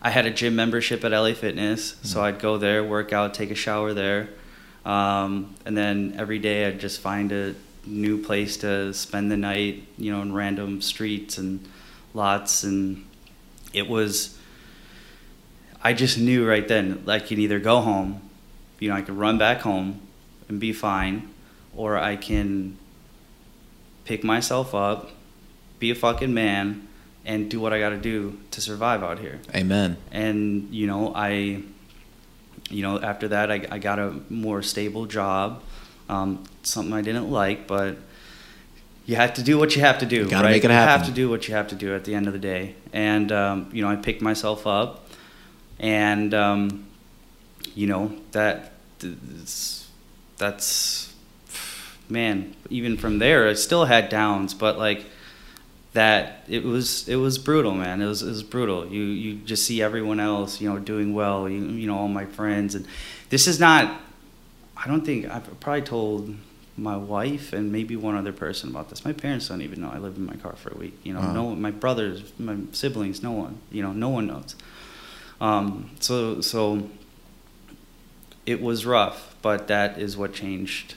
I 0.03 0.11
had 0.11 0.27
a 0.27 0.31
gym 0.31 0.57
membership 0.57 1.05
at 1.05 1.13
LA 1.13 1.35
Fitness, 1.35 1.97
so 2.03 2.23
I'd 2.25 2.41
go 2.41 2.57
there, 2.59 2.83
work 2.83 3.13
out, 3.13 3.35
take 3.35 3.51
a 3.51 3.55
shower 3.55 3.95
there, 3.95 4.31
um, 4.85 5.55
and 5.65 5.77
then 5.77 6.15
every 6.19 6.39
day 6.39 6.67
I'd 6.67 6.81
just 6.81 7.01
find 7.01 7.31
a 7.31 7.55
new 7.87 8.23
place 8.23 8.57
to 8.59 8.93
spend 8.93 9.31
the 9.31 9.37
night, 9.37 9.87
you 9.99 10.11
know, 10.11 10.21
in 10.23 10.33
random 10.33 10.81
streets 10.81 11.39
and 11.39 11.67
lots, 12.13 12.65
and 12.65 13.07
it 13.73 13.89
was. 13.89 14.37
I 15.83 15.93
just 15.93 16.19
knew 16.19 16.47
right 16.47 16.67
then, 16.67 17.03
I 17.07 17.19
can 17.19 17.39
either 17.39 17.59
go 17.59 17.81
home, 17.81 18.21
you 18.79 18.89
know, 18.89 18.97
I 18.97 19.03
can 19.03 19.17
run 19.17 19.39
back 19.39 19.61
home 19.61 20.01
and 20.49 20.61
be 20.61 20.73
fine, 20.73 21.29
or 21.75 21.97
I 21.97 22.17
can 22.17 22.77
pick 24.05 24.25
myself 24.25 24.75
up, 24.75 25.11
be 25.79 25.91
a 25.91 25.95
fucking 25.95 26.35
man, 26.35 26.89
and 27.25 27.51
do 27.51 27.61
what 27.61 27.73
I 27.73 27.79
got 27.79 27.91
to 27.91 27.99
do 27.99 28.39
to 28.51 28.61
survive 28.61 29.03
out 29.03 29.19
here. 29.19 29.41
Amen. 29.55 29.97
And 30.11 30.73
you 30.75 30.87
know, 30.87 31.13
I, 31.15 31.63
you 32.71 32.83
know, 32.83 33.01
after 33.01 33.29
that, 33.29 33.51
I, 33.51 33.67
I 33.71 33.79
got 33.79 33.99
a 33.99 34.21
more 34.29 34.63
stable 34.63 35.07
job, 35.07 35.63
um, 36.09 36.45
something 36.63 36.93
I 36.93 37.03
didn't 37.03 37.31
like, 37.31 37.67
but 37.67 37.97
you 39.07 39.17
have 39.17 39.35
to 39.35 39.43
do 39.43 39.59
what 39.59 39.77
you 39.77 39.83
have 39.83 39.99
to 39.99 40.07
do. 40.07 40.17
You 40.17 40.29
gotta 40.29 40.45
right? 40.45 40.53
make 40.53 40.65
it 40.65 40.71
happen. 40.71 40.93
You 40.93 40.99
have 40.99 41.07
to 41.07 41.13
do 41.13 41.31
what 41.31 41.49
you 41.49 41.55
have 41.55 41.69
to 41.69 41.75
do 41.75 41.95
at 41.95 42.05
the 42.05 42.15
end 42.15 42.27
of 42.27 42.33
the 42.33 42.39
day. 42.39 42.75
And 42.93 43.31
um, 43.33 43.71
you 43.73 43.83
know, 43.83 43.89
I 43.89 43.97
picked 43.97 44.23
myself 44.23 44.67
up, 44.67 45.10
and 45.81 46.33
um, 46.35 46.87
you 47.75 47.89
know 47.89 48.13
that 48.33 48.73
that's, 50.37 51.13
man. 52.09 52.55
Even 52.69 52.97
from 52.97 53.19
there, 53.19 53.49
I 53.49 53.55
still 53.55 53.87
had 53.87 54.09
downs, 54.09 54.55
but 54.55 54.79
like 54.79 55.07
that 55.93 56.45
it 56.49 56.63
was 56.63 57.09
it 57.09 57.17
was 57.17 57.39
brutal 57.39 57.73
man. 57.73 58.01
It 58.01 58.07
was 58.07 58.23
it 58.23 58.29
was 58.29 58.43
brutal. 58.45 58.87
You 58.87 59.03
you 59.03 59.35
just 59.39 59.67
see 59.67 59.83
everyone 59.83 60.21
else 60.21 60.61
you 60.61 60.73
know 60.73 60.79
doing 60.79 61.15
well 61.15 61.49
you, 61.49 61.59
you 61.59 61.87
know 61.89 61.99
all 61.99 62.09
my 62.09 62.27
friends. 62.27 62.77
And 62.77 62.87
this 63.31 63.47
is 63.47 63.59
not 63.59 64.01
i 64.77 64.87
don't 64.87 65.05
think 65.05 65.29
i've 65.31 65.61
probably 65.61 65.83
told 65.83 66.37
my 66.77 66.97
wife 66.97 67.53
and 67.53 67.71
maybe 67.71 67.95
one 67.97 68.17
other 68.17 68.33
person 68.33 68.71
about 68.71 68.89
this. 68.89 69.05
My 69.05 69.13
parents 69.13 69.49
don't 69.49 69.61
even 69.61 69.83
know. 69.83 69.91
I 69.91 69.99
live 69.99 70.17
in 70.17 70.25
my 70.25 70.37
car 70.37 70.55
for 70.57 70.71
a 70.73 70.79
week 70.79 70.99
you 71.03 71.13
know. 71.13 71.21
Wow. 71.21 71.33
no 71.33 71.55
my 71.55 71.71
brothers 71.71 72.33
my 72.39 72.57
siblings 72.73 73.23
no 73.23 73.33
one 73.33 73.59
you 73.71 73.83
know 73.83 73.93
no 73.93 74.09
one 74.09 74.27
knows 74.27 74.57
um, 75.41 75.91
so 76.01 76.41
so 76.41 76.89
it 78.47 78.61
was 78.61 78.85
rough 78.87 79.35
but 79.43 79.69
that 79.69 79.99
is 79.99 80.17
what 80.17 80.33
changed 80.35 80.95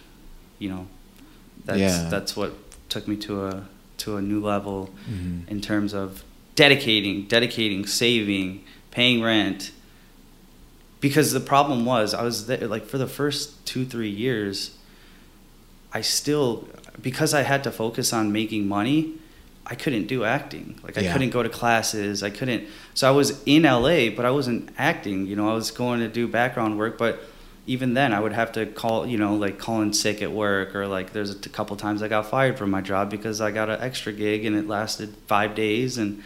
you 0.59 0.69
know 0.69 0.87
that's 1.65 1.79
Yeah. 1.79 2.09
that's 2.09 2.35
what 2.35 2.53
took 2.89 3.07
me 3.07 3.15
to 3.17 3.45
a 3.45 3.67
to 3.97 4.17
a 4.17 4.21
new 4.21 4.41
level 4.41 4.89
Mhm. 5.09 5.47
in 5.47 5.61
terms 5.61 5.93
of 5.93 6.23
dedicating 6.55 7.25
dedicating 7.27 7.85
saving 7.85 8.63
paying 8.91 9.21
rent 9.21 9.71
because 10.99 11.31
the 11.33 11.39
problem 11.39 11.85
was 11.85 12.13
I 12.13 12.23
was 12.23 12.47
there 12.47 12.67
like 12.67 12.85
for 12.85 12.97
the 12.97 13.07
first 13.07 13.65
two 13.65 13.85
three 13.85 14.09
years. 14.09 14.71
I 15.95 16.01
still 16.01 16.67
because 17.01 17.33
I 17.33 17.41
had 17.43 17.63
to 17.65 17.71
focus 17.71 18.13
on 18.13 18.31
making 18.31 18.67
money. 18.67 19.13
I 19.65 19.75
couldn't 19.75 20.07
do 20.07 20.23
acting. 20.25 20.75
Like 20.83 20.97
I 20.97 21.01
Yeah. 21.01 21.13
couldn't 21.13 21.29
go 21.29 21.41
to 21.43 21.49
classes. 21.49 22.21
I 22.21 22.29
couldn't. 22.29 22.63
So 22.93 23.07
I 23.07 23.11
was 23.11 23.41
in 23.45 23.63
LA, 23.65 24.09
but 24.09 24.25
I 24.25 24.31
wasn't 24.31 24.69
acting. 24.77 25.25
You 25.25 25.35
know, 25.37 25.49
I 25.49 25.53
was 25.53 25.71
going 25.71 25.99
to 26.01 26.07
do 26.09 26.27
background 26.27 26.77
work, 26.77 26.97
but 26.97 27.23
even 27.65 27.93
then, 27.93 28.11
I 28.13 28.19
would 28.19 28.33
have 28.33 28.51
to 28.53 28.65
call. 28.65 29.07
You 29.07 29.17
know, 29.17 29.35
like 29.35 29.57
calling 29.57 29.93
sick 29.93 30.21
at 30.21 30.31
work, 30.33 30.75
or 30.75 30.85
like 30.85 31.13
there's 31.13 31.31
a 31.31 31.49
couple 31.49 31.77
times 31.77 32.01
I 32.03 32.09
got 32.09 32.25
fired 32.29 32.57
from 32.57 32.71
my 32.71 32.81
job 32.81 33.09
because 33.09 33.39
I 33.39 33.51
got 33.51 33.69
an 33.69 33.79
extra 33.79 34.11
gig 34.11 34.43
and 34.45 34.53
it 34.55 34.67
lasted 34.67 35.15
five 35.27 35.55
days, 35.55 35.97
and 35.97 36.21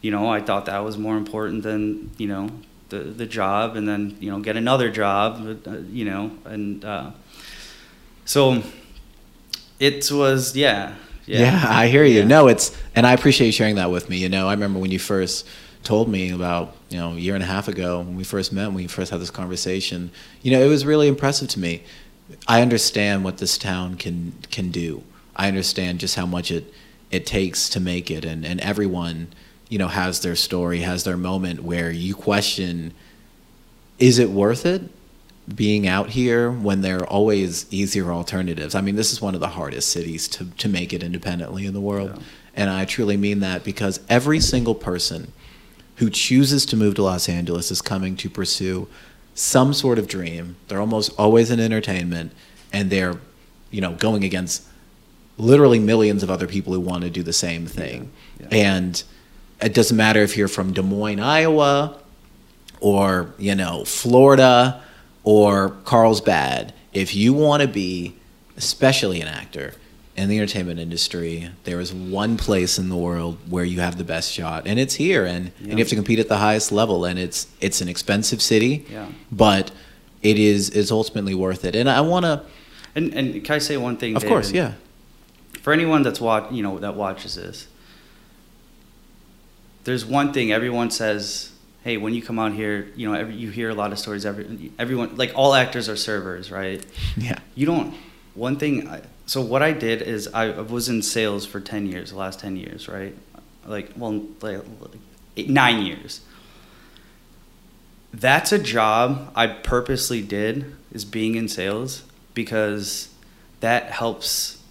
you 0.00 0.10
know 0.10 0.28
I 0.28 0.40
thought 0.40 0.66
that 0.66 0.80
was 0.84 0.98
more 0.98 1.16
important 1.16 1.62
than 1.62 2.10
you 2.18 2.26
know 2.26 2.50
the 2.88 2.98
the 2.98 3.26
job, 3.26 3.76
and 3.76 3.86
then 3.86 4.16
you 4.18 4.28
know 4.32 4.40
get 4.40 4.56
another 4.56 4.90
job. 4.90 5.60
uh, 5.68 5.76
You 5.88 6.04
know, 6.04 6.32
and 6.44 6.84
uh, 6.84 7.10
so 8.24 8.62
it 9.78 10.10
was 10.10 10.56
yeah. 10.56 10.94
Yeah, 11.26 11.64
I 11.66 11.86
hear 11.94 12.04
you. 12.04 12.20
Yeah. 12.20 12.26
No, 12.26 12.48
it's 12.48 12.76
and 12.94 13.06
I 13.06 13.12
appreciate 13.12 13.46
you 13.46 13.52
sharing 13.52 13.76
that 13.76 13.90
with 13.90 14.08
me. 14.08 14.18
You 14.18 14.28
know, 14.28 14.48
I 14.48 14.52
remember 14.52 14.78
when 14.78 14.90
you 14.90 14.98
first 14.98 15.46
told 15.82 16.08
me 16.08 16.30
about 16.30 16.76
you 16.88 16.98
know 16.98 17.12
a 17.12 17.16
year 17.16 17.34
and 17.34 17.42
a 17.42 17.46
half 17.46 17.68
ago 17.68 17.98
when 18.00 18.16
we 18.16 18.24
first 18.24 18.52
met, 18.52 18.66
when 18.66 18.76
we 18.76 18.86
first 18.86 19.10
had 19.10 19.20
this 19.20 19.30
conversation. 19.30 20.10
You 20.42 20.52
know, 20.52 20.62
it 20.62 20.68
was 20.68 20.84
really 20.84 21.08
impressive 21.08 21.48
to 21.50 21.60
me. 21.60 21.82
I 22.46 22.62
understand 22.62 23.24
what 23.24 23.38
this 23.38 23.58
town 23.58 23.96
can 23.96 24.34
can 24.50 24.70
do. 24.70 25.02
I 25.36 25.48
understand 25.48 26.00
just 26.00 26.16
how 26.16 26.26
much 26.26 26.50
it 26.50 26.72
it 27.10 27.26
takes 27.26 27.68
to 27.70 27.80
make 27.80 28.10
it, 28.10 28.24
and 28.24 28.44
and 28.44 28.60
everyone 28.60 29.28
you 29.68 29.78
know 29.78 29.88
has 29.88 30.20
their 30.20 30.36
story, 30.36 30.80
has 30.80 31.04
their 31.04 31.16
moment 31.16 31.62
where 31.62 31.90
you 31.90 32.14
question, 32.14 32.92
is 33.98 34.18
it 34.18 34.30
worth 34.30 34.66
it? 34.66 34.82
Being 35.52 35.86
out 35.86 36.10
here 36.10 36.50
when 36.50 36.82
there 36.82 36.98
are 36.98 37.06
always 37.06 37.66
easier 37.72 38.12
alternatives. 38.12 38.74
I 38.74 38.80
mean, 38.80 38.96
this 38.96 39.12
is 39.12 39.20
one 39.20 39.34
of 39.34 39.40
the 39.40 39.48
hardest 39.48 39.90
cities 39.90 40.28
to, 40.28 40.46
to 40.46 40.68
make 40.68 40.92
it 40.92 41.02
independently 41.02 41.66
in 41.66 41.74
the 41.74 41.80
world. 41.80 42.12
Yeah. 42.14 42.22
And 42.54 42.70
I 42.70 42.84
truly 42.84 43.16
mean 43.16 43.40
that 43.40 43.64
because 43.64 44.00
every 44.08 44.38
single 44.38 44.74
person 44.74 45.32
who 45.96 46.10
chooses 46.10 46.64
to 46.66 46.76
move 46.76 46.94
to 46.96 47.02
Los 47.02 47.28
Angeles 47.28 47.70
is 47.70 47.82
coming 47.82 48.16
to 48.16 48.30
pursue 48.30 48.88
some 49.34 49.72
sort 49.72 49.98
of 49.98 50.06
dream. 50.06 50.56
They're 50.68 50.80
almost 50.80 51.12
always 51.18 51.50
in 51.50 51.58
entertainment 51.58 52.32
and 52.72 52.90
they're, 52.90 53.14
you 53.70 53.80
know, 53.80 53.94
going 53.94 54.24
against 54.24 54.64
literally 55.38 55.78
millions 55.78 56.22
of 56.22 56.30
other 56.30 56.46
people 56.46 56.72
who 56.72 56.80
want 56.80 57.02
to 57.02 57.10
do 57.10 57.22
the 57.22 57.32
same 57.32 57.66
thing. 57.66 58.12
Yeah. 58.38 58.48
And 58.50 59.02
it 59.60 59.74
doesn't 59.74 59.96
matter 59.96 60.20
if 60.20 60.36
you're 60.36 60.48
from 60.48 60.72
Des 60.72 60.82
Moines, 60.82 61.20
Iowa, 61.20 61.98
or 62.80 63.32
you 63.38 63.54
know 63.54 63.84
Florida 63.84 64.82
or 65.24 65.70
Carlsbad, 65.84 66.72
if 66.92 67.14
you 67.14 67.32
want 67.32 67.62
to 67.62 67.68
be, 67.68 68.14
especially 68.56 69.20
an 69.20 69.28
actor 69.28 69.74
in 70.16 70.28
the 70.28 70.36
entertainment 70.36 70.78
industry, 70.78 71.48
there 71.64 71.80
is 71.80 71.92
one 71.94 72.36
place 72.36 72.78
in 72.78 72.88
the 72.90 72.96
world 72.96 73.38
where 73.48 73.64
you 73.64 73.80
have 73.80 73.96
the 73.96 74.04
best 74.04 74.30
shot, 74.32 74.66
and 74.66 74.78
it's 74.78 74.94
here, 74.94 75.24
and, 75.24 75.52
and 75.60 75.68
you 75.72 75.76
have 75.78 75.88
to 75.88 75.94
compete 75.94 76.18
at 76.18 76.28
the 76.28 76.36
highest 76.36 76.70
level, 76.70 77.04
and 77.06 77.18
it's 77.18 77.46
it's 77.60 77.80
an 77.80 77.88
expensive 77.88 78.42
city, 78.42 78.84
Yeah. 78.90 79.06
but 79.30 79.70
it 80.22 80.38
is 80.38 80.68
is 80.70 80.90
ultimately 80.92 81.34
worth 81.34 81.64
it. 81.64 81.74
And 81.74 81.88
I 81.88 82.02
want 82.02 82.24
to, 82.26 82.42
And 82.94 83.14
and 83.14 83.42
can 83.44 83.54
I 83.54 83.58
say 83.58 83.76
one 83.78 83.96
thing? 83.96 84.14
of 84.16 84.24
course, 84.26 84.52
yeah, 84.52 84.72
For 85.62 85.72
anyone 85.72 86.02
that's 86.02 86.20
watch, 86.20 86.52
you 86.52 86.62
know, 86.62 86.78
that 86.80 86.94
watches 86.94 87.36
this, 87.36 87.66
there's 89.84 90.04
one 90.04 90.32
thing 90.32 90.52
everyone 90.52 90.90
says. 90.90 91.51
Hey, 91.82 91.96
when 91.96 92.14
you 92.14 92.22
come 92.22 92.38
out 92.38 92.52
here, 92.52 92.88
you 92.94 93.08
know, 93.08 93.14
every, 93.14 93.34
you 93.34 93.50
hear 93.50 93.70
a 93.70 93.74
lot 93.74 93.92
of 93.92 93.98
stories. 93.98 94.24
Every, 94.24 94.70
everyone, 94.78 95.16
like 95.16 95.32
all 95.34 95.54
actors 95.54 95.88
are 95.88 95.96
servers, 95.96 96.50
right? 96.50 96.84
yeah, 97.16 97.38
You 97.54 97.66
don't. 97.66 97.94
One 98.34 98.56
thing. 98.56 98.88
I, 98.88 99.02
so 99.26 99.40
what 99.40 99.62
I 99.62 99.72
did 99.72 100.02
is 100.02 100.28
I 100.32 100.50
was 100.60 100.88
in 100.88 101.02
sales 101.02 101.44
for 101.44 101.60
ten 101.60 101.86
years, 101.86 102.10
the 102.10 102.16
last 102.16 102.40
ten 102.40 102.56
years, 102.56 102.88
right? 102.88 103.14
Like, 103.66 103.90
well, 103.96 104.24
like 104.40 104.60
eight, 105.36 105.50
nine 105.50 105.84
years. 105.84 106.20
That's 108.12 108.52
a 108.52 108.58
job 108.58 109.32
I 109.34 109.46
purposely 109.46 110.22
did 110.22 110.76
is 110.92 111.04
being 111.04 111.34
in 111.34 111.48
sales 111.48 112.04
because 112.34 113.08
that 113.60 113.90
helps 113.90 114.62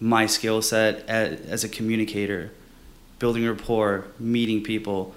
my 0.00 0.26
skill 0.26 0.62
set 0.62 1.06
as, 1.08 1.40
as 1.42 1.64
a 1.64 1.68
communicator, 1.68 2.52
building 3.18 3.46
rapport, 3.46 4.06
meeting 4.18 4.62
people, 4.62 5.14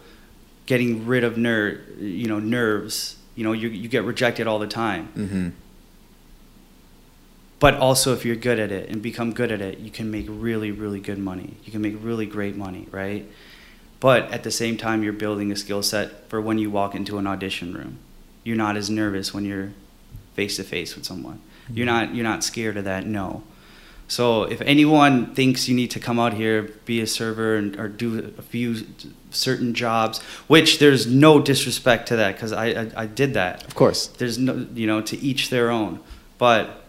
getting 0.71 1.05
rid 1.05 1.25
of 1.25 1.37
ner- 1.37 1.81
you 1.99 2.27
know 2.27 2.39
nerves. 2.39 3.17
You 3.35 3.43
know, 3.43 3.51
you 3.51 3.67
you 3.67 3.89
get 3.89 4.03
rejected 4.05 4.47
all 4.47 4.57
the 4.57 4.73
time. 4.85 5.07
Hmm 5.07 5.49
but 7.61 7.75
also 7.75 8.11
if 8.11 8.25
you're 8.25 8.35
good 8.35 8.57
at 8.57 8.71
it 8.71 8.89
and 8.89 9.03
become 9.03 9.31
good 9.33 9.51
at 9.51 9.61
it 9.61 9.77
you 9.77 9.91
can 9.91 10.09
make 10.09 10.25
really 10.27 10.71
really 10.71 10.99
good 10.99 11.19
money. 11.19 11.49
You 11.63 11.71
can 11.71 11.81
make 11.81 11.95
really 12.01 12.25
great 12.25 12.55
money 12.55 12.87
right? 12.91 13.23
But 13.99 14.31
at 14.31 14.41
the 14.41 14.49
same 14.49 14.77
time 14.77 15.03
you're 15.03 15.13
building 15.25 15.51
a 15.51 15.55
skill 15.55 15.83
set 15.83 16.27
for 16.27 16.41
when 16.41 16.57
you 16.57 16.71
walk 16.71 16.95
into 16.95 17.19
an 17.19 17.27
audition 17.27 17.71
room. 17.75 17.99
You're 18.43 18.57
not 18.65 18.77
as 18.77 18.89
nervous 18.89 19.31
when 19.31 19.45
you're 19.45 19.73
face 20.33 20.55
to 20.55 20.63
face 20.63 20.95
with 20.95 21.05
someone. 21.05 21.39
You're 21.71 21.85
not 21.85 22.15
you're 22.15 22.29
not 22.31 22.43
scared 22.43 22.77
of 22.77 22.85
that 22.85 23.05
no 23.05 23.43
so 24.11 24.43
if 24.43 24.59
anyone 24.63 25.33
thinks 25.33 25.69
you 25.69 25.73
need 25.73 25.89
to 25.89 25.97
come 25.97 26.19
out 26.19 26.33
here 26.33 26.63
be 26.83 26.99
a 26.99 27.07
server 27.07 27.55
and, 27.55 27.79
or 27.79 27.87
do 27.87 28.33
a 28.37 28.41
few 28.41 28.85
certain 29.29 29.73
jobs 29.73 30.21
which 30.47 30.79
there's 30.79 31.07
no 31.07 31.39
disrespect 31.39 32.09
to 32.09 32.17
that 32.17 32.35
because 32.35 32.51
I, 32.51 32.65
I 32.65 32.91
i 32.97 33.05
did 33.05 33.33
that 33.35 33.65
of 33.65 33.73
course, 33.73 34.07
there's 34.07 34.37
no 34.37 34.67
you 34.73 34.85
know 34.85 35.01
to 35.01 35.17
each 35.17 35.49
their 35.49 35.71
own 35.71 36.01
but 36.37 36.83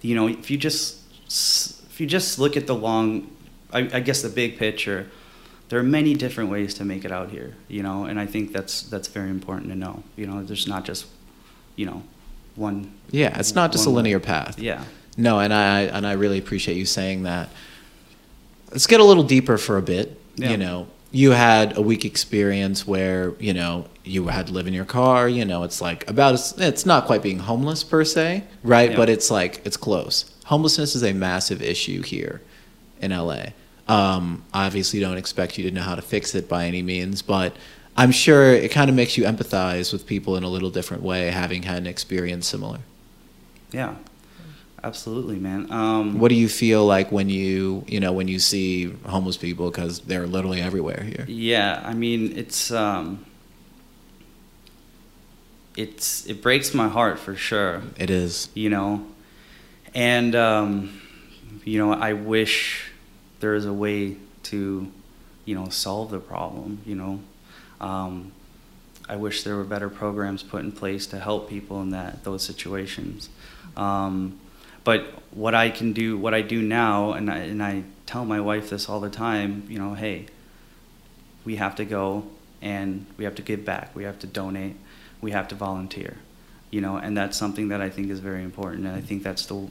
you 0.00 0.14
know 0.14 0.28
if 0.28 0.50
you 0.50 0.56
just 0.56 1.02
if 1.26 2.00
you 2.00 2.06
just 2.06 2.38
look 2.38 2.56
at 2.56 2.66
the 2.66 2.74
long 2.74 3.30
I, 3.70 3.80
I 3.92 4.00
guess 4.00 4.22
the 4.22 4.30
big 4.30 4.56
picture 4.56 5.10
there 5.68 5.78
are 5.78 5.90
many 5.98 6.14
different 6.14 6.48
ways 6.48 6.72
to 6.74 6.86
make 6.86 7.04
it 7.04 7.12
out 7.12 7.28
here 7.28 7.54
you 7.68 7.82
know 7.82 8.06
and 8.06 8.18
i 8.18 8.24
think 8.24 8.52
that's 8.54 8.84
that's 8.84 9.08
very 9.08 9.28
important 9.28 9.68
to 9.68 9.76
know 9.76 10.04
you 10.16 10.26
know 10.26 10.42
there's 10.42 10.66
not 10.66 10.86
just 10.86 11.04
you 11.76 11.84
know 11.84 12.02
one 12.56 12.92
yeah. 13.10 13.38
It's 13.38 13.54
not 13.54 13.72
just 13.72 13.86
a 13.86 13.90
one 13.90 13.96
way. 13.96 14.02
linear 14.02 14.20
path. 14.20 14.58
yeah 14.58 14.84
No, 15.16 15.40
and 15.40 15.52
I 15.52 15.82
and 15.82 16.06
I 16.06 16.12
really 16.12 16.38
appreciate 16.38 16.76
you 16.76 16.86
saying 16.86 17.24
that. 17.24 17.48
Let's 18.70 18.86
get 18.86 19.00
a 19.00 19.04
little 19.04 19.24
deeper 19.24 19.58
for 19.58 19.76
a 19.76 19.82
bit. 19.82 20.20
Yeah. 20.36 20.50
You 20.50 20.56
know, 20.56 20.86
you 21.10 21.32
had 21.32 21.76
a 21.76 21.82
week 21.82 22.04
experience 22.04 22.86
where 22.86 23.34
you 23.38 23.52
know 23.52 23.86
you 24.04 24.28
had 24.28 24.46
to 24.48 24.52
live 24.52 24.66
in 24.66 24.74
your 24.74 24.84
car. 24.84 25.28
You 25.28 25.44
know, 25.44 25.64
it's 25.64 25.80
like 25.80 26.08
about 26.08 26.34
it's 26.58 26.86
not 26.86 27.06
quite 27.06 27.22
being 27.22 27.40
homeless 27.40 27.82
per 27.84 28.04
se, 28.04 28.44
right? 28.62 28.90
Yeah. 28.90 28.96
But 28.96 29.08
it's 29.08 29.30
like 29.30 29.60
it's 29.64 29.76
close. 29.76 30.32
Homelessness 30.46 30.94
is 30.94 31.02
a 31.02 31.12
massive 31.12 31.62
issue 31.62 32.02
here 32.02 32.42
in 33.00 33.10
LA. 33.10 33.46
Um, 33.88 34.44
obviously, 34.54 35.00
don't 35.00 35.18
expect 35.18 35.58
you 35.58 35.68
to 35.68 35.74
know 35.74 35.82
how 35.82 35.96
to 35.96 36.02
fix 36.02 36.34
it 36.34 36.48
by 36.48 36.66
any 36.66 36.82
means, 36.82 37.22
but 37.22 37.56
I'm 37.96 38.12
sure 38.12 38.54
it 38.54 38.70
kind 38.70 38.88
of 38.88 38.94
makes 38.94 39.16
you 39.16 39.24
empathize 39.24 39.92
with 39.92 40.06
people 40.06 40.36
in 40.36 40.44
a 40.44 40.48
little 40.48 40.70
different 40.70 41.02
way, 41.02 41.30
having 41.30 41.64
had 41.64 41.78
an 41.78 41.86
experience 41.88 42.46
similar. 42.46 42.78
yeah 43.72 43.96
absolutely 44.82 45.36
man 45.36 45.70
um 45.70 46.18
What 46.18 46.28
do 46.30 46.34
you 46.34 46.48
feel 46.48 46.86
like 46.86 47.12
when 47.12 47.28
you 47.28 47.84
you 47.86 48.00
know 48.00 48.12
when 48.12 48.28
you 48.28 48.38
see 48.38 48.90
homeless 49.06 49.36
people 49.36 49.70
because 49.70 50.00
they're 50.00 50.26
literally 50.26 50.60
everywhere 50.60 51.02
here? 51.02 51.24
Yeah, 51.28 51.82
I 51.84 51.94
mean 51.94 52.36
it's 52.36 52.70
um 52.70 53.24
it's 55.76 56.26
it 56.26 56.42
breaks 56.42 56.74
my 56.74 56.88
heart 56.88 57.18
for 57.18 57.36
sure, 57.36 57.82
It 57.98 58.10
is. 58.10 58.48
you 58.54 58.70
know. 58.70 59.06
And 59.94 60.34
um 60.34 61.00
you 61.64 61.78
know, 61.78 61.92
I 61.92 62.12
wish 62.14 62.90
there 63.40 63.54
is 63.54 63.66
a 63.66 63.72
way 63.72 64.16
to, 64.44 64.90
you 65.44 65.54
know, 65.54 65.68
solve 65.68 66.10
the 66.10 66.18
problem, 66.20 66.80
you 66.86 66.94
know. 66.94 67.20
Um 67.80 68.32
I 69.08 69.16
wish 69.16 69.42
there 69.42 69.56
were 69.56 69.64
better 69.64 69.88
programs 69.90 70.42
put 70.42 70.62
in 70.64 70.72
place 70.72 71.06
to 71.08 71.18
help 71.18 71.48
people 71.50 71.82
in 71.82 71.90
that 71.90 72.24
those 72.24 72.42
situations. 72.42 73.28
Um, 73.76 74.38
but 74.84 75.02
what 75.32 75.54
I 75.54 75.70
can 75.70 75.92
do, 75.92 76.16
what 76.18 76.34
I 76.34 76.42
do 76.42 76.62
now, 76.62 77.12
and 77.12 77.30
I, 77.30 77.38
and 77.38 77.62
I 77.62 77.84
tell 78.06 78.24
my 78.24 78.40
wife 78.40 78.70
this 78.70 78.88
all 78.88 79.00
the 79.00 79.10
time, 79.10 79.64
you 79.68 79.78
know, 79.78 79.94
hey, 79.94 80.26
we 81.44 81.56
have 81.56 81.76
to 81.76 81.84
go 81.84 82.24
and 82.62 83.06
we 83.16 83.24
have 83.24 83.34
to 83.36 83.42
give 83.42 83.64
back. 83.64 83.94
We 83.94 84.04
have 84.04 84.18
to 84.20 84.26
donate. 84.26 84.76
We 85.20 85.30
have 85.32 85.48
to 85.48 85.54
volunteer. 85.54 86.16
You 86.70 86.80
know, 86.80 86.96
and 86.96 87.16
that's 87.16 87.36
something 87.36 87.68
that 87.68 87.80
I 87.80 87.90
think 87.90 88.10
is 88.10 88.20
very 88.20 88.44
important. 88.44 88.86
And 88.86 88.94
I 88.94 89.00
think 89.00 89.22
that's 89.22 89.46
the 89.46 89.68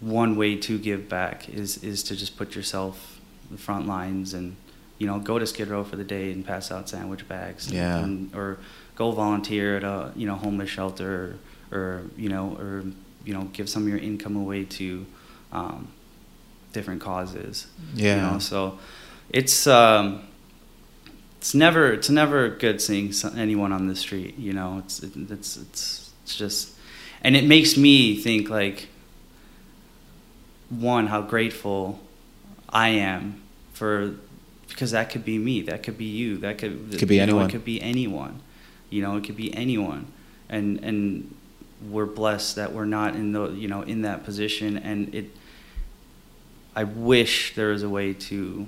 one 0.00 0.36
way 0.36 0.54
to 0.56 0.78
give 0.78 1.08
back 1.08 1.48
is 1.48 1.82
is 1.82 2.02
to 2.04 2.16
just 2.16 2.36
put 2.36 2.54
yourself 2.54 3.20
in 3.48 3.56
the 3.56 3.62
front 3.62 3.86
lines 3.86 4.34
and 4.34 4.54
you 4.98 5.06
know 5.06 5.18
go 5.18 5.38
to 5.38 5.46
Skid 5.46 5.68
Row 5.68 5.82
for 5.84 5.96
the 5.96 6.04
day 6.04 6.30
and 6.30 6.46
pass 6.46 6.70
out 6.70 6.88
sandwich 6.88 7.26
bags. 7.26 7.72
Yeah. 7.72 7.98
And, 7.98 8.34
or 8.34 8.58
go 8.96 9.12
volunteer 9.12 9.78
at 9.78 9.84
a 9.84 10.12
you 10.14 10.26
know 10.26 10.34
homeless 10.34 10.68
shelter 10.68 11.38
or, 11.72 11.78
or 11.78 12.02
you 12.16 12.28
know 12.28 12.56
or 12.58 12.84
you 13.24 13.34
know 13.34 13.44
give 13.52 13.68
some 13.68 13.82
of 13.82 13.88
your 13.88 13.98
income 13.98 14.36
away 14.36 14.64
to 14.64 15.06
um, 15.52 15.88
different 16.72 17.00
causes. 17.00 17.66
Yeah. 17.94 18.16
You 18.26 18.32
know, 18.32 18.38
so 18.38 18.78
it's 19.30 19.66
um, 19.66 20.22
it's 21.38 21.54
never 21.54 21.92
it's 21.92 22.10
never 22.10 22.48
good 22.48 22.80
seeing 22.80 23.12
anyone 23.36 23.72
on 23.72 23.86
the 23.88 23.96
street. 23.96 24.38
You 24.38 24.52
know, 24.52 24.78
it's 24.84 25.02
it's 25.02 25.56
it's 25.56 26.10
it's 26.22 26.36
just, 26.36 26.74
and 27.22 27.36
it 27.36 27.44
makes 27.44 27.76
me 27.76 28.16
think 28.16 28.48
like 28.50 28.88
one 30.68 31.06
how 31.06 31.22
grateful 31.22 32.00
I 32.68 32.88
am 32.90 33.40
for 33.72 34.14
because 34.68 34.90
that 34.90 35.10
could 35.10 35.24
be 35.24 35.38
me, 35.38 35.62
that 35.62 35.82
could 35.82 35.96
be 35.96 36.04
you, 36.04 36.36
that 36.38 36.58
could 36.58 36.98
Could 36.98 37.08
be 37.08 37.16
you 37.16 37.20
know, 37.26 37.32
anyone. 37.32 37.46
it 37.48 37.52
could 37.52 37.64
be 37.64 37.80
anyone. 37.80 38.40
You 38.90 39.02
know, 39.02 39.16
it 39.16 39.24
could 39.24 39.36
be 39.36 39.52
anyone, 39.54 40.12
and 40.48 40.78
and 40.80 41.34
we're 41.90 42.06
blessed 42.06 42.56
that 42.56 42.72
we're 42.72 42.84
not 42.84 43.14
in 43.14 43.32
the 43.32 43.50
you 43.50 43.68
know 43.68 43.82
in 43.82 44.02
that 44.02 44.24
position, 44.24 44.76
and 44.78 45.14
it. 45.14 45.30
I 46.76 46.84
wish 46.84 47.54
there 47.56 47.70
was 47.70 47.82
a 47.82 47.88
way 47.88 48.12
to 48.14 48.66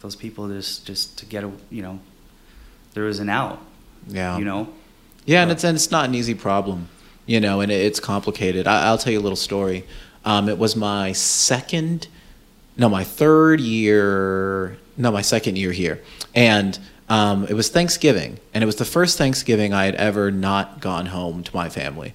those 0.00 0.16
people 0.16 0.48
just 0.48 0.86
just 0.86 1.18
to 1.18 1.26
get 1.26 1.44
a 1.44 1.50
you 1.70 1.82
know 1.82 1.98
there 2.94 3.06
is 3.06 3.18
an 3.18 3.28
out 3.28 3.60
Yeah. 4.06 4.38
you 4.38 4.44
know 4.44 4.68
Yeah, 5.26 5.42
and 5.42 5.50
it's 5.50 5.64
and 5.64 5.74
it's 5.76 5.90
not 5.90 6.08
an 6.08 6.14
easy 6.14 6.34
problem, 6.34 6.88
you 7.26 7.40
know, 7.40 7.60
and 7.60 7.70
it, 7.70 7.80
it's 7.80 8.00
complicated. 8.00 8.66
I, 8.66 8.86
I'll 8.86 8.98
tell 8.98 9.12
you 9.12 9.20
a 9.20 9.22
little 9.22 9.36
story. 9.36 9.84
Um, 10.24 10.48
it 10.48 10.58
was 10.58 10.76
my 10.76 11.12
second, 11.12 12.08
no, 12.76 12.88
my 12.88 13.04
third 13.04 13.60
year, 13.60 14.76
no, 14.96 15.10
my 15.10 15.22
second 15.22 15.56
year 15.56 15.72
here, 15.72 16.02
and 16.34 16.78
um, 17.10 17.44
it 17.48 17.54
was 17.54 17.68
Thanksgiving, 17.68 18.38
and 18.54 18.62
it 18.62 18.66
was 18.66 18.76
the 18.76 18.84
first 18.84 19.18
Thanksgiving 19.18 19.74
I 19.74 19.84
had 19.84 19.96
ever 19.96 20.30
not 20.30 20.80
gone 20.80 21.06
home 21.06 21.42
to 21.42 21.54
my 21.54 21.68
family. 21.68 22.14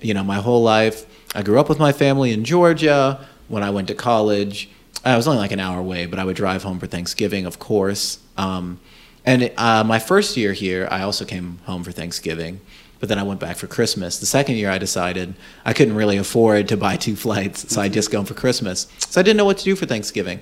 You 0.00 0.14
know, 0.14 0.24
my 0.24 0.36
whole 0.36 0.62
life, 0.62 1.06
I 1.32 1.42
grew 1.42 1.60
up 1.60 1.68
with 1.68 1.78
my 1.78 1.92
family 1.92 2.32
in 2.32 2.44
Georgia. 2.44 3.24
When 3.46 3.62
I 3.62 3.70
went 3.70 3.86
to 3.86 3.94
college, 3.94 4.68
I 5.04 5.16
was 5.16 5.28
only 5.28 5.38
like 5.38 5.52
an 5.52 5.60
hour 5.60 5.78
away, 5.78 6.06
but 6.06 6.18
I 6.18 6.24
would 6.24 6.34
drive 6.34 6.64
home 6.64 6.80
for 6.80 6.88
Thanksgiving, 6.88 7.46
of 7.46 7.60
course. 7.60 8.18
Um, 8.36 8.80
and 9.24 9.52
uh, 9.56 9.84
my 9.84 10.00
first 10.00 10.36
year 10.36 10.52
here, 10.52 10.88
I 10.90 11.02
also 11.02 11.24
came 11.24 11.58
home 11.66 11.84
for 11.84 11.92
Thanksgiving, 11.92 12.60
but 12.98 13.08
then 13.08 13.20
I 13.20 13.22
went 13.22 13.38
back 13.38 13.56
for 13.56 13.68
Christmas. 13.68 14.18
The 14.18 14.26
second 14.26 14.56
year, 14.56 14.70
I 14.70 14.78
decided 14.78 15.34
I 15.64 15.72
couldn't 15.72 15.94
really 15.94 16.16
afford 16.16 16.66
to 16.68 16.76
buy 16.76 16.96
two 16.96 17.14
flights, 17.14 17.72
so 17.72 17.80
I 17.80 17.88
just 17.88 18.10
go 18.10 18.24
for 18.24 18.34
Christmas. 18.34 18.88
So 18.98 19.20
I 19.20 19.22
didn't 19.22 19.36
know 19.36 19.44
what 19.44 19.58
to 19.58 19.64
do 19.64 19.76
for 19.76 19.86
Thanksgiving. 19.86 20.40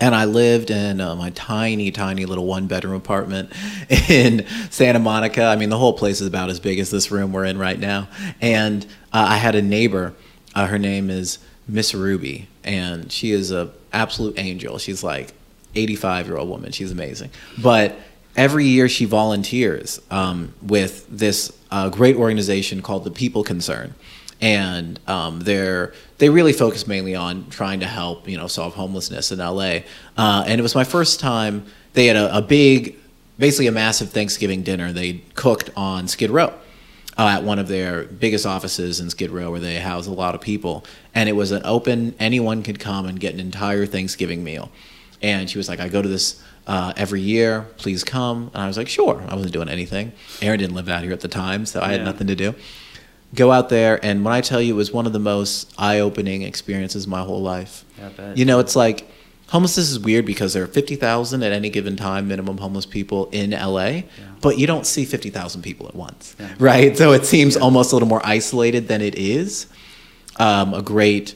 And 0.00 0.14
I 0.14 0.26
lived 0.26 0.70
in 0.70 1.00
uh, 1.00 1.16
my 1.16 1.30
tiny, 1.30 1.90
tiny 1.90 2.24
little 2.24 2.46
one 2.46 2.66
bedroom 2.66 2.94
apartment 2.94 3.52
in 4.08 4.46
Santa 4.70 4.98
Monica. 4.98 5.44
I 5.44 5.56
mean, 5.56 5.70
the 5.70 5.78
whole 5.78 5.92
place 5.92 6.20
is 6.20 6.26
about 6.26 6.50
as 6.50 6.60
big 6.60 6.78
as 6.78 6.90
this 6.90 7.10
room 7.10 7.32
we're 7.32 7.44
in 7.44 7.58
right 7.58 7.78
now. 7.78 8.08
And 8.40 8.84
uh, 9.12 9.26
I 9.28 9.36
had 9.36 9.54
a 9.54 9.62
neighbor. 9.62 10.14
Uh, 10.54 10.66
her 10.66 10.78
name 10.78 11.10
is 11.10 11.38
Miss 11.66 11.94
Ruby, 11.94 12.48
and 12.64 13.10
she 13.10 13.32
is 13.32 13.50
a 13.50 13.70
absolute 13.92 14.38
angel. 14.38 14.78
She's 14.78 15.02
like 15.02 15.32
85 15.74 16.26
year 16.28 16.36
old 16.36 16.48
woman. 16.48 16.72
She's 16.72 16.92
amazing. 16.92 17.30
But 17.60 17.98
every 18.36 18.66
year 18.66 18.88
she 18.88 19.04
volunteers 19.04 20.00
um, 20.10 20.54
with 20.62 21.06
this 21.08 21.56
uh, 21.70 21.88
great 21.90 22.16
organization 22.16 22.82
called 22.82 23.04
the 23.04 23.10
People 23.10 23.42
Concern 23.42 23.94
and 24.40 25.00
um, 25.06 25.40
they're 25.40 25.92
they 26.18 26.28
really 26.28 26.52
focus 26.52 26.86
mainly 26.86 27.14
on 27.14 27.48
trying 27.48 27.80
to 27.80 27.86
help 27.86 28.28
you 28.28 28.36
know 28.36 28.46
solve 28.46 28.74
homelessness 28.74 29.32
in 29.32 29.38
LA. 29.38 29.80
Uh, 30.16 30.44
and 30.46 30.60
it 30.60 30.62
was 30.62 30.74
my 30.74 30.84
first 30.84 31.20
time. 31.20 31.64
They 31.94 32.06
had 32.06 32.16
a, 32.16 32.36
a 32.36 32.42
big, 32.42 32.96
basically 33.38 33.68
a 33.68 33.72
massive 33.72 34.10
Thanksgiving 34.10 34.62
dinner. 34.62 34.92
They 34.92 35.22
cooked 35.34 35.70
on 35.76 36.06
Skid 36.08 36.30
Row. 36.30 36.52
Uh, 37.16 37.30
at 37.30 37.42
one 37.42 37.58
of 37.58 37.66
their 37.66 38.04
biggest 38.04 38.46
offices 38.46 39.00
in 39.00 39.10
Skid 39.10 39.32
Row, 39.32 39.50
where 39.50 39.58
they 39.58 39.80
house 39.80 40.06
a 40.06 40.12
lot 40.12 40.36
of 40.36 40.40
people, 40.40 40.84
and 41.16 41.28
it 41.28 41.32
was 41.32 41.50
an 41.50 41.60
open. 41.64 42.14
Anyone 42.20 42.62
could 42.62 42.78
come 42.78 43.06
and 43.06 43.18
get 43.18 43.34
an 43.34 43.40
entire 43.40 43.86
Thanksgiving 43.86 44.44
meal. 44.44 44.70
And 45.20 45.50
she 45.50 45.58
was 45.58 45.68
like, 45.68 45.80
"I 45.80 45.88
go 45.88 46.00
to 46.00 46.08
this 46.08 46.40
uh, 46.68 46.92
every 46.96 47.20
year. 47.20 47.66
Please 47.76 48.04
come." 48.04 48.52
And 48.54 48.62
I 48.62 48.68
was 48.68 48.76
like, 48.76 48.88
"Sure." 48.88 49.20
I 49.28 49.34
wasn't 49.34 49.52
doing 49.52 49.68
anything. 49.68 50.12
Aaron 50.40 50.60
didn't 50.60 50.76
live 50.76 50.88
out 50.88 51.02
here 51.02 51.12
at 51.12 51.18
the 51.18 51.26
time, 51.26 51.66
so 51.66 51.80
I 51.80 51.88
had 51.88 52.04
nothing 52.04 52.28
to 52.28 52.36
do 52.36 52.54
go 53.34 53.52
out 53.52 53.68
there 53.68 54.02
and 54.04 54.24
when 54.24 54.32
i 54.32 54.40
tell 54.40 54.60
you 54.60 54.72
it 54.74 54.76
was 54.76 54.90
one 54.92 55.06
of 55.06 55.12
the 55.12 55.18
most 55.18 55.72
eye-opening 55.78 56.42
experiences 56.42 57.04
of 57.04 57.10
my 57.10 57.20
whole 57.22 57.42
life. 57.42 57.84
Yeah, 57.98 58.34
you 58.34 58.44
know 58.44 58.58
it's 58.58 58.74
like 58.76 59.06
homelessness 59.48 59.90
is 59.90 59.98
weird 59.98 60.24
because 60.26 60.52
there 60.54 60.62
are 60.62 60.66
50000 60.66 61.42
at 61.42 61.52
any 61.52 61.68
given 61.70 61.96
time 61.96 62.28
minimum 62.28 62.58
homeless 62.58 62.86
people 62.86 63.28
in 63.32 63.50
la 63.50 64.00
but 64.40 64.56
you 64.58 64.66
don't 64.66 64.86
see 64.86 65.04
50000 65.04 65.62
people 65.62 65.86
at 65.88 65.94
once 65.94 66.36
Yeah. 66.38 66.54
right? 66.58 66.96
So 66.96 67.12
it 67.12 67.24
seems 67.26 67.56
almost 67.56 67.92
a 67.92 67.96
little 67.96 68.08
more 68.08 68.24
isolated 68.24 68.88
than 68.88 69.00
it 69.02 69.14
is. 69.16 69.66
Um, 70.38 70.72
a 70.72 70.82
great 70.82 71.34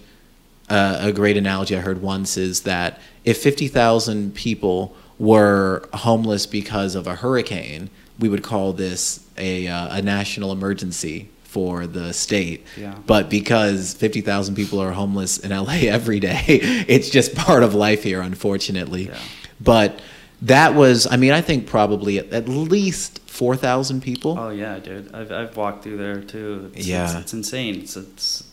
uh, 0.71 0.99
a 1.01 1.13
great 1.13 1.37
analogy 1.37 1.77
I 1.77 1.81
heard 1.81 2.01
once 2.01 2.37
is 2.37 2.63
that 2.63 3.01
if 3.25 3.43
50,000 3.43 4.35
people 4.35 4.95
were 5.19 5.89
homeless 5.93 6.47
because 6.47 6.95
of 6.95 7.07
a 7.07 7.17
hurricane, 7.17 7.91
we 8.19 8.29
would 8.29 8.43
call 8.43 8.73
this 8.73 9.27
a, 9.37 9.67
uh, 9.69 9.97
a 9.99 10.01
national 10.03 10.53
emergency 10.53 11.29
for 11.53 11.87
the 11.87 12.13
state. 12.15 12.65
Yeah. 12.79 12.95
But 13.07 13.29
because 13.29 13.93
50,000 13.95 14.55
people 14.55 14.81
are 14.81 14.93
homeless 14.93 15.37
in 15.39 15.51
LA 15.51 15.73
every 15.99 16.19
day, 16.19 16.43
it's 16.89 17.11
just 17.11 17.35
part 17.35 17.63
of 17.63 17.75
life 17.75 18.03
here, 18.03 18.23
unfortunately. 18.23 19.09
Yeah. 19.09 19.19
But 19.61 20.01
that 20.41 20.75
was, 20.75 21.07
I 21.07 21.17
mean, 21.19 21.33
I 21.33 21.43
think 21.43 21.67
probably 21.67 22.19
at, 22.19 22.33
at 22.33 22.49
least 22.49 23.19
4,000 23.31 24.03
people. 24.03 24.37
oh 24.39 24.51
yeah 24.51 24.79
dude 24.79 25.15
I've, 25.15 25.31
I've 25.33 25.57
walked 25.57 25.83
through 25.85 25.97
there 25.99 26.21
too 26.21 26.71
it's, 26.75 26.87
Yeah. 26.87 27.05
it's, 27.11 27.21
it's 27.21 27.33
insane 27.33 27.75
it's, 27.81 27.97
it's 27.97 28.45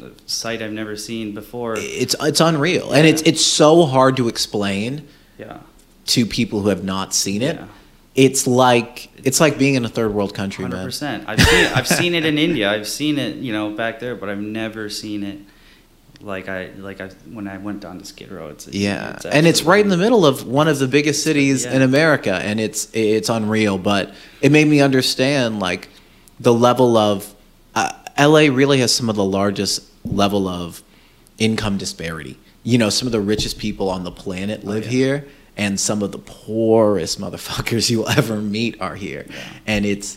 a 0.00 0.10
sight 0.26 0.62
I've 0.62 0.72
never 0.72 0.94
seen 0.96 1.34
before 1.34 1.74
It's, 1.78 2.14
it's 2.20 2.40
unreal. 2.40 2.92
And 2.92 3.04
it's, 3.06 3.22
it's 3.22 3.44
so 3.44 3.84
hard 3.86 4.16
to 4.16 4.28
explain. 4.28 5.06
yeah 5.38 5.58
to 6.06 6.24
people 6.24 6.60
who 6.62 6.68
have 6.70 6.84
not 6.84 7.12
seen 7.14 7.42
it. 7.42 7.56
Yeah. 7.56 7.66
It's 8.14 8.46
like 8.46 9.10
it's 9.24 9.40
like 9.40 9.58
being 9.58 9.74
in 9.74 9.84
a 9.84 9.88
third 9.88 10.12
world 10.12 10.34
country, 10.34 10.62
Hundred 10.64 10.76
man. 10.78 10.86
percent. 10.86 11.24
I've 11.28 11.40
seen 11.40 11.66
I've 11.66 11.86
seen 11.88 12.14
it 12.14 12.24
in 12.24 12.36
India. 12.48 12.70
I've 12.70 12.88
seen 12.88 13.18
it, 13.18 13.36
you 13.36 13.52
know, 13.52 13.70
back 13.70 14.00
there, 14.00 14.16
but 14.16 14.28
I've 14.28 14.40
never 14.40 14.88
seen 14.88 15.22
it 15.22 15.38
like 16.20 16.48
I 16.48 16.70
like 16.78 17.00
I 17.00 17.08
when 17.30 17.46
I 17.46 17.58
went 17.58 17.80
down 17.80 17.98
to 17.98 18.04
Skid 18.04 18.32
Row. 18.32 18.48
It's 18.48 18.66
Yeah, 18.68 19.18
and 19.30 19.46
it's 19.46 19.62
right 19.62 19.82
in 19.84 19.88
the 19.88 19.96
middle 19.96 20.26
of 20.26 20.46
one 20.46 20.66
of 20.66 20.78
the 20.80 20.88
biggest 20.88 21.22
cities 21.22 21.64
Yeah. 21.64 21.74
in 21.76 21.82
America, 21.82 22.34
and 22.34 22.58
it's 22.58 22.88
it's 22.92 23.28
unreal. 23.28 23.78
But 23.78 24.12
it 24.40 24.50
made 24.50 24.66
me 24.66 24.80
understand 24.80 25.60
like 25.60 25.88
the 26.40 26.52
level 26.52 26.96
of 26.96 27.34
uh, 27.76 27.92
LA 28.18 28.48
really 28.52 28.80
has 28.80 28.92
some 28.92 29.08
of 29.08 29.14
the 29.16 29.24
largest 29.24 29.84
level 30.04 30.48
of 30.48 30.82
income 31.38 31.76
disparity. 31.78 32.36
You 32.64 32.78
know, 32.78 32.90
some 32.90 33.06
of 33.06 33.12
the 33.12 33.20
richest 33.20 33.58
people 33.58 33.88
on 33.88 34.02
the 34.02 34.10
planet 34.10 34.64
live 34.64 34.84
yeah. 34.86 34.90
here, 34.90 35.28
and 35.58 35.78
some 35.78 36.02
of 36.02 36.12
the 36.12 36.18
poorest 36.18 37.20
motherfuckers 37.20 37.90
you'll 37.90 38.08
ever 38.08 38.36
meet 38.36 38.80
are 38.80 38.94
here, 38.94 39.26
and 39.66 39.84
it's 39.84 40.16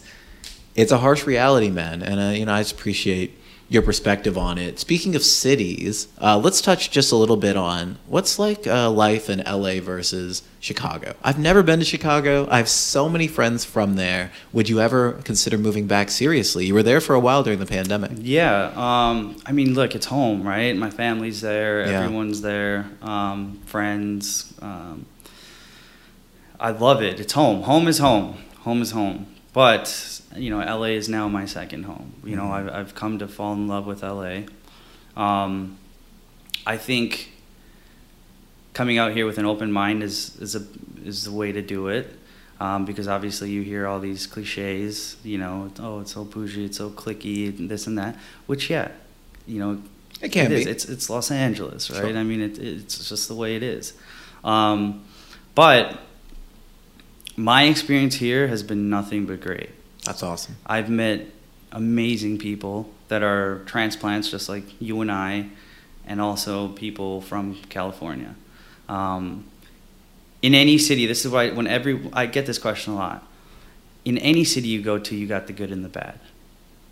it's 0.76 0.92
a 0.92 1.00
harsh 1.00 1.26
reality, 1.26 1.70
man. 1.70 2.02
And 2.02 2.20
uh, 2.20 2.24
you 2.38 2.46
know, 2.46 2.54
I 2.54 2.62
just 2.62 2.74
appreciate 2.74 3.38
your 3.68 3.82
perspective 3.82 4.38
on 4.38 4.58
it. 4.58 4.78
Speaking 4.80 5.16
of 5.16 5.24
cities, 5.24 6.10
uh, 6.22 6.38
let's 6.38 6.60
touch 6.60 6.92
just 6.92 7.14
a 7.14 7.16
little 7.16 7.38
bit 7.38 7.56
on 7.56 7.98
what's 8.06 8.38
like 8.38 8.68
uh, 8.68 8.90
life 8.92 9.30
in 9.30 9.40
LA 9.40 9.80
versus 9.80 10.44
Chicago. 10.60 11.16
I've 11.24 11.40
never 11.40 11.64
been 11.64 11.80
to 11.80 11.86
Chicago. 11.86 12.50
I 12.52 12.58
have 12.58 12.68
so 12.68 13.08
many 13.08 13.28
friends 13.30 13.64
from 13.64 13.96
there. 13.96 14.30
Would 14.52 14.68
you 14.68 14.82
ever 14.82 15.14
consider 15.24 15.58
moving 15.58 15.88
back 15.88 16.10
seriously? 16.10 16.66
You 16.66 16.74
were 16.74 16.84
there 16.84 17.00
for 17.00 17.14
a 17.16 17.20
while 17.22 17.44
during 17.44 17.60
the 17.60 17.66
pandemic. 17.66 18.12
Yeah, 18.18 18.74
um, 18.76 19.38
I 19.46 19.54
mean, 19.54 19.74
look, 19.74 19.96
it's 19.96 20.06
home, 20.06 20.44
right? 20.46 20.76
My 20.76 20.90
family's 20.90 21.40
there, 21.40 21.88
Yeah. 21.88 22.02
everyone's 22.02 22.42
there, 22.42 22.90
um, 23.02 23.62
friends. 23.66 24.54
Um, 24.62 25.06
I 26.62 26.70
love 26.72 27.02
it. 27.02 27.20
It's 27.20 27.34
home. 27.34 27.64
Home 27.64 27.88
is 27.88 27.98
home. 27.98 28.38
Home 28.60 28.82
is 28.82 28.92
home. 28.92 29.26
But 29.52 30.22
you 30.36 30.50
know, 30.50 30.60
LA 30.60 30.94
is 31.02 31.10
now 31.10 31.28
my 31.28 31.46
second 31.46 31.84
home. 31.84 32.14
You 32.24 32.36
know, 32.36 32.52
I've 32.52 32.70
I've 32.70 32.96
come 32.96 33.20
to 33.20 33.28
fall 33.28 33.54
in 33.54 33.68
love 33.68 33.86
with 33.88 34.04
LA. 34.04 34.44
Um, 35.18 35.78
I 36.66 36.78
think 36.78 37.32
coming 38.74 38.98
out 38.98 39.12
here 39.12 39.26
with 39.26 39.38
an 39.40 39.46
open 39.46 39.72
mind 39.72 40.04
is 40.04 40.38
is 40.38 40.56
a 40.56 40.64
is 41.04 41.26
the 41.26 41.32
way 41.32 41.52
to 41.52 41.62
do 41.62 41.88
it. 41.88 42.16
Um, 42.62 42.86
because 42.86 43.08
obviously 43.08 43.50
you 43.50 43.64
hear 43.64 43.88
all 43.88 44.00
these 44.00 44.28
cliches, 44.28 45.18
you 45.24 45.40
know, 45.40 45.72
oh, 45.80 46.02
it's 46.02 46.14
so 46.14 46.24
bougie, 46.24 46.66
it's 46.66 46.78
so 46.78 46.92
clicky, 46.92 47.50
and 47.58 47.68
this 47.68 47.88
and 47.88 47.98
that. 47.98 48.16
Which, 48.46 48.70
yeah, 48.70 48.90
you 49.48 49.58
know, 49.58 49.82
It 50.22 50.32
can 50.32 50.52
is. 50.52 50.66
be. 50.66 50.72
It's 50.72 50.86
it's 50.86 51.10
Los 51.10 51.32
Angeles, 51.32 51.90
right? 51.90 52.02
Sure. 52.02 52.16
I 52.16 52.22
mean, 52.22 52.40
it, 52.40 52.60
it's 52.60 53.10
just 53.10 53.28
the 53.28 53.34
way 53.34 53.56
it 53.56 53.64
is. 53.64 53.94
Um, 54.44 55.04
but 55.56 56.02
my 57.42 57.64
experience 57.64 58.16
here 58.16 58.48
has 58.48 58.62
been 58.62 58.90
nothing 58.90 59.26
but 59.26 59.42
great. 59.42 59.72
That's 60.06 60.22
awesome. 60.22 60.58
I've 60.66 60.90
met 60.90 61.26
amazing 61.72 62.38
people 62.38 62.92
that 63.08 63.24
are 63.24 63.64
transplants, 63.66 64.30
just 64.30 64.48
like 64.48 64.64
you 64.80 65.02
and 65.02 65.12
I, 65.12 65.50
and 66.06 66.22
also 66.22 66.70
people 66.70 67.22
from 67.22 67.56
California. 67.70 68.36
Um, 68.88 69.46
in 70.42 70.54
any 70.54 70.78
city, 70.78 71.08
this 71.08 71.26
is 71.26 71.32
why 71.32 71.50
when 71.50 71.66
every 71.66 72.10
I 72.14 72.28
get 72.28 72.46
this 72.46 72.60
question 72.60 72.94
a 72.94 72.96
lot. 72.96 73.28
In 74.06 74.18
any 74.18 74.44
city 74.44 74.68
you 74.68 74.82
go 74.82 74.98
to, 75.00 75.16
you 75.16 75.28
got 75.28 75.48
the 75.48 75.54
good 75.54 75.72
and 75.72 75.84
the 75.84 75.90
bad. 75.90 76.20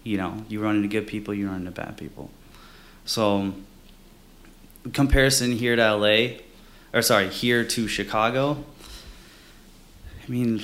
You 0.04 0.18
know, 0.18 0.46
you 0.48 0.62
run 0.62 0.78
into 0.78 0.88
good 0.88 1.08
people, 1.08 1.34
you 1.34 1.48
run 1.48 1.58
into 1.68 1.72
bad 1.72 1.98
people. 1.98 2.32
So, 3.06 3.54
comparison 4.94 5.52
here 5.52 5.76
to 5.76 5.96
LA, 5.96 6.38
or 6.94 7.02
sorry, 7.02 7.30
here 7.30 7.64
to 7.66 7.88
Chicago. 7.88 8.64
I 10.30 10.32
mean, 10.32 10.64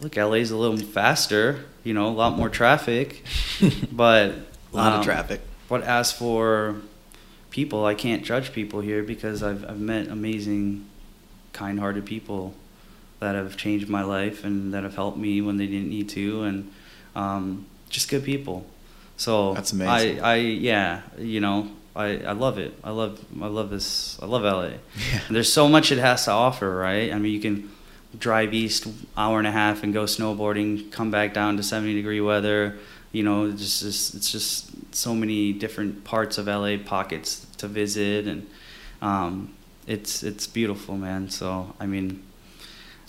look, 0.00 0.16
LA's 0.16 0.50
a 0.50 0.56
little 0.56 0.76
faster, 0.76 1.64
you 1.84 1.94
know, 1.94 2.08
a 2.08 2.10
lot 2.10 2.36
more 2.36 2.48
traffic, 2.48 3.24
but 3.92 4.30
A 4.72 4.76
lot 4.76 4.92
um, 4.92 4.98
of 4.98 5.04
traffic. 5.04 5.40
But 5.68 5.84
as 5.84 6.10
for 6.10 6.82
people, 7.50 7.86
I 7.86 7.94
can't 7.94 8.24
judge 8.24 8.52
people 8.52 8.80
here 8.80 9.04
because 9.04 9.42
I've 9.42 9.64
I've 9.64 9.78
met 9.78 10.08
amazing, 10.08 10.86
kind-hearted 11.52 12.04
people 12.04 12.54
that 13.20 13.36
have 13.36 13.56
changed 13.56 13.88
my 13.88 14.02
life 14.02 14.42
and 14.42 14.74
that 14.74 14.82
have 14.82 14.96
helped 14.96 15.18
me 15.18 15.40
when 15.40 15.56
they 15.56 15.66
didn't 15.66 15.88
need 15.88 16.08
to, 16.08 16.42
and 16.42 16.72
um, 17.14 17.66
just 17.88 18.10
good 18.10 18.24
people. 18.24 18.66
So 19.16 19.54
That's 19.54 19.72
amazing. 19.72 20.22
I, 20.22 20.32
I 20.32 20.34
yeah, 20.36 21.02
you 21.18 21.40
know, 21.40 21.70
I, 21.94 22.18
I 22.18 22.32
love 22.32 22.58
it. 22.58 22.76
I 22.82 22.90
love 22.90 23.24
I 23.40 23.46
love 23.46 23.70
this. 23.70 24.18
I 24.20 24.26
love 24.26 24.42
LA. 24.42 24.62
Yeah. 25.12 25.20
And 25.28 25.36
there's 25.36 25.52
so 25.52 25.68
much 25.68 25.92
it 25.92 25.98
has 25.98 26.24
to 26.24 26.32
offer, 26.32 26.74
right? 26.74 27.12
I 27.12 27.18
mean, 27.20 27.32
you 27.32 27.40
can 27.40 27.70
drive 28.18 28.52
east 28.54 28.86
hour 29.16 29.38
and 29.38 29.46
a 29.46 29.52
half 29.52 29.82
and 29.82 29.92
go 29.94 30.04
snowboarding, 30.04 30.90
come 30.90 31.10
back 31.10 31.32
down 31.34 31.56
to 31.56 31.62
70 31.62 31.94
degree 31.94 32.20
weather. 32.20 32.76
You 33.12 33.22
know, 33.22 33.46
it's 33.46 33.60
just, 33.60 33.82
just 33.82 34.14
it's 34.14 34.30
just 34.30 34.94
so 34.94 35.14
many 35.14 35.52
different 35.52 36.04
parts 36.04 36.38
of 36.38 36.46
LA 36.46 36.76
pockets 36.84 37.46
to 37.58 37.66
visit, 37.66 38.26
and 38.26 38.46
um, 39.02 39.52
it's 39.86 40.22
it's 40.22 40.46
beautiful, 40.46 40.96
man. 40.96 41.28
So 41.28 41.74
I 41.80 41.86
mean, 41.86 42.22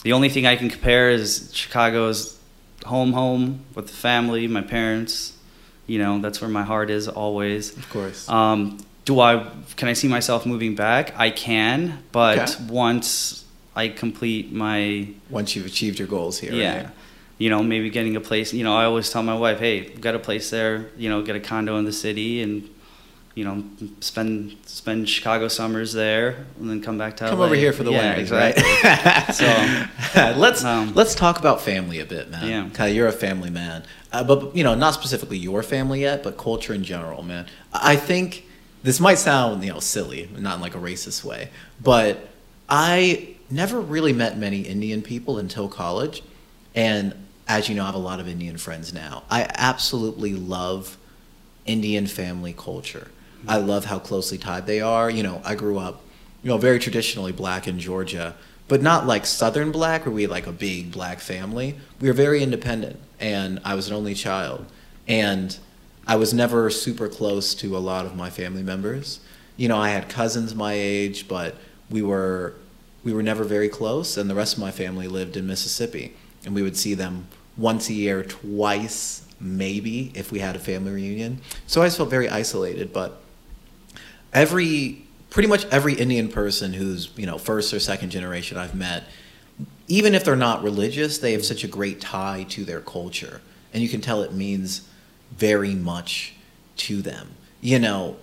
the 0.04 0.14
only 0.14 0.30
thing 0.30 0.48
I 0.48 0.56
can 0.56 0.70
compare 0.70 1.12
is 1.12 1.52
Chicago's 1.54 2.40
home, 2.86 3.14
home 3.14 3.62
with 3.76 3.88
the 3.88 3.94
family, 3.94 4.48
my 4.48 4.62
parents. 4.62 5.38
You 5.86 6.00
know, 6.00 6.20
that's 6.20 6.42
where 6.42 6.50
my 6.50 6.64
heart 6.64 6.90
is 6.90 7.08
always. 7.08 7.78
Of 7.78 7.90
course. 7.90 8.28
Um, 8.30 8.80
do 9.06 9.20
I 9.20 9.46
can 9.76 9.88
I 9.88 9.94
see 9.94 10.08
myself 10.08 10.46
moving 10.48 10.74
back? 10.74 11.14
I 11.16 11.30
can, 11.30 12.04
but 12.12 12.40
Okay. 12.40 12.66
once 12.74 13.46
I 13.76 13.88
complete 13.90 14.52
my 14.52 15.08
Once 15.30 15.56
you've 15.56 15.66
achieved 15.66 15.98
your 16.00 16.08
goals 16.08 16.40
here. 16.40 16.54
yeah, 16.54 16.76
right? 16.84 16.90
you 17.38 17.50
know, 17.50 17.64
maybe 17.64 17.90
getting 17.90 18.16
a 18.16 18.22
place. 18.22 18.54
You 18.54 18.64
know, 18.64 18.76
I 18.76 18.86
always 18.86 19.10
tell 19.10 19.24
my 19.24 19.36
wife, 19.36 19.60
hey, 19.60 19.90
got 19.90 20.14
a 20.14 20.20
place 20.20 20.50
there. 20.50 20.90
You 20.98 21.10
know, 21.10 21.22
get 21.22 21.36
a 21.36 21.40
condo 21.40 21.78
in 21.78 21.86
the 21.86 21.94
city 21.94 22.42
and. 22.42 22.70
You 23.34 23.46
know, 23.46 23.64
spend 24.02 24.58
spend 24.66 25.08
Chicago 25.08 25.48
summers 25.48 25.94
there, 25.94 26.46
and 26.60 26.70
then 26.70 26.82
come 26.82 26.98
back 26.98 27.16
to 27.16 27.30
Come 27.30 27.40
LA. 27.40 27.46
over 27.46 27.56
here 27.56 27.72
for 27.72 27.84
the 27.84 27.92
yeah, 27.92 28.16
exactly. 28.16 28.62
right? 28.84 29.34
So, 29.34 30.38
let's 30.38 30.66
um, 30.66 30.94
let's 30.96 31.16
talk 31.16 31.40
about 31.40 31.62
family 31.62 32.02
a 32.02 32.06
bit, 32.06 32.30
man. 32.30 32.46
Yeah. 32.46 32.70
Kyle, 32.74 32.90
you're 32.90 33.08
a 33.08 33.14
family 33.14 33.50
man, 33.50 33.86
uh, 34.12 34.26
but 34.26 34.54
you 34.54 34.66
know, 34.66 34.76
not 34.76 34.96
specifically 34.96 35.38
your 35.38 35.64
family 35.64 36.02
yet, 36.02 36.24
but 36.24 36.38
culture 36.38 36.74
in 36.74 36.84
general, 36.84 37.24
man. 37.24 37.48
I 37.72 37.96
think 37.96 38.46
this 38.84 39.00
might 39.00 39.18
sound 39.18 39.64
you 39.64 39.72
know 39.72 39.80
silly, 39.80 40.30
not 40.38 40.56
in 40.56 40.62
like 40.62 40.76
a 40.76 40.80
racist 40.80 41.24
way, 41.24 41.52
but 41.82 42.28
I 42.68 43.31
never 43.52 43.80
really 43.80 44.14
met 44.14 44.38
many 44.38 44.62
Indian 44.62 45.02
people 45.02 45.38
until 45.38 45.68
college, 45.68 46.24
and 46.76 47.14
as 47.48 47.68
you 47.68 47.76
know, 47.76 47.84
I 47.84 47.88
have 47.88 47.96
a 47.96 48.00
lot 48.00 48.20
of 48.20 48.28
Indian 48.28 48.58
friends 48.58 48.94
now. 48.94 49.24
I 49.30 49.50
absolutely 49.56 50.34
love 50.34 50.98
Indian 51.66 52.08
family 52.08 52.54
culture. 52.54 53.10
I 53.48 53.58
love 53.58 53.86
how 53.86 54.00
closely 54.00 54.38
tied 54.38 54.68
they 54.68 54.82
are. 54.82 55.10
You 55.10 55.24
know, 55.24 55.42
I 55.44 55.56
grew 55.56 55.80
up, 55.80 56.02
you 56.44 56.50
know, 56.50 56.58
very 56.58 56.80
traditionally 56.80 57.32
black 57.32 57.68
in 57.68 57.80
Georgia, 57.80 58.36
but 58.68 58.82
not 58.82 59.08
like 59.08 59.26
Southern 59.26 59.72
black 59.72 60.06
where 60.06 60.14
we 60.14 60.28
like 60.28 60.48
a 60.48 60.52
big 60.52 60.92
black 60.92 61.20
family. 61.20 61.76
We 62.00 62.08
were 62.08 62.14
very 62.14 62.44
independent, 62.44 63.00
and 63.20 63.60
I 63.66 63.76
was 63.76 63.88
an 63.88 63.96
only 63.96 64.14
child, 64.14 64.66
and 65.08 65.58
I 66.08 66.16
was 66.16 66.34
never 66.34 66.70
super 66.70 67.10
close 67.10 67.54
to 67.56 67.76
a 67.76 67.80
lot 67.80 68.06
of 68.06 68.16
my 68.16 68.30
family 68.30 68.64
members. 68.64 69.20
You 69.58 69.68
know, 69.68 69.78
I 69.78 69.90
had 69.90 70.08
cousins 70.08 70.56
my 70.56 70.74
age, 70.74 71.28
but 71.28 71.56
we 71.90 72.02
were 72.02 72.54
we 73.04 73.14
were 73.14 73.24
never 73.24 73.44
very 73.44 73.70
close, 73.70 74.18
and 74.18 74.30
the 74.30 74.36
rest 74.36 74.54
of 74.54 74.60
my 74.60 74.72
family 74.72 75.08
lived 75.08 75.36
in 75.36 75.48
Mississippi, 75.48 76.16
and 76.46 76.54
we 76.54 76.62
would 76.62 76.78
see 76.78 76.94
them 76.94 77.28
once 77.58 77.90
a 77.90 77.94
year, 77.94 78.24
twice 78.24 79.26
maybe 79.40 80.12
if 80.14 80.32
we 80.32 80.40
had 80.40 80.56
a 80.56 80.60
family 80.60 80.92
reunion. 80.92 81.42
So 81.66 81.82
I 81.82 81.90
felt 81.90 82.10
very 82.10 82.30
isolated, 82.30 82.94
but 82.94 83.22
every 84.34 85.04
pretty 85.30 85.48
much 85.48 85.66
every 85.66 85.94
Indian 85.94 86.28
person 86.28 86.74
who's 86.74 87.10
you 87.16 87.26
know 87.26 87.38
first 87.38 87.74
or 87.74 87.80
second 87.80 88.12
generation 88.12 88.58
I've 88.58 88.76
met, 88.76 89.06
even 89.88 90.14
if 90.14 90.24
they're 90.24 90.36
not 90.36 90.64
religious, 90.64 91.18
they 91.18 91.32
have 91.32 91.44
such 91.44 91.64
a 91.64 91.68
great 91.68 92.00
tie 92.00 92.46
to 92.50 92.64
their 92.64 92.82
culture, 92.82 93.42
and 93.74 93.82
you 93.82 93.90
can 93.90 94.02
tell 94.02 94.22
it 94.22 94.34
means 94.34 94.88
very 95.32 95.74
much 95.74 96.36
to 96.78 97.02
them. 97.02 97.32
You 97.62 97.80
know, 97.80 98.18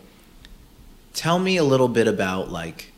tell 1.15 1.39
me 1.39 1.57
a 1.57 1.65
little 1.65 1.89
bit 1.89 2.07
about 2.07 2.51
like 2.51 2.93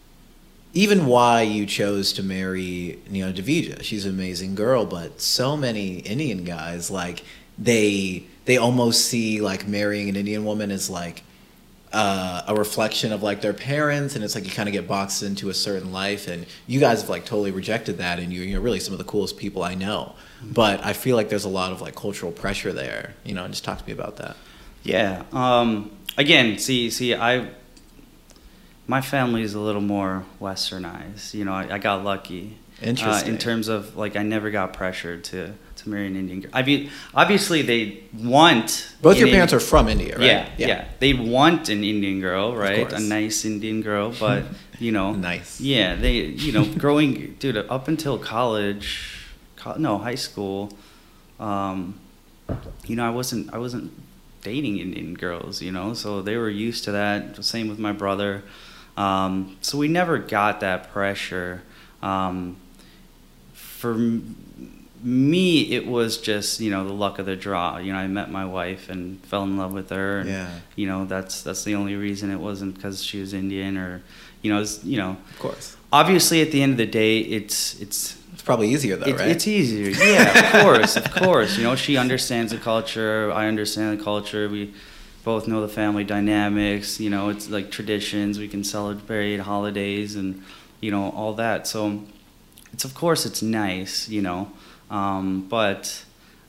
even 0.72 1.06
why 1.06 1.42
you 1.42 1.66
chose 1.66 2.12
to 2.14 2.22
marry 2.22 2.98
you 3.10 3.24
know 3.24 3.32
Davija. 3.32 3.82
She's 3.82 4.04
an 4.04 4.12
amazing 4.12 4.54
girl, 4.54 4.86
but 4.86 5.20
so 5.20 5.56
many 5.56 5.98
Indian 5.98 6.44
guys 6.44 6.90
like 6.90 7.24
they 7.58 8.24
they 8.44 8.56
almost 8.56 9.06
see 9.06 9.40
like 9.40 9.66
marrying 9.66 10.08
an 10.08 10.16
Indian 10.16 10.44
woman 10.44 10.70
as 10.70 10.88
like 10.88 11.22
uh, 11.92 12.42
a 12.46 12.54
reflection 12.54 13.12
of 13.12 13.22
like 13.22 13.40
their 13.40 13.52
parents, 13.52 14.14
and 14.14 14.24
it's 14.24 14.34
like 14.34 14.44
you 14.44 14.50
kind 14.50 14.68
of 14.68 14.72
get 14.72 14.86
boxed 14.86 15.22
into 15.22 15.50
a 15.50 15.54
certain 15.54 15.92
life. 15.92 16.28
And 16.28 16.46
you 16.66 16.78
guys 16.78 17.00
have 17.00 17.10
like 17.10 17.24
totally 17.24 17.50
rejected 17.50 17.98
that, 17.98 18.18
and 18.18 18.32
you're, 18.32 18.44
you're 18.44 18.60
really 18.60 18.80
some 18.80 18.92
of 18.92 18.98
the 18.98 19.04
coolest 19.04 19.36
people 19.36 19.62
I 19.62 19.74
know. 19.74 20.14
But 20.42 20.84
I 20.84 20.92
feel 20.92 21.16
like 21.16 21.28
there's 21.28 21.44
a 21.44 21.50
lot 21.50 21.72
of 21.72 21.80
like 21.80 21.96
cultural 21.96 22.32
pressure 22.32 22.72
there, 22.72 23.14
you 23.24 23.34
know. 23.34 23.44
And 23.44 23.52
just 23.52 23.64
talk 23.64 23.78
to 23.78 23.86
me 23.86 23.92
about 23.92 24.16
that. 24.16 24.36
Yeah. 24.82 25.24
Um, 25.32 25.90
again, 26.16 26.58
see, 26.58 26.90
see, 26.90 27.14
I, 27.14 27.48
my 28.90 29.00
family 29.00 29.42
is 29.42 29.54
a 29.54 29.60
little 29.60 29.80
more 29.80 30.24
westernized. 30.40 31.32
You 31.32 31.44
know, 31.44 31.52
I, 31.52 31.74
I 31.74 31.78
got 31.78 32.02
lucky. 32.02 32.58
Uh, 32.82 32.86
Interesting. 32.86 33.28
in 33.28 33.38
terms 33.38 33.68
of 33.68 33.96
like, 33.96 34.16
I 34.16 34.24
never 34.24 34.50
got 34.50 34.72
pressured 34.72 35.22
to 35.24 35.54
to 35.76 35.88
marry 35.88 36.08
an 36.08 36.16
Indian 36.16 36.40
girl. 36.40 36.50
I 36.52 36.62
mean, 36.62 36.90
obviously 37.14 37.62
they 37.62 38.02
want. 38.12 38.92
Both 39.00 39.18
your 39.18 39.28
parents 39.28 39.52
are 39.52 39.60
from 39.60 39.88
India, 39.88 40.18
right? 40.18 40.26
Yeah, 40.26 40.48
yeah, 40.58 40.88
They 40.98 41.14
want 41.14 41.68
an 41.68 41.84
Indian 41.84 42.20
girl, 42.20 42.54
right? 42.54 42.92
A 42.92 42.98
nice 42.98 43.44
Indian 43.44 43.80
girl, 43.80 44.12
but 44.18 44.44
you 44.78 44.92
know, 44.92 45.12
Nice. 45.12 45.60
Yeah, 45.60 45.94
they, 45.94 46.14
you 46.44 46.52
know, 46.52 46.64
growing, 46.84 47.34
dude, 47.38 47.56
up 47.56 47.86
until 47.88 48.18
college, 48.18 49.26
co- 49.56 49.76
no, 49.76 49.98
high 49.98 50.20
school, 50.28 50.72
um, 51.38 51.98
you 52.86 52.96
know, 52.96 53.06
I 53.06 53.10
wasn't, 53.10 53.54
I 53.54 53.58
wasn't 53.58 53.92
dating 54.42 54.78
Indian 54.78 55.14
girls, 55.14 55.62
you 55.62 55.70
know, 55.70 55.94
so 55.94 56.20
they 56.22 56.36
were 56.36 56.50
used 56.50 56.84
to 56.84 56.92
that. 56.92 57.42
Same 57.44 57.68
with 57.68 57.78
my 57.78 57.92
brother. 57.92 58.42
Um, 58.96 59.56
so 59.60 59.78
we 59.78 59.88
never 59.88 60.18
got 60.18 60.60
that 60.60 60.92
pressure. 60.92 61.62
Um, 62.02 62.56
for 63.52 63.94
me, 65.02 65.72
it 65.72 65.86
was 65.86 66.18
just 66.18 66.60
you 66.60 66.70
know 66.70 66.84
the 66.86 66.92
luck 66.92 67.18
of 67.18 67.26
the 67.26 67.36
draw. 67.36 67.78
You 67.78 67.92
know, 67.92 67.98
I 67.98 68.06
met 68.06 68.30
my 68.30 68.44
wife 68.44 68.88
and 68.90 69.20
fell 69.24 69.44
in 69.44 69.56
love 69.56 69.72
with 69.72 69.90
her. 69.90 70.20
And, 70.20 70.28
Yeah. 70.28 70.50
You 70.76 70.86
know, 70.86 71.04
that's 71.04 71.42
that's 71.42 71.64
the 71.64 71.74
only 71.74 71.96
reason. 71.96 72.30
It 72.30 72.40
wasn't 72.40 72.74
because 72.74 73.02
she 73.02 73.20
was 73.20 73.32
Indian 73.32 73.76
or, 73.78 74.02
you 74.42 74.52
know, 74.52 74.60
it's, 74.60 74.84
you 74.84 74.98
know. 74.98 75.16
Of 75.32 75.38
course. 75.38 75.76
Obviously, 75.92 76.40
at 76.42 76.52
the 76.52 76.62
end 76.62 76.72
of 76.72 76.78
the 76.78 76.86
day, 76.86 77.18
it's 77.18 77.80
it's 77.80 78.16
It's 78.32 78.42
probably 78.42 78.68
easier 78.70 78.96
though, 78.96 79.06
it, 79.06 79.18
right? 79.18 79.28
It's 79.28 79.46
easier. 79.46 79.90
Yeah, 79.90 80.38
of 80.38 80.62
course, 80.64 80.96
of 80.96 81.10
course. 81.10 81.56
You 81.56 81.64
know, 81.64 81.76
she 81.76 81.96
understands 81.96 82.52
the 82.52 82.58
culture. 82.58 83.32
I 83.32 83.48
understand 83.48 83.98
the 83.98 84.04
culture. 84.04 84.48
We 84.48 84.72
both 85.24 85.46
know 85.48 85.60
the 85.60 85.68
family 85.68 86.04
dynamics. 86.04 86.98
You 87.00 87.10
know, 87.10 87.28
it's 87.28 87.48
like 87.50 87.70
traditions. 87.70 88.38
We 88.38 88.48
can 88.48 88.64
celebrate 88.64 89.38
holidays 89.38 90.16
and 90.16 90.42
you 90.80 90.90
know 90.90 91.10
all 91.10 91.34
that. 91.34 91.66
So 91.66 92.02
it's 92.72 92.84
of 92.84 92.94
course 92.94 93.26
it's 93.26 93.42
nice. 93.42 94.08
You 94.08 94.22
know, 94.22 94.52
um, 94.90 95.46
but 95.48 96.04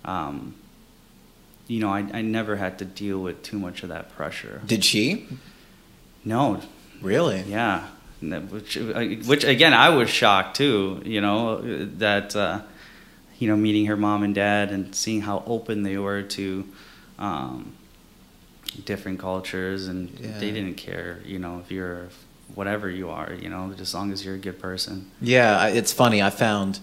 um, 0.05 0.55
you 1.67 1.80
know, 1.80 1.89
I, 1.89 2.05
I 2.13 2.22
never 2.22 2.55
had 2.57 2.80
to 2.80 2.86
deal 2.86 3.19
with 3.19 3.43
too 3.43 3.57
much 3.59 3.84
of 3.84 3.89
that 3.89 4.11
pressure. 4.15 4.61
Did 4.65 4.84
she? 4.84 5.28
No, 6.26 6.61
Really? 7.01 7.41
yeah, 7.47 7.88
which, 8.22 8.76
which 9.26 9.43
again, 9.43 9.74
I 9.74 9.89
was 9.89 10.07
shocked 10.09 10.55
too. 10.57 11.01
You 11.03 11.19
know 11.22 11.61
that 11.97 12.36
uh, 12.36 12.61
you 13.39 13.47
know 13.47 13.55
meeting 13.55 13.88
her 13.88 13.97
mom 13.97 14.22
and 14.24 14.36
dad 14.36 14.72
and 14.72 14.93
seeing 14.93 15.22
how 15.22 15.43
open 15.47 15.82
they 15.84 15.97
were 15.97 16.22
to 16.22 16.67
um, 17.17 17.74
different 18.86 19.19
cultures, 19.19 19.88
and 19.88 20.09
Yeah. 20.19 20.39
they 20.39 20.51
didn't 20.51 20.76
care. 20.76 21.19
You 21.26 21.39
know 21.39 21.59
if 21.63 21.72
you're 21.72 22.09
whatever 22.55 22.89
you 22.89 23.09
are. 23.09 23.34
You 23.34 23.49
know, 23.49 23.69
just 23.69 23.82
as 23.82 23.93
long 23.93 24.11
as 24.11 24.26
you're 24.26 24.36
a 24.36 24.39
good 24.39 24.59
person. 24.59 25.09
Yeah, 25.22 25.67
it's 25.67 25.93
funny. 25.93 26.22
I 26.22 26.30
found, 26.30 26.80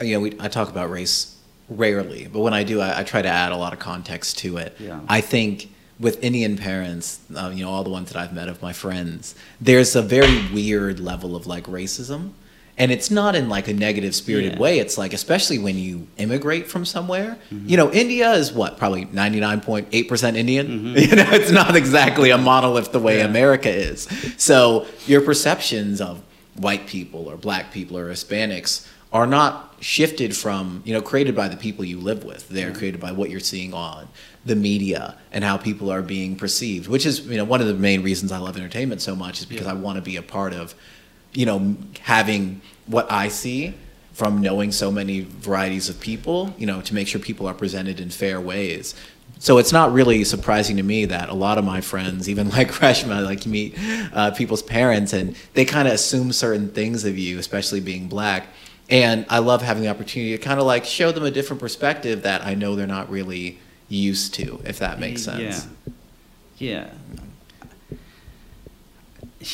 you 0.00 0.14
know, 0.14 0.20
we, 0.20 0.36
I 0.40 0.48
talk 0.48 0.68
about 0.70 0.90
race 0.90 1.36
rarely, 1.68 2.28
but 2.32 2.40
when 2.40 2.54
I 2.54 2.64
do, 2.64 2.80
I, 2.80 3.00
I 3.00 3.02
try 3.04 3.22
to 3.22 3.28
add 3.28 3.52
a 3.52 3.56
lot 3.56 3.72
of 3.72 3.78
context 3.78 4.38
to 4.38 4.56
it. 4.58 4.76
Yeah. 4.78 5.00
I 5.08 5.20
think 5.20 5.70
with 6.00 6.22
Indian 6.24 6.56
parents, 6.56 7.20
um, 7.36 7.52
you 7.56 7.64
know, 7.64 7.70
all 7.70 7.84
the 7.84 7.90
ones 7.90 8.10
that 8.10 8.18
I've 8.20 8.32
met 8.32 8.48
of 8.48 8.60
my 8.62 8.72
friends, 8.72 9.34
there's 9.60 9.94
a 9.94 10.02
very 10.02 10.46
weird 10.52 10.98
level 11.00 11.36
of 11.36 11.46
like 11.46 11.64
racism. 11.64 12.30
And 12.76 12.90
it's 12.90 13.10
not 13.10 13.36
in 13.36 13.48
like 13.48 13.68
a 13.68 13.72
negative 13.72 14.14
spirited 14.14 14.54
Yeah. 14.54 14.58
way. 14.58 14.78
It's 14.80 14.98
like, 14.98 15.12
especially 15.12 15.58
when 15.58 15.78
you 15.78 16.08
immigrate 16.16 16.66
from 16.66 16.84
somewhere, 16.84 17.38
mm-hmm. 17.50 17.68
you 17.68 17.76
know, 17.76 17.92
India 17.92 18.32
is 18.32 18.52
what, 18.52 18.78
probably 18.78 19.06
99.8% 19.06 20.36
Indian? 20.36 20.66
Mm-hmm. 20.66 20.96
You 21.04 21.16
know, 21.16 21.30
it's 21.30 21.50
not 21.52 21.76
exactly 21.76 22.30
a 22.30 22.38
monolith 22.38 22.90
the 22.92 22.98
way 22.98 23.18
Yeah. 23.18 23.26
America 23.26 23.70
is. 23.70 24.08
So 24.36 24.86
your 25.06 25.20
perceptions 25.20 26.00
of 26.00 26.20
white 26.56 26.86
people 26.86 27.28
or 27.28 27.36
black 27.36 27.72
people 27.72 27.96
or 27.96 28.10
Hispanics 28.10 28.86
are 29.12 29.26
not 29.28 29.76
shifted 29.80 30.36
from 30.36 30.82
you 30.84 30.92
know 30.92 31.00
created 31.00 31.36
by 31.36 31.46
the 31.46 31.56
people 31.56 31.84
you 31.84 32.00
live 32.00 32.24
with 32.24 32.48
they're 32.48 32.70
mm-hmm. 32.70 32.78
created 32.78 33.00
by 33.00 33.12
what 33.12 33.28
you're 33.30 33.38
seeing 33.38 33.74
on 33.74 34.08
the 34.46 34.56
media 34.56 35.14
and 35.30 35.44
how 35.44 35.56
people 35.56 35.90
are 35.90 36.00
being 36.02 36.34
perceived 36.34 36.88
which 36.88 37.04
is 37.06 37.20
you 37.26 37.36
know 37.36 37.44
one 37.44 37.60
of 37.60 37.66
the 37.66 37.74
main 37.74 38.02
reasons 38.02 38.32
i 38.32 38.38
love 38.38 38.56
entertainment 38.56 39.00
so 39.02 39.14
much 39.14 39.40
is 39.40 39.46
because 39.46 39.66
Yeah. 39.66 39.72
i 39.72 39.74
want 39.76 39.96
to 39.96 40.02
be 40.02 40.16
a 40.16 40.22
part 40.22 40.52
of 40.54 40.74
you 41.34 41.46
know 41.46 41.76
having 42.00 42.60
what 42.86 43.10
i 43.10 43.28
see 43.28 43.74
from 44.12 44.40
knowing 44.40 44.70
so 44.70 44.90
many 44.90 45.20
varieties 45.20 45.88
of 45.88 46.00
people 46.00 46.54
you 46.58 46.66
know 46.66 46.80
to 46.80 46.94
make 46.94 47.06
sure 47.08 47.20
people 47.20 47.46
are 47.46 47.54
presented 47.54 48.00
in 48.00 48.10
fair 48.10 48.40
ways 48.40 48.94
so 49.44 49.58
it's 49.58 49.72
not 49.72 49.92
really 49.92 50.24
surprising 50.24 50.78
to 50.78 50.82
me 50.82 51.04
that 51.04 51.28
a 51.28 51.34
lot 51.34 51.58
of 51.58 51.64
my 51.64 51.82
friends, 51.82 52.30
even 52.30 52.48
like 52.58 52.68
Reshma, 52.68 53.22
like 53.22 53.44
you 53.44 53.52
meet 53.52 53.74
uh, 54.14 54.30
people's 54.30 54.62
parents 54.62 55.12
and 55.12 55.36
they 55.52 55.66
kind 55.66 55.86
of 55.86 55.92
assume 55.92 56.32
certain 56.32 56.70
things 56.70 57.04
of 57.04 57.18
you, 57.18 57.38
especially 57.38 57.80
being 57.80 58.08
black. 58.08 58.46
And 58.88 59.26
I 59.28 59.38
love 59.38 59.60
having 59.60 59.82
the 59.82 59.90
opportunity 59.90 60.36
to 60.36 60.42
kind 60.42 60.60
of 60.60 60.66
like 60.66 60.86
show 60.86 61.12
them 61.12 61.24
a 61.24 61.30
different 61.30 61.60
perspective 61.60 62.22
that 62.22 62.44
I 62.44 62.54
know 62.54 62.74
they're 62.74 62.86
not 62.86 63.10
really 63.10 63.58
used 63.88 64.32
to, 64.34 64.60
if 64.64 64.78
that 64.78 64.98
makes 64.98 65.24
sense. 65.24 65.66
Yeah. 66.58 66.90
Yeah. 69.40 69.44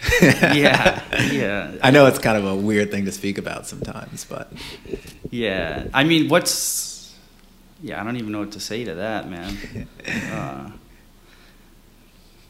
yeah. 0.22 1.02
Yeah. 1.30 1.72
I 1.82 1.90
know 1.90 2.06
it's 2.06 2.18
kind 2.18 2.38
of 2.38 2.44
a 2.46 2.54
weird 2.54 2.90
thing 2.90 3.04
to 3.04 3.12
speak 3.12 3.38
about 3.38 3.66
sometimes, 3.66 4.24
but 4.24 4.52
Yeah. 5.30 5.86
I 5.94 6.04
mean, 6.04 6.28
what's. 6.28 7.14
Yeah, 7.82 8.00
I 8.00 8.04
don't 8.04 8.16
even 8.16 8.32
know 8.32 8.40
what 8.40 8.52
to 8.52 8.60
say 8.60 8.84
to 8.84 8.94
that, 8.96 9.28
man. 9.30 9.56
Uh, 10.32 10.70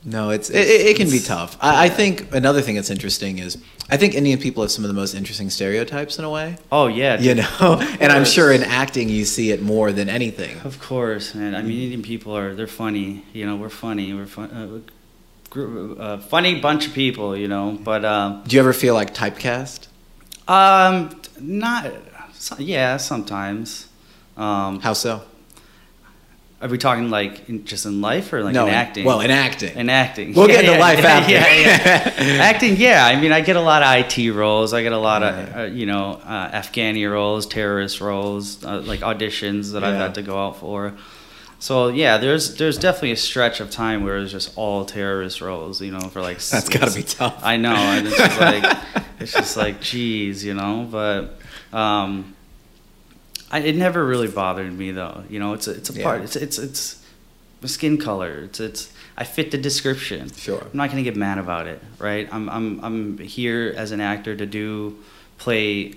no, 0.02 0.30
it's 0.30 0.48
it, 0.48 0.56
it 0.66 0.96
can 0.96 1.08
be 1.10 1.16
It's- 1.16 1.26
tough. 1.28 1.58
I, 1.60 1.84
I 1.86 1.88
think 1.90 2.34
another 2.34 2.62
thing 2.62 2.74
that's 2.74 2.88
interesting 2.88 3.38
is 3.38 3.58
I 3.90 3.98
think 3.98 4.14
Indian 4.14 4.38
people 4.38 4.62
have 4.62 4.70
some 4.70 4.82
of 4.82 4.88
the 4.88 4.94
most 4.94 5.14
interesting 5.14 5.50
stereotypes 5.50 6.18
in 6.18 6.24
a 6.24 6.30
way. 6.30 6.56
oh, 6.72 6.86
yeah. 6.86 7.20
You 7.20 7.34
know, 7.34 7.78
and 8.00 8.10
I'm 8.10 8.24
sure 8.24 8.50
in 8.50 8.62
acting 8.62 9.10
you 9.10 9.24
see 9.26 9.50
it 9.50 9.60
more 9.60 9.92
than 9.92 10.08
anything. 10.08 10.58
Of 10.64 10.80
course, 10.80 11.34
man. 11.34 11.54
I 11.54 11.60
mean, 11.62 11.82
Indian 11.82 12.02
people 12.02 12.34
are, 12.34 12.54
they're 12.54 12.66
funny. 12.66 13.24
You 13.34 13.44
know, 13.44 13.56
we're 13.56 13.68
funny. 13.68 14.14
We're 14.14 14.24
fun. 14.26 14.50
Uh, 14.50 14.90
uh, 15.56 16.18
funny 16.18 16.60
bunch 16.60 16.86
of 16.86 16.94
people, 16.94 17.36
you 17.36 17.48
know, 17.48 17.78
but 17.82 18.04
um, 18.04 18.42
Do 18.46 18.54
you 18.56 18.60
ever 18.60 18.72
feel 18.72 18.94
like 18.94 19.14
typecast? 19.14 19.88
um, 20.48 21.20
not, 21.40 21.90
so- 22.34 22.56
yeah, 22.58 22.96
sometimes. 22.96 23.88
Um, 24.36 24.80
How 24.80 24.92
so? 24.92 25.22
are 26.62 26.68
we 26.68 26.76
talking 26.76 27.08
like 27.08 27.48
in, 27.48 27.64
just 27.64 27.86
in 27.86 28.02
life 28.02 28.34
or 28.34 28.42
like 28.42 28.52
no, 28.52 28.64
in 28.64 28.68
in- 28.68 28.74
acting? 28.74 29.04
Well, 29.06 29.20
in 29.20 29.30
acting. 29.30 29.74
In 29.76 29.88
acting. 29.88 30.34
We'll 30.34 30.46
Yeah, 30.48 30.56
get 30.56 30.64
into 30.66 30.72
yeah, 30.76 30.80
life 30.80 30.98
yeah, 30.98 31.08
after. 31.08 31.32
Yeah, 31.32 32.26
yeah. 32.36 32.42
acting, 32.42 32.76
yeah. 32.76 33.06
I 33.06 33.18
mean, 33.20 33.32
I 33.32 33.40
get 33.40 33.56
a 33.56 33.60
lot 33.62 33.82
of 33.82 33.88
IT 34.18 34.30
roles. 34.32 34.74
I 34.74 34.82
get 34.82 34.92
a 34.92 34.98
lot 34.98 35.22
of, 35.22 35.56
uh, 35.56 35.62
you 35.62 35.86
know, 35.86 36.20
uh, 36.22 36.50
Afghani 36.60 37.10
roles, 37.10 37.46
terrorist 37.46 38.00
roles, 38.02 38.62
uh, 38.64 38.80
like 38.84 39.00
auditions 39.00 39.72
that 39.72 39.82
I've 39.84 39.96
had 39.96 40.14
to 40.16 40.22
go 40.22 40.38
out 40.38 40.58
for. 40.58 40.92
So 41.60 41.88
yeah, 41.88 42.16
there's 42.16 42.56
there's 42.56 42.78
definitely 42.78 43.12
a 43.12 43.16
stretch 43.16 43.60
of 43.60 43.70
time 43.70 44.02
where 44.02 44.16
it's 44.18 44.32
just 44.32 44.56
all 44.56 44.84
terrorist 44.86 45.40
roles, 45.42 45.80
you 45.82 45.92
know, 45.92 46.00
for 46.00 46.20
like. 46.22 46.38
That's 46.50 46.68
got 46.68 46.88
to 46.88 46.94
be 46.94 47.02
tough. 47.02 47.38
I 47.42 47.56
know, 47.58 47.74
and 47.74 48.06
it's 48.08 48.16
just 48.16 48.40
like 48.48 48.78
it's 49.20 49.32
just 49.32 49.56
like, 49.56 49.80
geez, 49.80 50.42
you 50.44 50.54
know. 50.54 50.88
But 50.90 51.38
um, 51.76 52.34
I, 53.50 53.60
it 53.60 53.76
never 53.76 54.04
really 54.04 54.28
bothered 54.28 54.72
me 54.72 54.90
though. 54.92 55.22
You 55.28 55.38
know, 55.38 55.52
it's 55.52 55.68
a, 55.68 55.72
it's 55.72 55.90
a 55.90 55.92
Yeah. 55.92 56.02
part. 56.04 56.22
It's 56.22 56.34
it's 56.36 56.58
it's 56.58 57.04
my 57.60 57.68
skin 57.68 57.98
color. 57.98 58.44
It's 58.44 58.58
it's 58.58 58.92
I 59.18 59.24
fit 59.24 59.50
the 59.50 59.58
description. 59.58 60.32
Sure. 60.32 60.62
I'm 60.62 60.70
not 60.76 60.88
gonna 60.88 61.02
get 61.02 61.14
mad 61.16 61.36
about 61.36 61.66
it, 61.66 61.82
right? 61.98 62.26
I'm 62.32 62.48
I'm 62.48 62.82
I'm 62.82 63.18
here 63.18 63.74
as 63.76 63.92
an 63.92 64.00
actor 64.00 64.34
to 64.34 64.46
do 64.46 64.96
play 65.36 65.94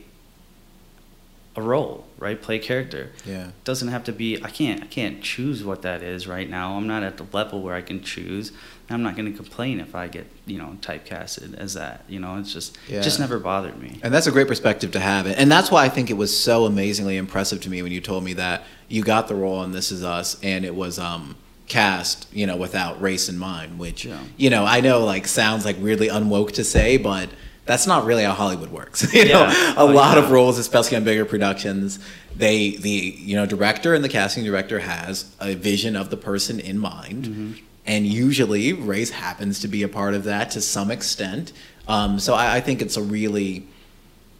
a 1.55 1.61
role, 1.61 2.05
right? 2.17 2.41
Play 2.41 2.55
a 2.55 2.59
character. 2.59 3.11
Yeah. 3.25 3.51
doesn't 3.63 3.89
have 3.89 4.03
to 4.05 4.11
be. 4.11 4.43
I 4.43 4.49
can't 4.49 4.81
I 4.83 4.87
can't 4.87 5.21
choose 5.21 5.63
what 5.63 5.83
that 5.83 6.01
is 6.01 6.27
right 6.27 6.49
now. 6.49 6.75
I'm 6.77 6.87
not 6.87 7.03
at 7.03 7.17
the 7.17 7.25
level 7.31 7.61
where 7.61 7.75
I 7.75 7.81
can 7.81 8.01
choose. 8.01 8.51
I'm 8.89 9.01
not 9.03 9.15
gonna 9.15 9.31
complain 9.31 9.79
if 9.79 9.93
I 9.95 10.07
get 10.07 10.25
you 10.45 10.57
know 10.57 10.77
typecasted 10.81 11.55
as 11.55 11.75
that. 11.75 12.05
You 12.09 12.19
know, 12.19 12.37
it's 12.37 12.51
just 12.53 12.77
it 12.89 13.01
just 13.03 13.19
never 13.19 13.37
bothered 13.39 13.79
me. 13.79 13.99
And 14.03 14.13
that's 14.13 14.25
a 14.27 14.31
great 14.31 14.47
perspective 14.47 14.91
to 14.93 14.99
have. 14.99 15.27
And 15.27 15.51
that's 15.51 15.69
why 15.71 15.85
I 15.85 15.89
think 15.89 16.09
it 16.09 16.17
was 16.17 16.35
so 16.37 16.65
amazingly 16.65 17.17
impressive 17.17 17.61
to 17.61 17.69
me 17.69 17.81
when 17.83 17.91
you 17.91 18.01
told 18.01 18.23
me 18.23 18.33
that 18.33 18.63
you 18.89 19.03
got 19.03 19.27
the 19.27 19.35
role 19.35 19.63
in 19.63 19.71
This 19.71 19.91
Is 19.91 20.03
Us 20.03 20.37
and 20.43 20.65
it 20.65 20.75
was 20.75 20.97
um, 20.99 21.35
cast, 21.67 22.27
you 22.33 22.45
know, 22.45 22.57
without 22.57 23.01
race 23.01 23.29
in 23.29 23.37
mind, 23.37 23.79
which, 23.79 24.05
Yeah. 24.05 24.19
you 24.37 24.49
know, 24.49 24.65
I 24.65 24.81
know 24.81 25.03
like 25.05 25.27
sounds 25.27 25.65
like 25.65 25.77
weirdly 25.79 26.07
unwoke 26.09 26.51
to 26.53 26.63
say, 26.63 26.97
but 26.97 27.29
that's 27.65 27.87
not 27.87 28.05
really 28.05 28.23
how 28.23 28.33
Hollywood 28.33 28.71
works. 28.71 29.13
you 29.13 29.25
know, 29.25 29.29
Yeah. 29.47 29.73
a 29.75 29.79
Oh, 29.81 29.85
lot 29.87 30.17
yeah. 30.17 30.23
of 30.23 30.31
roles, 30.31 30.57
especially 30.57 30.97
on 30.97 31.03
bigger 31.03 31.25
productions, 31.25 31.99
they, 32.35 32.71
the, 32.77 32.89
you 32.89 33.35
know, 33.35 33.45
director 33.45 33.93
and 33.93 34.03
the 34.03 34.09
casting 34.09 34.43
director 34.43 34.79
has 34.79 35.33
a 35.39 35.55
vision 35.55 35.95
of 35.95 36.09
the 36.09 36.17
person 36.17 36.59
in 36.59 36.77
mind. 36.79 37.25
Mm-hmm. 37.25 37.51
And 37.85 38.05
usually 38.05 38.73
race 38.73 39.11
happens 39.11 39.59
to 39.59 39.67
be 39.67 39.83
a 39.83 39.87
part 39.87 40.13
of 40.13 40.23
that 40.25 40.51
to 40.51 40.61
some 40.61 40.89
extent. 40.91 41.51
Um, 41.87 42.19
so 42.19 42.33
I, 42.33 42.55
I 42.57 42.59
think 42.61 42.81
it's 42.81 42.95
a 42.97 43.01
really, 43.01 43.67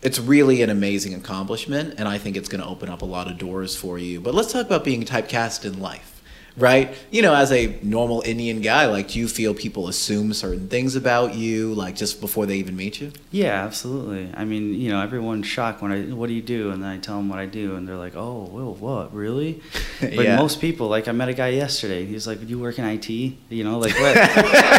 it's 0.02 0.18
really 0.20 0.62
an 0.62 0.70
amazing 0.70 1.14
accomplishment, 1.14 1.96
and 1.98 2.08
I 2.08 2.18
think 2.18 2.36
it's 2.38 2.48
going 2.50 2.62
to 2.62 2.68
open 2.68 2.90
up 2.90 3.02
a 3.02 3.06
lot 3.06 3.28
of 3.30 3.38
doors 3.38 3.76
for 3.76 3.98
you. 4.00 4.20
But 4.22 4.34
let's 4.34 4.52
talk 4.54 4.66
about 4.66 4.84
being 4.84 5.04
typecast 5.04 5.66
in 5.66 5.80
life, 5.80 6.13
right? 6.58 6.94
You 7.12 7.22
know, 7.22 7.34
as 7.34 7.52
a 7.52 7.78
normal 7.82 8.22
Indian 8.26 8.62
guy, 8.62 8.86
like, 8.86 9.10
do 9.10 9.20
you 9.20 9.28
feel 9.28 9.54
people 9.54 9.88
assume 9.88 10.34
certain 10.34 10.68
things 10.70 10.96
about 10.96 11.34
you, 11.36 11.74
like 11.74 11.96
just 11.96 12.22
before 12.22 12.46
they 12.46 12.58
even 12.58 12.76
meet 12.76 13.02
you? 13.02 13.12
Yeah, 13.32 13.64
absolutely. 13.64 14.30
I 14.36 14.46
mean, 14.46 14.74
you 14.76 14.90
know, 14.92 15.02
everyone's 15.02 15.48
shocked 15.48 15.82
when 15.82 15.92
I, 15.92 16.02
what 16.14 16.28
do 16.28 16.34
you 16.34 16.42
do? 16.42 16.72
And 16.72 16.84
then 16.84 16.90
I 16.90 16.98
tell 17.00 17.18
them 17.18 17.30
what 17.30 17.40
I 17.40 17.46
do, 17.48 17.76
and 17.76 17.88
they're 17.88 17.98
like, 17.98 18.16
oh, 18.16 18.50
well, 18.52 18.74
what, 18.76 19.14
really? 19.14 19.62
But 20.00 20.26
Yeah. 20.26 20.36
most 20.36 20.60
people, 20.62 20.88
like, 20.90 21.08
I 21.08 21.12
met 21.14 21.30
a 21.30 21.34
guy 21.34 21.48
yesterday. 21.50 22.06
He's 22.06 22.28
like, 22.28 22.40
do 22.42 22.46
you 22.46 22.60
work 22.60 22.78
in 22.78 22.86
IT? 22.86 23.10
You 23.10 23.64
know, 23.64 23.80
like, 23.80 23.94
what? 24.00 24.16
like 24.16 24.34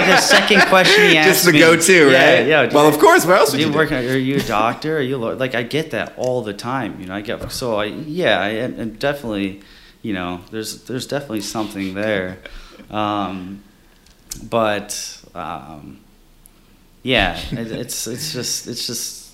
the 0.07 0.19
second 0.19 0.61
question 0.69 1.09
he 1.11 1.17
asked 1.19 1.29
just 1.29 1.45
the 1.47 1.53
me. 1.53 1.59
go-to, 1.61 2.11
yeah, 2.11 2.35
right? 2.39 2.47
Yeah. 2.47 2.73
Well, 2.73 2.87
of 2.87 2.99
course. 2.99 3.25
Where 3.27 3.37
else 3.37 3.51
would 3.53 3.57
Do 3.59 3.63
you, 3.63 3.67
you 3.69 3.73
do? 3.73 3.79
work? 3.79 3.91
Are 3.93 4.01
you 4.19 4.37
a 4.37 4.41
doctor? 4.47 4.99
Are 4.99 5.01
you 5.01 5.17
a 5.17 5.19
lawyer? 5.19 5.35
like? 5.37 5.55
I 5.55 5.63
get 5.63 5.91
that 5.93 6.13
all 6.17 6.43
the 6.43 6.53
time. 6.53 7.01
You 7.01 7.07
know, 7.07 7.15
I 7.15 7.21
get 7.23 7.51
so 7.51 7.77
I 7.77 7.87
yeah, 7.87 8.39
I 8.41 8.49
am 8.51 8.95
definitely, 8.95 9.63
you 10.05 10.13
know, 10.13 10.41
there's 10.51 10.83
there's 10.85 11.07
definitely 11.07 11.41
something 11.41 11.95
there, 11.95 12.39
um, 12.91 13.65
but 14.51 14.93
um, 15.35 15.99
yeah, 17.03 17.41
it, 17.51 17.73
it's 17.73 18.07
it's 18.07 18.33
just 18.33 18.69
it's 18.69 18.87
just 18.87 19.33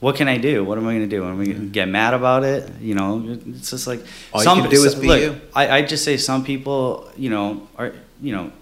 what 0.00 0.16
can 0.16 0.28
I 0.28 0.38
do? 0.38 0.64
What 0.64 0.78
am 0.78 0.86
I 0.88 0.94
going 0.94 1.08
to 1.08 1.16
do? 1.16 1.24
Am 1.24 1.40
I 1.40 1.44
going 1.44 1.60
to 1.60 1.66
get 1.66 1.88
mad 1.88 2.14
about 2.14 2.42
it? 2.42 2.70
You 2.80 2.94
know, 2.94 3.38
it's 3.48 3.70
just 3.70 3.86
like 3.86 4.00
All 4.32 4.42
you 4.42 4.62
can 4.62 4.70
do 4.70 4.82
is 4.84 4.94
be 4.94 5.08
look, 5.08 5.20
you. 5.20 5.40
I 5.54 5.78
I 5.78 5.82
just 5.82 6.04
say 6.04 6.16
some 6.16 6.42
people, 6.42 7.10
you 7.14 7.28
know, 7.28 7.68
are 7.76 7.92
you 8.22 8.32
know, 8.34 8.52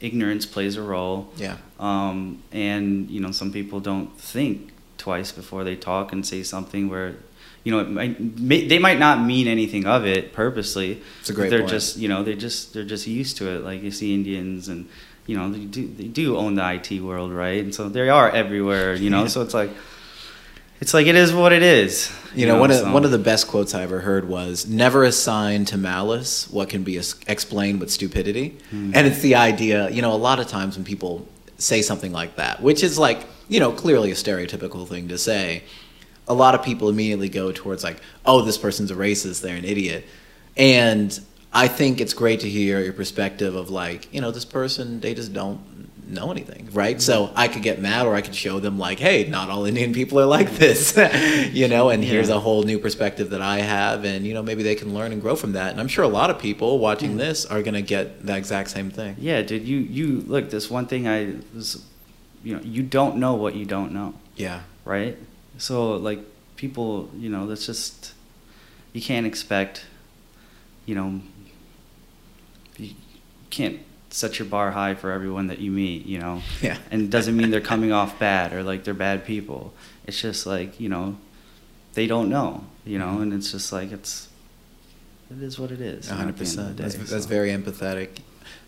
ignorance 0.00 0.46
plays 0.46 0.76
a 0.76 0.82
role. 0.82 1.28
Yeah. 1.36 1.56
Um, 1.80 2.42
and 2.52 3.10
you 3.10 3.20
know, 3.20 3.32
some 3.32 3.52
people 3.52 3.80
don't 3.80 4.16
think 4.16 4.70
twice 4.96 5.32
before 5.32 5.64
they 5.64 5.74
talk 5.74 6.12
and 6.12 6.24
say 6.24 6.44
something 6.44 6.88
where, 6.88 7.16
you 7.64 7.70
know, 7.72 7.80
it 7.80 7.88
might, 7.90 8.20
may, 8.40 8.66
they 8.66 8.78
might 8.78 8.98
not 8.98 9.24
mean 9.24 9.46
anything 9.46 9.86
of 9.86 10.04
it 10.04 10.32
purposely. 10.32 11.00
It's 11.20 11.30
a 11.30 11.32
great 11.32 11.50
They're 11.50 11.60
point. 11.60 11.70
just, 11.70 11.96
you 11.96 12.08
know, 12.08 12.22
they 12.22 12.34
just 12.34 12.72
they're 12.74 12.84
just 12.84 13.06
used 13.06 13.36
to 13.38 13.48
it. 13.54 13.62
Like 13.62 13.82
you 13.82 13.90
see 13.90 14.14
Indians 14.14 14.68
and 14.68 14.88
you 15.26 15.36
know 15.36 15.50
they 15.50 15.64
do 15.64 15.86
they 15.86 16.08
do 16.08 16.36
own 16.36 16.56
the 16.56 16.72
IT 16.74 17.00
world, 17.00 17.32
right? 17.32 17.62
And 17.62 17.74
so 17.74 17.88
they 17.88 18.08
are 18.08 18.28
everywhere. 18.30 18.94
You 18.94 19.10
know, 19.10 19.20
Yeah. 19.22 19.28
so 19.28 19.42
it's 19.42 19.54
like. 19.54 19.70
It's 20.80 20.92
like 20.92 21.06
it 21.06 21.14
is 21.14 21.32
what 21.32 21.52
it 21.52 21.62
is. 21.62 22.10
You 22.34 22.48
know, 22.48 22.58
one 22.58 22.72
of 22.72 22.92
one 22.92 23.04
of 23.04 23.12
the 23.12 23.18
best 23.18 23.46
quotes 23.46 23.72
I 23.72 23.82
ever 23.82 24.00
heard 24.00 24.26
was 24.28 24.66
"Never 24.66 25.04
assign 25.04 25.64
to 25.66 25.76
malice 25.78 26.50
what 26.50 26.70
can 26.70 26.82
be 26.82 26.98
explained 27.28 27.78
with 27.78 27.88
stupidity," 27.88 28.58
Hmm. 28.70 28.90
and 28.92 29.06
it's 29.06 29.20
the 29.20 29.36
idea. 29.36 29.88
You 29.90 30.02
know, 30.02 30.12
a 30.12 30.18
lot 30.18 30.40
of 30.40 30.48
times 30.48 30.74
when 30.76 30.84
people 30.84 31.28
say 31.56 31.82
something 31.82 32.10
like 32.10 32.34
that, 32.34 32.60
which 32.60 32.82
is 32.82 32.98
like 32.98 33.26
you 33.48 33.60
know 33.60 33.70
clearly 33.70 34.10
a 34.10 34.14
stereotypical 34.14 34.88
thing 34.88 35.06
to 35.06 35.18
say, 35.18 35.62
a 36.32 36.34
lot 36.34 36.54
of 36.54 36.62
people 36.62 36.88
immediately 36.88 37.28
go 37.28 37.52
towards 37.52 37.84
like, 37.84 38.00
"Oh, 38.26 38.42
this 38.42 38.58
person's 38.58 38.90
a 38.90 38.94
racist. 38.94 39.42
They're 39.42 39.56
an 39.56 39.64
idiot," 39.64 40.04
and 40.56 41.18
I 41.52 41.68
think 41.68 42.00
it's 42.00 42.14
great 42.14 42.40
to 42.40 42.48
hear 42.48 42.80
your 42.80 42.94
perspective 42.94 43.54
of 43.54 43.68
like, 43.68 44.12
you 44.12 44.20
know, 44.20 44.30
this 44.30 44.44
person 44.44 45.00
they 45.00 45.14
just 45.14 45.32
don't 45.32 45.60
know 46.08 46.30
anything, 46.30 46.68
right? 46.72 47.00
So 47.00 47.26
mm-hmm. 47.26 47.38
I 47.38 47.48
could 47.48 47.62
get 47.62 47.80
mad 47.80 48.06
or 48.06 48.14
I 48.14 48.22
could 48.22 48.34
show 48.34 48.58
them 48.58 48.78
like, 48.78 48.98
hey, 48.98 49.28
not 49.28 49.50
all 49.50 49.64
Indian 49.66 49.92
people 49.92 50.18
are 50.18 50.26
like 50.26 50.50
this, 50.52 50.96
you 51.52 51.68
know, 51.68 51.90
and 51.90 52.02
here's 52.02 52.28
a 52.28 52.40
whole 52.40 52.62
new 52.62 52.78
perspective 52.78 53.30
that 53.30 53.42
I 53.42 53.58
have 53.58 54.04
and 54.04 54.26
you 54.26 54.34
know, 54.34 54.42
maybe 54.42 54.62
they 54.62 54.74
can 54.74 54.94
learn 54.94 55.12
and 55.12 55.20
grow 55.20 55.36
from 55.36 55.52
that. 55.52 55.72
And 55.72 55.80
I'm 55.80 55.88
sure 55.88 56.04
a 56.04 56.08
lot 56.08 56.30
of 56.30 56.38
people 56.38 56.78
watching 56.78 57.16
this 57.18 57.44
are 57.44 57.62
going 57.62 57.74
to 57.74 57.82
get 57.82 58.24
the 58.24 58.36
exact 58.36 58.70
same 58.70 58.90
thing. 58.90 59.16
Yeah, 59.18 59.42
dude. 59.42 59.66
You 59.66 59.78
you 59.78 60.22
look. 60.26 60.50
This 60.50 60.70
one 60.70 60.86
thing 60.86 61.06
I 61.06 61.36
was, 61.54 61.84
you 62.42 62.56
know, 62.56 62.62
you 62.62 62.82
don't 62.82 63.16
know 63.16 63.34
what 63.34 63.54
you 63.54 63.64
don't 63.64 63.92
know. 63.92 64.14
Yeah. 64.36 64.62
right? 64.84 65.16
So 65.62 65.92
like 65.92 66.18
people, 66.56 67.08
you 67.16 67.28
know, 67.28 67.46
that's 67.46 67.66
just 67.66 68.14
you 68.92 69.00
can't 69.00 69.26
expect, 69.26 69.84
you 70.86 70.96
know, 70.96 71.20
you 72.76 72.94
can't 73.50 73.78
set 74.10 74.40
your 74.40 74.48
bar 74.48 74.72
high 74.72 74.96
for 74.96 75.12
everyone 75.12 75.46
that 75.46 75.60
you 75.60 75.70
meet, 75.70 76.04
you 76.04 76.18
know. 76.18 76.42
Yeah. 76.60 76.78
And 76.90 77.02
it 77.02 77.10
doesn't 77.10 77.36
mean 77.36 77.52
they're 77.52 77.60
coming 77.60 77.92
off 77.92 78.18
bad 78.18 78.52
or 78.52 78.64
like 78.64 78.82
they're 78.82 78.92
bad 78.92 79.24
people. 79.24 79.72
It's 80.04 80.20
just 80.20 80.46
like, 80.46 80.80
you 80.80 80.88
know, 80.88 81.16
they 81.94 82.08
don't 82.08 82.28
know, 82.28 82.64
you 82.84 82.98
know, 82.98 83.12
mm-hmm. 83.12 83.22
and 83.22 83.34
it's 83.34 83.52
just 83.52 83.72
like 83.72 83.92
it's 83.92 84.30
it 85.30 85.40
is 85.40 85.60
what 85.60 85.70
it 85.70 85.80
is. 85.80 86.10
you 86.10 86.16
know, 86.16 86.26
at 86.26 86.36
the 86.36 86.44
end 86.44 86.58
of 86.58 86.64
100%. 86.64 86.76
the 86.76 86.82
That's, 86.82 86.94
day, 86.96 87.02
that's 87.04 87.26
very 87.26 87.50
empathetic. 87.50 88.18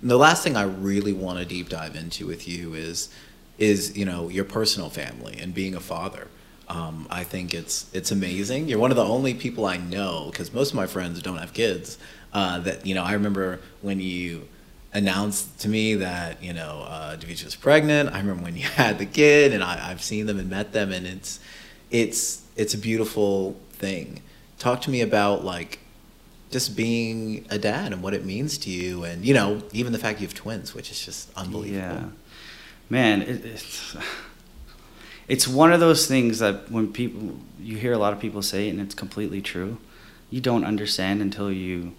And 0.00 0.08
the 0.08 0.16
last 0.16 0.44
thing 0.44 0.56
I 0.56 0.62
really 0.62 1.12
want 1.12 1.40
to 1.40 1.44
deep 1.44 1.68
dive 1.68 1.96
into 1.96 2.24
with 2.28 2.46
you 2.46 2.74
is, 2.74 3.08
is 3.58 3.98
you 3.98 4.04
know, 4.04 4.28
your 4.28 4.44
personal 4.44 4.90
family 4.90 5.40
and 5.40 5.52
being 5.52 5.74
a 5.74 5.80
father. 5.80 6.28
Um, 6.68 7.06
I 7.10 7.24
think 7.24 7.52
it's 7.54 7.86
it's 7.92 8.10
amazing. 8.10 8.68
You're 8.68 8.78
one 8.78 8.90
of 8.90 8.96
the 8.96 9.04
only 9.04 9.34
people 9.34 9.66
I 9.66 9.76
know 9.76 10.28
because 10.30 10.52
most 10.52 10.70
of 10.70 10.76
my 10.76 10.86
friends 10.86 11.20
don't 11.22 11.38
have 11.38 11.52
kids. 11.52 11.98
Uh, 12.32 12.58
that 12.60 12.86
you 12.86 12.94
know, 12.94 13.04
I 13.04 13.12
remember 13.12 13.60
when 13.82 14.00
you 14.00 14.48
announced 14.92 15.58
to 15.60 15.68
me 15.68 15.96
that 15.96 16.42
you 16.42 16.52
know 16.52 16.84
uh, 16.88 17.16
was 17.28 17.56
pregnant. 17.56 18.10
I 18.14 18.18
remember 18.18 18.44
when 18.44 18.56
you 18.56 18.62
had 18.82 18.98
the 18.98 19.06
kid, 19.06 19.52
and 19.52 19.62
I, 19.62 19.90
I've 19.90 20.02
seen 20.02 20.26
them 20.26 20.38
and 20.38 20.48
met 20.48 20.72
them, 20.72 20.92
and 20.92 21.06
it's 21.06 21.40
it's 21.90 22.42
it's 22.56 22.74
a 22.74 22.78
beautiful 22.78 23.56
thing. 23.72 24.22
Talk 24.58 24.80
to 24.82 24.90
me 24.90 25.00
about 25.02 25.44
like 25.44 25.80
just 26.50 26.76
being 26.76 27.44
a 27.50 27.58
dad 27.58 27.92
and 27.92 28.02
what 28.02 28.14
it 28.14 28.24
means 28.24 28.56
to 28.58 28.70
you, 28.70 29.04
and 29.04 29.24
you 29.24 29.34
know 29.34 29.62
even 29.72 29.92
the 29.92 29.98
fact 29.98 30.20
you 30.20 30.26
have 30.26 30.34
twins, 30.34 30.74
which 30.74 30.90
is 30.90 31.04
just 31.04 31.30
unbelievable. 31.36 31.94
Yeah, 31.94 32.04
man, 32.88 33.22
it, 33.22 33.44
it's 33.44 33.96
it's 35.28 35.48
one 35.48 35.72
of 35.72 35.80
those 35.80 36.06
things 36.06 36.38
that 36.38 36.70
when 36.70 36.92
people 36.92 37.36
you 37.60 37.76
hear 37.76 37.92
a 37.92 37.98
lot 37.98 38.12
of 38.12 38.20
people 38.20 38.42
say 38.42 38.68
it 38.68 38.70
and 38.70 38.80
it's 38.80 38.94
completely 38.94 39.40
true, 39.40 39.78
you 40.30 40.40
don't 40.40 40.64
understand 40.64 41.22
until 41.22 41.50
you 41.50 41.92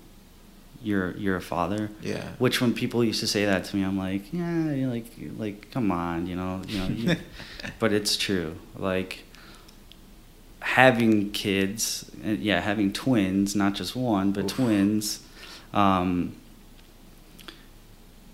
you're 0.82 1.18
you're 1.18 1.36
a 1.36 1.42
father. 1.42 1.90
Yeah. 2.02 2.24
Which 2.38 2.62
when 2.62 2.74
people 2.74 3.04
used 3.04 3.20
to 3.22 3.28
say 3.28 3.46
that 3.46 3.66
to 3.66 3.76
me, 3.76 3.84
I'm 3.84 3.98
like, 3.98 4.32
yeah, 4.32 4.72
you're 4.72 4.90
like 4.90 5.06
like 5.38 5.72
come 5.72 5.92
on, 5.92 6.28
you 6.28 6.36
know, 6.36 6.62
you 6.68 6.80
know. 6.80 6.88
You, 6.88 7.16
but 7.80 7.92
it's 7.92 8.16
true. 8.16 8.56
Like 8.78 9.24
having 10.60 11.32
kids, 11.32 12.12
uh, 12.26 12.30
yeah, 12.30 12.60
having 12.60 12.94
twins, 12.94 13.56
not 13.56 13.74
just 13.74 13.96
one, 13.96 14.32
but 14.32 14.46
Oof. 14.46 14.52
twins. 14.52 15.20
Um, 15.74 16.36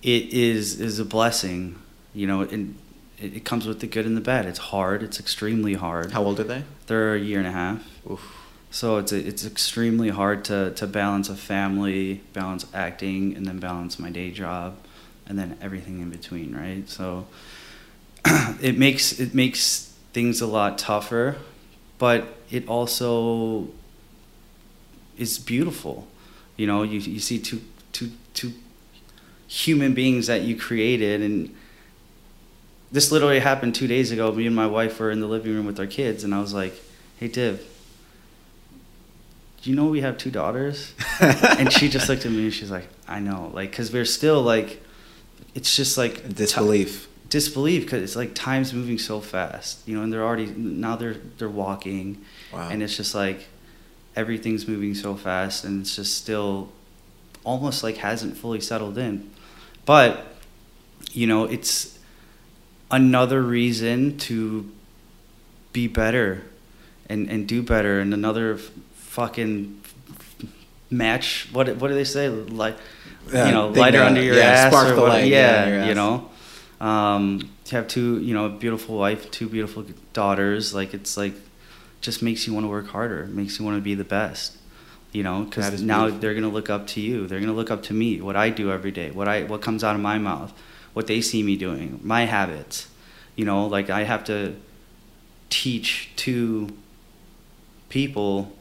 it 0.02 0.34
is 0.34 0.80
is 0.80 1.00
a 1.00 1.06
blessing, 1.06 1.80
you 2.14 2.28
know, 2.28 2.42
and 2.42 2.78
it, 3.22 3.38
it 3.38 3.46
comes 3.46 3.66
with 3.66 3.80
the 3.80 3.88
good 3.88 4.06
and 4.06 4.18
the 4.18 4.22
bad. 4.22 4.46
It's 4.46 4.60
hard. 4.60 5.04
It's 5.04 5.20
extremely 5.20 5.76
hard. 5.76 6.12
How 6.12 6.24
old 6.24 6.40
are 6.40 6.44
they? 6.44 6.64
They're 6.88 7.16
a 7.16 7.20
year 7.20 7.40
and 7.40 7.48
a 7.48 7.52
half. 7.52 7.88
Oof. 8.10 8.38
So 8.72 8.98
it's 8.98 9.12
it's 9.12 9.46
extremely 9.46 10.10
hard 10.10 10.46
to, 10.46 10.72
to 10.72 10.88
balance 10.88 11.30
a 11.30 11.36
family, 11.36 12.22
balance 12.34 12.66
acting, 12.74 13.36
and 13.36 13.46
then 13.46 13.60
balance 13.60 14.00
my 14.00 14.10
day 14.10 14.32
job, 14.32 14.78
and 15.28 15.38
then 15.38 15.58
everything 15.62 16.00
in 16.00 16.10
between, 16.10 16.56
right? 16.56 16.88
So 16.90 17.28
it 18.62 18.78
makes 18.78 19.20
it 19.20 19.36
makes 19.36 19.94
things 20.14 20.40
a 20.40 20.48
lot 20.48 20.78
tougher, 20.78 21.36
but 21.98 22.38
it 22.50 22.68
also 22.70 23.68
is 25.18 25.38
beautiful. 25.38 26.08
You 26.56 26.68
know, 26.68 26.84
you 26.84 27.00
you 27.00 27.20
see 27.20 27.40
two 27.40 27.62
two 27.92 28.12
two 28.34 28.54
human 29.48 29.94
beings 29.94 30.28
that 30.28 30.44
you 30.44 30.56
created 30.56 31.22
and 31.22 31.54
this 32.92 33.12
literally 33.12 33.40
happened 33.40 33.76
two 33.76 33.88
days 33.88 34.12
ago. 34.12 34.32
Me 34.32 34.46
and 34.48 34.56
my 34.56 34.68
wife 34.68 35.00
were 35.00 35.12
in 35.12 35.20
the 35.22 35.28
living 35.28 35.54
room 35.54 35.66
with 35.66 35.80
our 35.80 35.88
kids, 35.88 36.24
and 36.24 36.34
I 36.36 36.40
was 36.42 36.54
like, 36.54 36.74
"Hey, 37.20 37.28
Div, 37.28 37.62
do 39.62 39.70
you 39.70 39.76
know 39.76 39.86
we 39.88 40.02
have 40.02 40.18
two 40.18 40.32
daughters?" 40.32 40.94
and 41.22 41.72
she 41.72 41.90
just 41.90 42.10
looked 42.10 42.26
at 42.26 42.32
me 42.32 42.44
and 42.46 42.54
she's 42.54 42.72
like, 42.72 42.88
"I 43.08 43.20
know," 43.20 43.52
like, 43.54 43.72
cause 43.72 43.92
we're 43.92 44.06
still 44.06 44.42
like, 44.42 44.82
it's 45.56 45.76
just 45.76 45.98
like 45.98 46.34
Disbelief. 46.36 47.08
disbelief 47.30 47.84
because 47.84 48.04
it's 48.04 48.16
like 48.16 48.34
time's 48.36 48.74
moving 48.74 48.98
so 48.98 49.22
fast, 49.22 49.88
you 49.88 49.96
know, 49.96 50.04
and 50.04 50.12
they're 50.12 50.24
already 50.24 50.48
now 50.48 50.96
they're 50.96 51.16
they're 51.38 51.50
walking, 51.50 52.22
Wow. 52.54 52.70
and 52.70 52.82
it's 52.84 52.98
just 52.98 53.14
like 53.16 53.48
everything's 54.16 54.68
moving 54.68 54.94
so 54.96 55.16
fast, 55.16 55.64
and 55.64 55.82
it's 55.82 55.96
just 55.96 56.16
still 56.18 56.70
almost 57.44 57.84
like 57.84 57.98
hasn't 57.98 58.36
fully 58.38 58.60
settled 58.62 58.98
in, 58.98 59.30
but 59.86 60.28
you 61.14 61.26
know, 61.28 61.46
it's 61.46 61.98
another 62.92 63.42
reason 63.42 64.18
to 64.20 64.70
be 65.74 65.88
better 65.88 66.44
and 67.10 67.30
and 67.30 67.48
do 67.48 67.62
better, 67.64 68.00
and 68.00 68.14
another 68.14 68.54
f- 68.56 68.72
fucking 68.96 69.82
match. 70.90 71.48
What 71.52 71.68
what 71.78 71.88
do 71.90 71.94
they 71.94 72.04
say? 72.04 72.30
Like 72.30 72.78
Yeah, 73.32 73.48
you 73.48 73.52
know, 73.54 73.68
lighter 73.70 74.00
that- 74.00 74.08
under 74.08 74.22
your 74.22 74.36
yeah, 74.36 74.44
ass 74.44 74.72
spark 74.74 74.90
or 74.92 74.96
the 74.96 75.02
light, 75.02 75.28
yeah, 75.28 75.88
you 75.88 75.96
know. 75.96 76.30
Um, 76.80 77.50
to 77.66 77.76
have 77.76 77.88
two, 77.88 78.20
you 78.22 78.34
know, 78.34 78.46
a 78.48 78.50
beautiful 78.50 78.98
wife, 78.98 79.30
two 79.30 79.48
beautiful 79.48 79.86
daughters, 80.14 80.74
like 80.74 80.94
it's 80.94 81.16
like 81.16 81.34
just 82.02 82.24
makes 82.24 82.48
you 82.48 82.54
want 82.54 82.64
to 82.64 82.68
work 82.70 82.88
harder, 82.88 83.26
makes 83.28 83.60
you 83.60 83.66
want 83.66 83.78
to 83.78 83.82
be 83.82 83.94
the 83.96 84.04
best. 84.04 84.58
You 85.14 85.24
know, 85.24 85.44
because 85.44 85.82
now 85.82 86.04
beautiful. 86.04 86.20
they're 86.22 86.34
gonna 86.34 86.48
look 86.50 86.70
up 86.70 86.88
to 86.88 87.02
you. 87.02 87.28
They're 87.28 87.42
gonna 87.42 87.52
look 87.54 87.70
up 87.70 87.84
to 87.84 87.94
me, 87.94 88.22
what 88.22 88.36
I 88.38 88.50
do 88.50 88.72
every 88.72 88.92
day, 88.92 89.12
what 89.12 89.28
I 89.28 89.44
what 89.44 89.62
comes 89.62 89.84
out 89.84 89.94
of 89.96 90.02
my 90.02 90.18
mouth, 90.18 90.54
what 90.94 91.08
they 91.08 91.22
see 91.22 91.44
me 91.44 91.56
doing, 91.56 92.00
my 92.04 92.26
habits. 92.26 92.88
You 93.36 93.46
know, 93.46 93.66
like 93.68 93.90
I 93.90 94.04
have 94.04 94.24
to 94.26 94.56
teach 95.50 96.10
two 96.16 96.70
people 97.90 98.52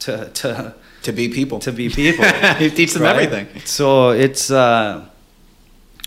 to 0.00 0.28
to 0.30 0.74
to 1.02 1.12
be 1.12 1.28
people. 1.28 1.58
to 1.60 1.72
be 1.72 1.88
people. 1.88 2.24
you 2.60 2.70
teach 2.70 2.92
them 2.94 3.02
right? 3.02 3.16
everything. 3.16 3.60
So 3.64 4.10
it's 4.10 4.50
uh, 4.50 5.06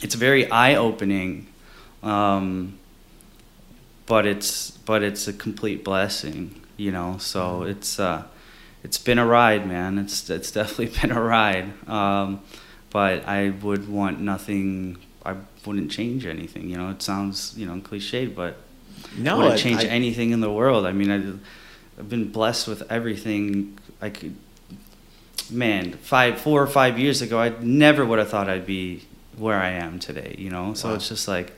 it's 0.02 0.16
very 0.16 0.50
eye 0.52 0.76
opening, 0.76 1.48
um, 2.04 2.78
but 4.06 4.26
it's 4.26 4.72
but 4.72 5.04
it's 5.04 5.28
a 5.28 5.34
complete 5.34 5.84
blessing, 5.84 6.62
you 6.78 6.92
know. 6.92 7.18
So 7.20 7.62
Mm-hmm. 7.62 7.70
it's 7.72 8.00
uh, 8.00 8.24
it's 8.84 8.98
been 8.98 9.20
a 9.20 9.26
ride, 9.26 9.68
man. 9.68 9.98
It's 9.98 10.30
it's 10.30 10.52
definitely 10.52 10.88
been 11.02 11.12
a 11.12 11.22
ride. 11.22 11.72
Um, 11.88 12.42
but 12.92 13.28
I 13.28 13.50
would 13.62 13.88
want 13.88 14.20
nothing. 14.20 14.98
I 15.26 15.36
wouldn't 15.66 15.92
change 15.92 16.26
anything. 16.26 16.70
You 16.70 16.78
know, 16.78 16.90
it 16.90 17.02
sounds 17.02 17.54
you 17.58 17.66
know 17.66 17.76
cliched, 17.82 18.36
but 18.36 18.58
No, 19.18 19.38
wouldn't 19.38 19.56
I- 19.56 19.58
change 19.58 19.84
I- 19.84 19.88
anything 19.88 20.32
in 20.32 20.40
the 20.42 20.52
world. 20.52 20.86
I 20.86 20.92
mean, 20.92 21.12
I, 21.12 21.18
I've 22.00 22.10
been 22.10 22.32
blessed 22.32 22.68
with 22.68 22.90
everything 22.92 23.78
I 24.02 24.10
could. 24.10 24.36
Man, 25.52 25.94
five, 25.94 26.40
four 26.40 26.62
or 26.62 26.68
five 26.68 27.00
years 27.00 27.22
ago, 27.24 27.40
I 27.40 27.50
never 27.62 28.06
would 28.06 28.20
have 28.20 28.30
thought 28.30 28.48
I'd 28.48 28.68
be 28.68 29.06
where 29.36 29.58
I 29.60 29.70
am 29.72 29.98
today. 30.00 30.36
You 30.38 30.50
know, 30.52 30.74
so 30.76 30.90
Wow. 30.90 30.96
it's 30.96 31.10
just 31.10 31.28
like 31.28 31.54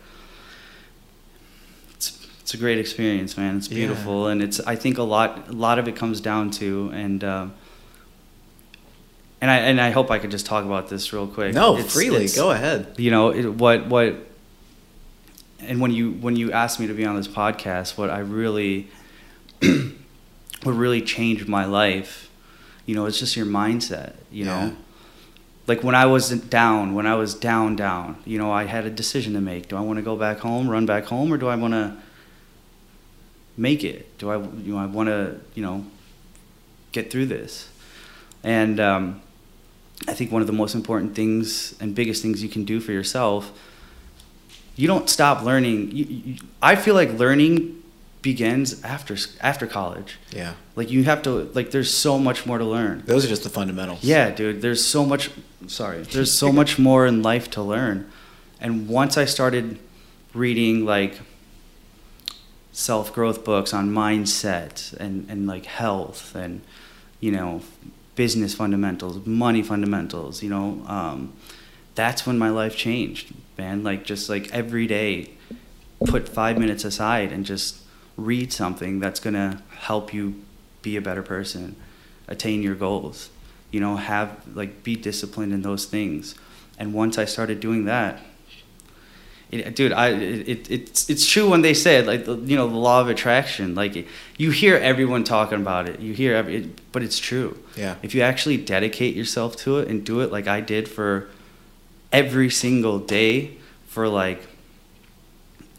it's 1.95 2.25
it's 2.41 2.53
a 2.53 2.57
great 2.57 2.77
experience, 2.77 3.37
man. 3.37 3.57
It's 3.57 3.67
Yeah. 3.69 3.75
beautiful, 3.87 4.27
and 4.27 4.41
it's 4.41 4.59
I 4.61 4.75
think 4.75 4.97
a 4.97 5.03
lot 5.03 5.49
a 5.49 5.53
lot 5.53 5.77
of 5.79 5.87
it 5.87 5.95
comes 5.95 6.21
down 6.21 6.51
to 6.51 6.89
and. 6.93 7.23
Um, 7.23 7.53
and 9.41 9.49
I 9.51 9.57
and 9.57 9.81
I 9.81 9.89
hope 9.91 10.11
I 10.11 10.19
could 10.19 10.31
just 10.31 10.45
talk 10.45 10.63
about 10.65 10.87
this 10.89 11.11
real 11.13 11.27
quick. 11.27 11.53
No, 11.53 11.75
It's- 11.77 11.93
freely. 11.93 12.17
it's- 12.25 12.35
Go 12.35 12.51
ahead. 12.51 12.95
you 12.97 13.11
know 13.11 13.29
it, 13.29 13.45
what 13.55 13.87
what 13.87 14.15
and 15.59 15.79
when 15.81 15.91
you 15.91 16.11
when 16.13 16.35
you 16.35 16.51
asked 16.51 16.79
me 16.79 16.87
to 16.87 16.93
be 16.93 17.05
on 17.05 17.15
this 17.15 17.27
podcast 17.27 17.95
what 17.97 18.09
i 18.09 18.17
really 18.17 18.87
what 20.63 20.71
really 20.73 21.01
changed 21.03 21.47
my 21.47 21.65
life 21.65 22.29
you 22.87 22.95
know 22.95 23.05
it's 23.05 23.19
just 23.19 23.35
your 23.37 23.45
mindset 23.45 24.13
you 24.31 24.45
Yeah. 24.45 24.65
know 24.69 24.75
like 25.67 25.83
when 25.83 25.93
i 25.93 26.05
was 26.07 26.29
down 26.31 26.95
when 26.95 27.05
i 27.05 27.13
was 27.13 27.35
down 27.35 27.75
down 27.75 28.17
you 28.25 28.39
know 28.39 28.51
i 28.51 28.63
had 28.65 28.85
a 28.85 28.89
decision 28.89 29.33
to 29.33 29.39
make 29.41 29.67
do 29.67 29.77
i 29.77 29.81
want 29.81 29.97
to 29.97 30.03
go 30.03 30.15
back 30.15 30.39
home 30.39 30.67
run 30.67 30.87
back 30.87 31.05
home 31.05 31.31
or 31.31 31.37
do 31.37 31.47
i 31.47 31.55
want 31.55 31.73
to 31.75 31.95
make 33.57 33.83
it 33.83 34.17
do 34.17 34.31
i 34.31 34.37
you 34.37 34.73
know 34.73 34.77
i 34.79 34.85
want 34.87 35.07
to 35.09 35.39
you 35.53 35.61
know 35.61 35.85
get 36.91 37.11
through 37.11 37.27
this 37.27 37.69
and 38.43 38.79
um, 38.79 39.21
I 40.07 40.13
think 40.13 40.31
one 40.31 40.41
of 40.41 40.47
the 40.47 40.53
most 40.53 40.75
important 40.75 41.15
things 41.15 41.75
and 41.79 41.93
biggest 41.93 42.21
things 42.21 42.41
you 42.41 42.49
can 42.49 42.65
do 42.65 42.79
for 42.79 42.91
yourself, 42.91 43.51
you 44.75 44.87
don't 44.87 45.09
stop 45.09 45.43
learning. 45.43 45.91
You, 45.91 46.05
you, 46.05 46.35
I 46.61 46.75
feel 46.75 46.95
like 46.95 47.13
learning 47.13 47.81
begins 48.21 48.83
after 48.83 49.17
after 49.41 49.67
college. 49.67 50.17
Yeah. 50.31 50.53
Like 50.75 50.89
you 50.89 51.03
have 51.03 51.21
to 51.23 51.51
like. 51.53 51.71
There's 51.71 51.93
so 51.93 52.17
much 52.17 52.45
more 52.45 52.57
to 52.57 52.65
learn. 52.65 53.03
Those 53.05 53.25
are 53.25 53.27
just 53.27 53.43
the 53.43 53.49
fundamentals. 53.49 54.03
Yeah, 54.03 54.31
dude. 54.31 54.61
There's 54.61 54.83
so 54.83 55.05
much. 55.05 55.29
Sorry. 55.67 56.01
There's 56.03 56.33
so 56.33 56.51
much 56.51 56.79
more 56.89 57.05
in 57.05 57.21
life 57.21 57.49
to 57.51 57.61
learn, 57.61 58.11
and 58.59 58.87
once 58.87 59.17
I 59.17 59.25
started 59.25 59.79
reading 60.33 60.85
like 60.85 61.19
self 62.71 63.13
growth 63.13 63.43
books 63.43 63.73
on 63.73 63.91
mindset 63.91 64.93
and 64.97 65.29
and 65.29 65.45
like 65.45 65.65
health 65.65 66.35
and 66.35 66.61
you 67.19 67.31
know 67.31 67.61
business 68.15 68.53
fundamentals, 68.53 69.25
money 69.25 69.63
fundamentals. 69.63 70.43
You 70.43 70.49
know, 70.49 70.83
um, 70.87 71.33
that's 71.95 72.25
when 72.25 72.37
my 72.37 72.49
life 72.49 72.75
changed, 72.75 73.33
man. 73.57 73.83
Like 73.83 74.03
just 74.03 74.29
like 74.29 74.51
every 74.51 74.87
day, 74.87 75.31
put 76.05 76.27
five 76.27 76.57
minutes 76.57 76.83
aside 76.83 77.31
and 77.31 77.45
just 77.45 77.77
read 78.17 78.51
something 78.51 78.99
that's 78.99 79.19
gonna 79.19 79.61
help 79.79 80.13
you 80.13 80.35
be 80.81 80.95
a 80.95 81.01
better 81.01 81.23
person, 81.23 81.75
attain 82.27 82.61
your 82.63 82.75
goals. 82.75 83.29
You 83.71 83.79
know, 83.79 83.95
have 83.95 84.45
like 84.53 84.83
be 84.83 84.95
disciplined 84.95 85.53
in 85.53 85.61
those 85.61 85.85
things. 85.85 86.35
And 86.77 86.93
once 86.93 87.17
I 87.17 87.25
started 87.25 87.59
doing 87.59 87.85
that, 87.85 88.19
It- 89.51 89.75
dude, 89.75 89.91
I 89.91 90.09
it, 90.09 90.47
it, 90.49 90.71
it's 90.71 91.09
it's 91.09 91.25
true 91.25 91.49
when 91.49 91.61
they 91.61 91.73
say 91.73 91.97
it, 91.97 92.07
like 92.07 92.23
the, 92.25 92.35
you 92.37 92.55
know 92.55 92.67
the 92.69 92.77
law 92.77 93.01
of 93.01 93.09
attraction. 93.09 93.75
Like 93.75 94.07
you 94.37 94.51
hear 94.51 94.77
everyone 94.77 95.23
talking 95.25 95.59
about 95.59 95.89
it, 95.89 95.99
you 95.99 96.13
hear 96.13 96.33
every, 96.35 96.55
it, 96.57 96.91
but 96.93 97.03
it's 97.03 97.19
true. 97.19 97.57
Yeah. 97.75 97.95
If 98.01 98.15
you 98.15 98.21
actually 98.21 98.57
dedicate 98.57 99.15
yourself 99.15 99.55
to 99.57 99.79
it 99.79 99.87
and 99.89 100.05
do 100.05 100.21
it 100.21 100.31
like 100.31 100.47
I 100.47 100.61
did 100.61 100.87
for 100.87 101.27
every 102.13 102.49
single 102.49 102.99
day 102.99 103.57
for 103.87 104.07
like 104.07 104.47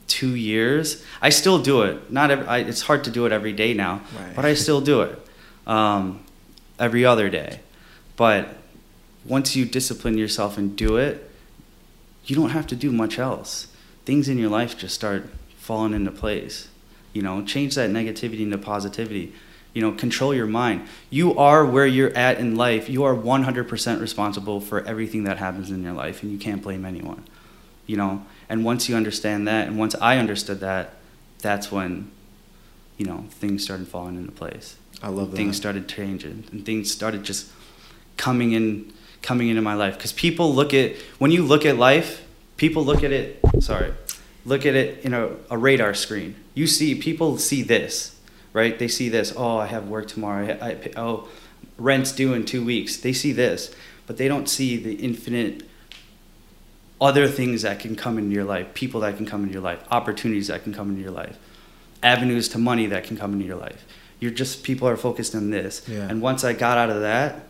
two 0.06 0.34
years, 0.36 1.02
I 1.22 1.30
still 1.30 1.58
do 1.58 1.82
it. 1.82 2.10
Not 2.12 2.30
every, 2.30 2.46
I, 2.46 2.58
it's 2.58 2.82
hard 2.82 3.04
to 3.04 3.10
do 3.10 3.24
it 3.26 3.32
every 3.32 3.52
day 3.52 3.72
now, 3.72 4.02
Right. 4.18 4.36
but 4.36 4.44
I 4.44 4.54
still 4.54 4.80
do 4.82 5.00
it 5.02 5.18
um, 5.66 6.22
every 6.78 7.04
other 7.06 7.30
day. 7.30 7.60
But 8.16 8.54
once 9.24 9.56
you 9.56 9.64
discipline 9.64 10.18
yourself 10.18 10.58
and 10.58 10.76
do 10.76 10.96
it, 10.98 11.30
you 12.24 12.36
don't 12.36 12.50
have 12.50 12.66
to 12.68 12.76
do 12.76 12.92
much 12.92 13.18
else. 13.18 13.68
Things 14.04 14.28
in 14.28 14.38
your 14.38 14.50
life 14.50 14.76
just 14.76 14.94
start 14.94 15.28
falling 15.56 15.94
into 15.94 16.10
place. 16.10 16.68
You 17.12 17.22
know, 17.22 17.44
change 17.44 17.74
that 17.74 17.90
negativity 17.90 18.40
into 18.40 18.58
positivity. 18.58 19.32
You 19.74 19.80
know, 19.80 19.92
control 19.92 20.34
your 20.34 20.46
mind. 20.46 20.86
You 21.08 21.36
are 21.38 21.64
where 21.64 21.86
you're 21.86 22.14
at 22.16 22.38
in 22.38 22.56
life. 22.56 22.88
You 22.90 23.04
are 23.04 23.14
100% 23.14 24.00
responsible 24.00 24.60
for 24.60 24.84
everything 24.84 25.24
that 25.24 25.38
happens 25.38 25.70
in 25.70 25.82
your 25.82 25.94
life, 25.94 26.22
and 26.22 26.30
you 26.30 26.38
can't 26.38 26.62
blame 26.62 26.84
anyone. 26.84 27.24
You 27.86 27.96
know, 27.96 28.26
and 28.48 28.64
once 28.64 28.88
you 28.88 28.96
understand 28.96 29.48
that, 29.48 29.68
and 29.68 29.78
once 29.78 29.94
I 30.00 30.18
understood 30.18 30.60
that, 30.60 30.94
that's 31.40 31.72
when, 31.72 32.10
you 32.98 33.06
know, 33.06 33.24
things 33.30 33.64
started 33.64 33.88
falling 33.88 34.16
into 34.16 34.32
place. 34.32 34.76
I 35.02 35.08
love 35.08 35.30
that. 35.30 35.36
Things 35.36 35.56
started 35.56 35.88
changing, 35.88 36.44
and 36.52 36.64
things 36.66 36.90
started 36.90 37.24
just 37.24 37.50
coming 38.16 38.52
in, 38.52 38.92
coming 39.22 39.48
into 39.48 39.62
my 39.62 39.74
life. 39.74 39.96
Because 39.96 40.12
people 40.12 40.54
look 40.54 40.74
at 40.74 40.96
when 41.18 41.30
you 41.30 41.42
look 41.42 41.64
at 41.64 41.76
life, 41.78 42.24
people 42.56 42.84
look 42.84 43.02
at 43.02 43.12
it. 43.12 43.40
Sorry, 43.60 43.92
look 44.44 44.66
at 44.66 44.74
it 44.74 45.04
in 45.04 45.14
a, 45.14 45.30
a 45.50 45.56
radar 45.56 45.94
screen. 45.94 46.34
You 46.54 46.66
see, 46.66 46.94
people 46.94 47.38
see 47.38 47.62
this, 47.62 48.18
right? 48.52 48.78
They 48.78 48.88
see 48.88 49.08
this. 49.08 49.32
Oh, 49.36 49.58
I 49.58 49.66
have 49.66 49.88
work 49.88 50.08
tomorrow. 50.08 50.58
I, 50.60 50.70
I, 50.70 50.90
oh, 50.96 51.28
rent's 51.78 52.12
due 52.12 52.34
in 52.34 52.44
two 52.44 52.64
weeks. 52.64 52.96
They 52.96 53.12
see 53.12 53.32
this, 53.32 53.74
but 54.06 54.16
they 54.16 54.28
don't 54.28 54.48
see 54.48 54.76
the 54.76 54.94
infinite 54.94 55.62
other 57.00 57.26
things 57.26 57.62
that 57.62 57.80
can 57.80 57.96
come 57.96 58.16
into 58.16 58.32
your 58.32 58.44
life, 58.44 58.74
people 58.74 59.00
that 59.00 59.16
can 59.16 59.26
come 59.26 59.42
into 59.42 59.52
your 59.52 59.62
life, 59.62 59.82
opportunities 59.90 60.46
that 60.46 60.62
can 60.62 60.72
come 60.72 60.90
into 60.90 61.02
your 61.02 61.10
life, 61.10 61.36
avenues 62.00 62.48
to 62.50 62.58
money 62.58 62.86
that 62.86 63.02
can 63.02 63.16
come 63.16 63.32
into 63.32 63.44
your 63.44 63.56
life. 63.56 63.84
You're 64.20 64.30
just 64.30 64.62
people 64.62 64.86
are 64.86 64.96
focused 64.96 65.34
on 65.34 65.50
this. 65.50 65.82
Yeah. 65.88 66.06
And 66.08 66.22
once 66.22 66.44
I 66.44 66.52
got 66.52 66.78
out 66.78 66.90
of 66.90 67.00
that, 67.00 67.48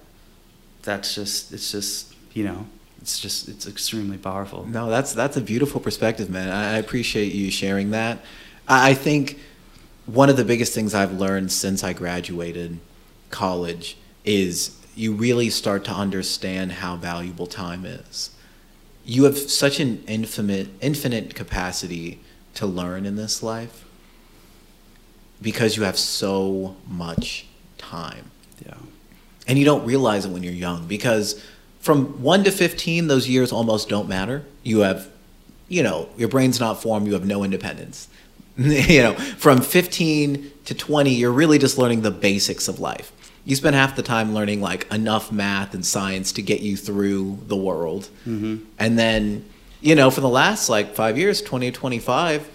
that's 0.83 1.15
just 1.15 1.53
it's 1.53 1.71
just 1.73 2.15
you 2.35 2.45
know 2.45 2.67
it's 3.01 3.19
just 3.19 3.49
it's 3.49 3.67
extremely 3.67 4.19
powerful. 4.19 4.65
No, 4.67 4.89
that's 4.89 5.13
that's 5.13 5.37
a 5.37 5.41
beautiful 5.41 5.81
perspective, 5.81 6.31
man. 6.31 6.49
I 6.51 6.75
I 6.75 6.79
appreciate 6.79 7.33
you 7.33 7.51
sharing 7.51 7.91
that. 7.91 8.19
I 8.69 8.91
I 8.91 8.95
think 8.95 9.39
one 10.07 10.29
of 10.29 10.37
the 10.37 10.45
biggest 10.45 10.75
things 10.75 10.95
I've 10.95 11.13
learned 11.13 11.53
since 11.53 11.85
I 11.85 11.93
graduated 11.93 12.79
college 13.31 13.97
is 14.25 14.79
you 14.95 15.13
really 15.13 15.49
start 15.51 15.85
to 15.85 15.91
understand 15.93 16.73
how 16.73 16.97
valuable 16.97 17.47
time 17.47 17.85
is. 17.85 18.31
You 19.05 19.25
have 19.25 19.37
such 19.39 19.81
an 19.81 20.03
infinite 20.07 20.69
infinite 20.81 21.35
capacity 21.35 22.21
to 22.55 22.67
learn 22.67 23.07
in 23.07 23.17
this 23.17 23.43
life 23.43 23.85
because 25.41 25.77
you 25.77 25.83
have 25.83 25.99
so 25.99 26.77
much 26.87 27.47
time 27.79 28.31
Yeah. 28.65 28.75
And 29.47 29.59
you 29.59 29.65
don't 29.65 29.85
realize 29.85 30.25
it 30.25 30.31
when 30.31 30.43
you're 30.43 30.53
young 30.53 30.87
because 30.87 31.43
from 31.81 32.23
1 32.23 32.45
to 32.45 32.51
15 32.51 33.09
those 33.09 33.29
years 33.29 33.53
almost 33.53 33.89
don't 33.89 34.09
matter. 34.09 34.45
You 34.63 34.81
have 34.81 35.09
you 35.69 35.83
know 35.83 36.09
your 36.17 36.29
brain's 36.29 36.61
not 36.61 36.83
formed. 36.83 37.07
You 37.07 37.15
have 37.15 37.27
no 37.27 37.45
independence. 37.45 38.09
You 38.57 39.03
know 39.03 39.15
from 39.15 39.63
15 39.63 40.51
to 40.67 40.75
20 40.75 41.11
you're 41.15 41.33
really 41.33 41.59
just 41.59 41.79
learning 41.79 42.03
the 42.03 42.11
basics 42.11 42.69
of 42.69 42.79
life. 42.81 43.11
You 43.45 43.57
spend 43.57 43.75
half 43.75 43.97
the 43.97 44.03
time 44.03 44.35
learning 44.35 44.61
like 44.61 44.87
enough 44.93 45.33
math 45.33 45.75
and 45.75 45.85
science 45.85 46.33
to 46.33 46.43
get 46.43 46.61
you 46.61 46.77
through 46.77 47.39
the 47.49 47.57
world. 47.57 48.09
Mm-hmm. 48.27 48.65
and 48.79 48.99
then 48.99 49.45
you 49.81 49.95
know 49.95 50.11
for 50.11 50.21
the 50.21 50.29
last 50.29 50.69
like 50.69 50.95
5 50.95 51.19
years 51.19 51.43
20 51.43 51.71
to 51.71 51.77
25 51.77 52.49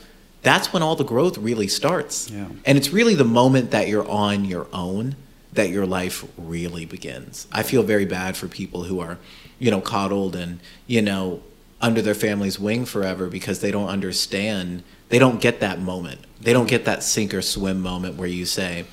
that's 0.44 0.72
when 0.72 0.82
all 0.84 0.96
the 0.96 1.04
growth 1.04 1.38
really 1.40 1.68
starts. 1.68 2.30
Yeah. 2.30 2.46
and 2.64 2.78
it's 2.78 2.92
really 2.94 3.16
the 3.16 3.26
moment 3.26 3.72
that 3.72 3.88
you're 3.90 4.10
on 4.10 4.46
your 4.46 4.68
own 4.72 5.16
that 5.54 5.70
your 5.70 5.86
life 5.86 6.26
really 6.38 6.86
begins. 6.86 7.48
I 7.52 7.64
feel 7.64 7.84
very 7.84 8.06
bad 8.06 8.38
for 8.38 8.48
people 8.48 8.84
who 8.84 9.00
are, 9.00 9.18
you 9.60 9.72
know, 9.72 9.82
coddled 9.82 10.36
and, 10.36 10.60
you 10.86 11.02
know, 11.02 11.42
under 11.80 12.02
their 12.02 12.16
family's 12.16 12.60
wing 12.60 12.86
forever 12.86 13.28
because 13.28 13.62
they 13.62 13.72
don't 13.72 13.88
understand, 13.88 14.84
they 15.10 15.20
don't 15.20 15.40
get 15.42 15.60
that 15.60 15.80
moment. 15.80 16.22
They 16.42 16.54
don't 16.54 16.68
get 16.68 16.86
that 16.86 17.04
sink 17.04 17.34
or 17.34 17.42
swim 17.42 17.82
moment 17.82 18.16
where 18.16 18.28
you 18.28 18.46
say, 18.46 18.86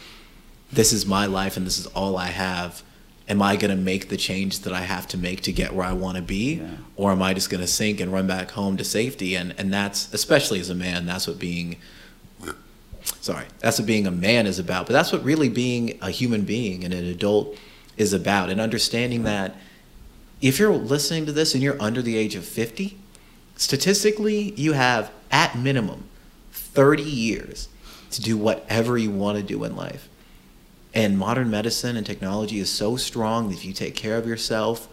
this 0.72 0.92
is 0.92 1.06
my 1.06 1.26
life 1.26 1.56
and 1.56 1.66
this 1.66 1.78
is 1.78 1.86
all 1.88 2.16
I 2.16 2.28
have. 2.28 2.82
Am 3.26 3.40
I 3.40 3.56
going 3.56 3.70
to 3.70 3.82
make 3.82 4.10
the 4.10 4.18
change 4.18 4.60
that 4.60 4.72
I 4.72 4.82
have 4.82 5.08
to 5.08 5.16
make 5.16 5.40
to 5.42 5.52
get 5.52 5.72
where 5.72 5.86
I 5.86 5.94
want 5.94 6.16
to 6.16 6.22
be? 6.22 6.56
Yeah. 6.56 6.70
Or 6.96 7.10
am 7.10 7.22
I 7.22 7.32
just 7.32 7.48
going 7.48 7.62
to 7.62 7.66
sink 7.66 8.00
and 8.00 8.12
run 8.12 8.26
back 8.26 8.50
home 8.50 8.76
to 8.76 8.84
safety? 8.84 9.34
And, 9.34 9.54
and 9.56 9.72
that's, 9.72 10.12
especially 10.12 10.60
as 10.60 10.68
a 10.68 10.74
man, 10.74 11.06
that's 11.06 11.26
what 11.26 11.38
being 11.38 11.76
sorry. 13.20 13.46
That's 13.60 13.78
what 13.78 13.86
being 13.86 14.06
a 14.06 14.10
man 14.10 14.46
is 14.46 14.58
about 14.58 14.86
but 14.86 14.92
that's 14.92 15.12
what 15.12 15.22
really 15.24 15.48
being 15.48 15.98
a 16.00 16.10
human 16.10 16.44
being 16.44 16.84
and 16.84 16.92
an 16.92 17.04
adult 17.04 17.56
is 17.96 18.12
about 18.12 18.50
and 18.50 18.60
understanding 18.60 19.22
that 19.24 19.56
if 20.40 20.58
you're 20.58 20.74
listening 20.74 21.26
to 21.26 21.32
this 21.32 21.54
and 21.54 21.62
you're 21.62 21.80
under 21.80 22.02
the 22.02 22.16
age 22.16 22.34
of 22.34 22.44
50 22.44 22.98
statistically 23.56 24.52
you 24.56 24.72
have 24.72 25.10
at 25.30 25.56
minimum 25.56 26.08
30 26.52 27.02
years 27.02 27.68
to 28.10 28.22
do 28.22 28.36
whatever 28.36 28.96
you 28.96 29.10
want 29.10 29.38
to 29.38 29.42
do 29.42 29.64
in 29.64 29.76
life. 29.76 30.08
And 30.92 31.18
modern 31.18 31.50
medicine 31.50 31.96
and 31.96 32.06
technology 32.06 32.60
is 32.60 32.70
so 32.70 32.96
strong 32.96 33.48
that 33.48 33.56
if 33.56 33.64
you 33.64 33.72
take 33.72 33.94
care 33.96 34.16
of 34.16 34.26
yourself 34.26 34.88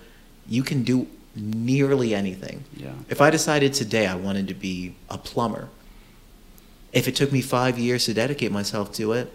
you 0.47 0.63
can 0.63 0.83
do 0.83 1.07
nearly 1.35 2.13
anything. 2.13 2.63
Yeah. 2.75 2.91
if 3.09 3.21
i 3.21 3.29
decided 3.29 3.73
today 3.73 4.05
i 4.07 4.15
wanted 4.15 4.47
to 4.49 4.53
be 4.53 4.95
a 5.09 5.17
plumber 5.17 5.69
if 6.93 7.07
it 7.07 7.15
took 7.15 7.31
me 7.31 7.41
five 7.41 7.77
years 7.79 8.05
to 8.05 8.13
dedicate 8.13 8.51
myself 8.51 8.91
to 8.93 9.13
it, 9.13 9.31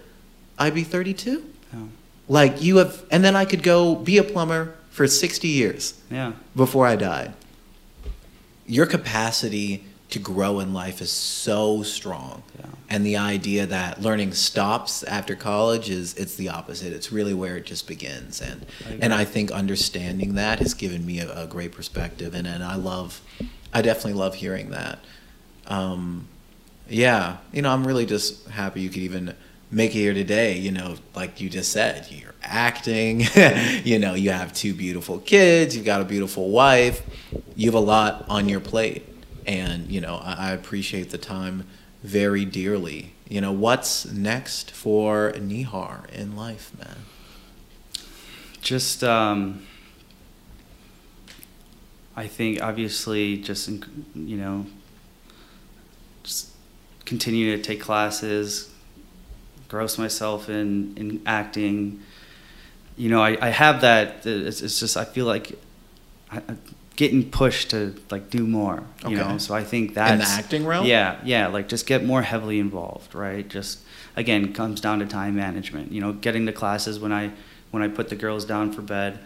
I'd 0.59 0.75
be 0.75 0.85
32. 0.85 1.45
Yeah. 1.73 1.81
Like 2.29 2.63
you 2.63 2.77
have, 2.79 3.05
and 3.11 3.25
then 3.25 3.37
I 3.37 3.45
could 3.45 3.63
go 3.63 3.95
be 3.95 4.19
a 4.19 4.25
plumber 4.25 4.75
for 4.91 5.07
60 5.07 5.47
years 5.49 5.95
Yeah. 6.11 6.33
before 6.55 6.87
I 6.87 6.97
died. 6.97 7.35
Your 8.67 8.87
capacity 8.87 9.85
to 10.11 10.19
grow 10.19 10.61
in 10.61 10.73
life 10.73 11.01
is 11.01 11.11
so 11.11 11.83
strong. 11.83 12.43
Yeah. 12.59 12.67
And 12.89 13.05
the 13.05 13.17
idea 13.17 13.67
that 13.67 14.01
learning 14.01 14.33
stops 14.35 15.03
after 15.03 15.35
college 15.35 15.91
is 15.91 16.15
it's 16.15 16.37
the 16.37 16.49
opposite. 16.49 16.93
It's 16.93 17.11
really 17.11 17.35
where 17.35 17.57
it 17.57 17.67
just 17.67 17.87
begins. 17.89 18.41
And 18.41 18.65
I 18.89 18.99
and 19.03 19.13
I 19.15 19.25
think 19.25 19.51
understanding 19.51 20.35
that 20.35 20.61
has 20.61 20.75
given 20.75 21.05
me 21.05 21.19
a, 21.19 21.43
a 21.43 21.47
great 21.47 21.73
perspective 21.73 22.35
and, 22.35 22.47
and 22.47 22.63
I 22.63 22.77
love 22.77 23.21
I 23.73 23.83
definitely 23.83 24.15
love 24.15 24.37
hearing 24.37 24.71
that. 24.71 25.01
Um, 25.67 26.29
yeah, 26.89 27.39
you 27.53 27.63
know, 27.63 27.71
I'm 27.71 27.87
really 27.87 28.07
just 28.07 28.47
happy 28.49 28.81
you 28.81 28.89
could 28.89 29.03
even 29.03 29.35
make 29.71 29.91
it 29.91 29.99
here 29.99 30.15
today. 30.15 30.59
You 30.59 30.73
know, 30.73 30.97
like 31.15 31.41
you 31.41 31.51
just 31.51 31.73
said, 31.73 32.07
you're 32.11 32.35
acting. 32.43 33.25
you 33.85 33.99
know, 33.99 34.15
you 34.15 34.31
have 34.31 34.53
two 34.53 34.75
beautiful 34.75 35.19
kids. 35.19 35.77
You've 35.77 35.87
got 35.87 36.01
a 36.01 36.05
beautiful 36.05 36.51
wife. 36.51 37.03
You 37.55 37.67
have 37.67 37.75
a 37.75 37.81
lot 37.81 38.25
on 38.29 38.49
your 38.49 38.61
plate, 38.61 39.07
and 39.47 39.91
you 39.91 40.01
know, 40.01 40.17
I, 40.17 40.51
I 40.51 40.51
appreciate 40.53 41.11
the 41.11 41.19
time 41.19 41.67
very 42.03 42.45
dearly. 42.45 43.15
You 43.29 43.41
know, 43.41 43.53
what's 43.53 44.05
next 44.07 44.71
for 44.71 45.33
Nihar 45.33 46.09
in 46.11 46.37
life, 46.37 46.71
man? 46.79 46.99
Just, 48.61 49.03
um, 49.03 49.67
I 52.15 52.29
think 52.29 52.63
obviously 52.63 53.37
just, 53.39 53.69
you 53.69 54.37
know, 54.37 54.67
continue 57.07 57.57
to 57.57 57.63
take 57.63 57.81
classes, 57.81 58.71
gross 59.69 59.97
myself 59.97 60.49
in, 60.51 60.95
in 60.97 61.23
acting. 61.25 62.03
You 62.97 63.09
know, 63.09 63.23
I, 63.23 63.39
I 63.41 63.49
have 63.49 63.81
that, 63.81 64.27
uh, 64.27 64.31
it's, 64.31 64.61
it's 64.61 64.79
just, 64.79 64.97
I 64.97 65.05
feel 65.05 65.27
like 65.27 65.59
I, 66.31 66.43
I'm 66.49 66.61
getting 66.97 67.31
pushed 67.31 67.71
to 67.71 67.95
like 68.11 68.31
do 68.31 68.47
more, 68.47 68.83
you 69.07 69.09
Okay. 69.09 69.15
know? 69.17 69.39
So 69.39 69.55
I 69.55 69.63
think 69.65 69.95
that's. 69.95 70.13
In 70.13 70.19
the 70.19 70.25
acting 70.25 70.67
realm? 70.67 70.87
Yeah, 70.87 71.21
yeah, 71.25 71.47
like 71.49 71.69
just 71.69 71.87
get 71.87 72.05
more 72.05 72.23
heavily 72.23 72.59
involved, 72.59 73.15
right? 73.15 73.47
Just 73.49 73.81
again 74.17 74.53
comes 74.55 74.81
down 74.81 74.99
to 75.01 75.07
time 75.07 75.37
management. 75.37 75.93
You 75.93 76.01
know, 76.01 76.13
getting 76.15 76.47
to 76.47 76.53
classes 76.53 76.99
when 76.99 77.13
I 77.13 77.33
when 77.71 77.83
I 77.83 77.89
put 77.89 78.09
the 78.09 78.17
girls 78.17 78.47
down 78.47 78.73
for 78.73 78.81
bed, 78.81 79.19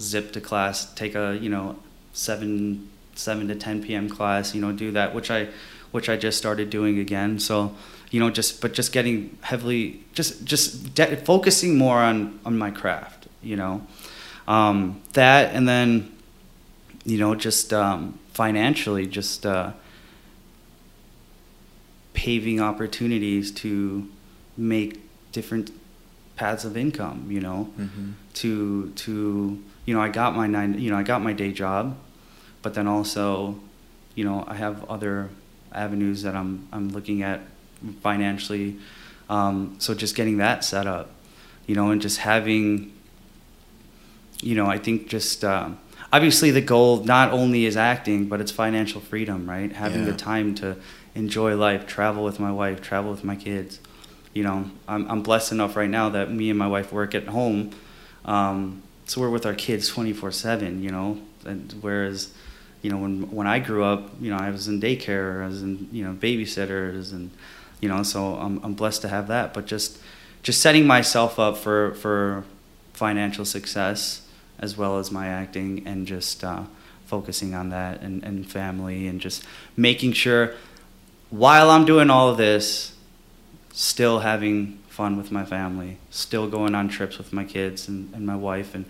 zip 0.00 0.32
to 0.34 0.40
class, 0.40 0.94
take 0.94 1.16
a 1.16 1.36
you 1.40 1.48
know 1.50 1.76
seven 2.12 2.88
seven 3.16 3.48
to 3.48 3.56
ten 3.56 3.82
p.m. 3.82 4.08
class. 4.08 4.54
You 4.54 4.60
know, 4.60 4.70
do 4.70 4.92
that, 4.92 5.12
which 5.12 5.30
I 5.30 5.48
which 5.92 6.08
I 6.08 6.16
just 6.16 6.38
started 6.38 6.70
doing 6.70 6.98
again. 6.98 7.38
So 7.38 7.74
you 8.10 8.20
know, 8.20 8.30
just 8.30 8.60
but 8.60 8.72
just 8.72 8.92
getting 8.92 9.36
heavily 9.42 10.00
just 10.14 10.44
just 10.44 10.94
de- 10.94 11.16
focusing 11.16 11.76
more 11.78 11.98
on 11.98 12.38
on 12.44 12.56
my 12.58 12.70
craft. 12.70 13.26
You 13.42 13.56
know, 13.56 13.86
um, 14.46 15.00
that 15.12 15.54
and 15.54 15.68
then 15.68 16.10
you 17.04 17.18
know 17.18 17.34
just 17.34 17.72
um, 17.72 18.18
financially 18.32 19.06
just. 19.06 19.44
Uh, 19.46 19.72
paving 22.14 22.60
opportunities 22.60 23.52
to 23.52 24.08
make 24.56 25.00
different 25.32 25.70
paths 26.36 26.64
of 26.64 26.76
income. 26.76 27.26
You 27.30 27.40
know, 27.40 27.68
Mhm. 27.78 28.14
to 28.34 28.90
to 28.90 29.58
you 29.86 29.94
know 29.94 30.00
I 30.00 30.08
got 30.08 30.34
my 30.34 30.46
nine 30.46 30.78
you 30.78 30.90
know 30.90 30.96
I 30.96 31.02
got 31.02 31.22
my 31.22 31.32
day 31.32 31.52
job, 31.52 31.96
but 32.62 32.74
then 32.74 32.86
also, 32.86 33.58
you 34.14 34.24
know 34.24 34.44
I 34.48 34.54
have 34.56 34.84
other 34.88 35.28
avenues 35.72 36.22
that 36.22 36.34
I'm 36.34 36.68
I'm 36.72 36.88
looking 36.90 37.22
at 37.22 37.40
financially. 38.02 38.76
Um, 39.30 39.76
so 39.78 39.94
just 39.94 40.14
getting 40.16 40.38
that 40.38 40.64
set 40.64 40.86
up, 40.86 41.10
you 41.66 41.74
know, 41.74 41.90
and 41.90 42.00
just 42.00 42.18
having, 42.18 42.92
you 44.40 44.54
know, 44.54 44.66
I 44.66 44.78
think 44.78 45.08
just 45.08 45.44
um, 45.44 45.78
obviously 46.12 46.50
the 46.50 46.60
goal 46.60 47.04
not 47.04 47.32
only 47.32 47.66
is 47.66 47.76
acting, 47.76 48.26
but 48.26 48.40
it's 48.40 48.50
financial 48.52 49.00
freedom, 49.00 49.48
right? 49.48 49.70
Having 49.72 50.06
Yeah. 50.06 50.12
the 50.12 50.16
time 50.16 50.54
to 50.56 50.76
enjoy 51.14 51.56
life, 51.56 51.86
travel 51.86 52.24
with 52.24 52.40
my 52.40 52.50
wife, 52.52 52.80
travel 52.80 53.10
with 53.10 53.24
my 53.24 53.36
kids. 53.36 53.80
You 54.34 54.44
know, 54.44 54.70
I'm, 54.86 55.10
I'm 55.10 55.22
blessed 55.22 55.52
enough 55.52 55.76
right 55.76 55.90
now 55.90 56.08
that 56.10 56.30
me 56.30 56.48
and 56.50 56.58
my 56.58 56.68
wife 56.68 56.92
work 56.92 57.14
at 57.14 57.26
home. 57.28 57.70
Um, 58.24 58.82
so 59.06 59.20
we're 59.20 59.30
with 59.30 59.46
our 59.46 59.54
kids 59.54 59.88
24 59.88 60.32
seven, 60.32 60.82
you 60.82 60.90
know, 60.90 61.18
and 61.44 61.74
whereas, 61.80 62.32
you 62.82 62.90
know, 62.90 62.98
when, 62.98 63.30
when 63.30 63.46
I 63.46 63.58
grew 63.58 63.84
up, 63.84 64.10
you 64.20 64.30
know, 64.30 64.36
I 64.36 64.50
was 64.50 64.68
in 64.68 64.80
daycare, 64.80 65.42
I 65.42 65.46
was 65.46 65.62
in, 65.62 65.88
you 65.92 66.04
know, 66.04 66.12
babysitters 66.12 67.12
and, 67.12 67.30
you 67.80 67.88
know, 67.88 68.02
so 68.02 68.34
I'm, 68.36 68.62
I'm 68.64 68.74
blessed 68.74 69.02
to 69.02 69.08
have 69.08 69.28
that, 69.28 69.54
but 69.54 69.66
just, 69.66 69.98
just 70.42 70.60
setting 70.60 70.86
myself 70.86 71.38
up 71.38 71.56
for, 71.56 71.94
for 71.94 72.44
financial 72.92 73.44
success 73.44 74.22
as 74.58 74.76
well 74.76 74.98
as 74.98 75.10
my 75.10 75.28
acting 75.28 75.86
and 75.86 76.06
just, 76.06 76.44
uh, 76.44 76.64
focusing 77.06 77.54
on 77.54 77.70
that 77.70 78.02
and, 78.02 78.22
and 78.22 78.50
family 78.50 79.08
and 79.08 79.20
just 79.20 79.42
making 79.76 80.12
sure 80.12 80.54
while 81.30 81.70
I'm 81.70 81.84
doing 81.84 82.10
all 82.10 82.28
of 82.28 82.36
this, 82.36 82.94
still 83.72 84.20
having 84.20 84.78
fun 84.88 85.16
with 85.16 85.30
my 85.30 85.44
family, 85.44 85.98
still 86.10 86.48
going 86.48 86.74
on 86.74 86.88
trips 86.88 87.18
with 87.18 87.32
my 87.32 87.44
kids 87.44 87.88
and, 87.88 88.12
and 88.14 88.26
my 88.26 88.36
wife. 88.36 88.74
And 88.74 88.84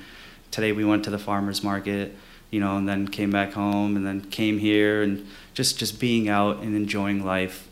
today 0.50 0.72
we 0.72 0.84
went 0.84 1.04
to 1.04 1.10
the 1.10 1.18
farmer's 1.18 1.62
market, 1.62 2.16
you 2.50 2.60
know, 2.60 2.76
and 2.76 2.88
then 2.88 3.08
came 3.08 3.30
back 3.30 3.52
home 3.52 3.96
and 3.96 4.06
then 4.06 4.20
came 4.22 4.58
here 4.58 5.02
and 5.02 5.26
just, 5.54 5.78
just 5.78 6.00
being 6.00 6.28
out 6.28 6.58
and 6.58 6.74
enjoying 6.74 7.24
life 7.24 7.68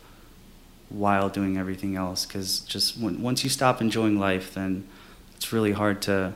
while 0.89 1.29
doing 1.29 1.57
everything 1.57 1.95
else. 1.95 2.25
Because 2.25 2.59
just 2.61 2.97
when, 2.97 3.21
once 3.21 3.43
you 3.43 3.49
stop 3.49 3.81
enjoying 3.81 4.19
life, 4.19 4.53
then 4.53 4.87
it's 5.35 5.51
really 5.51 5.71
hard 5.71 6.01
to, 6.03 6.33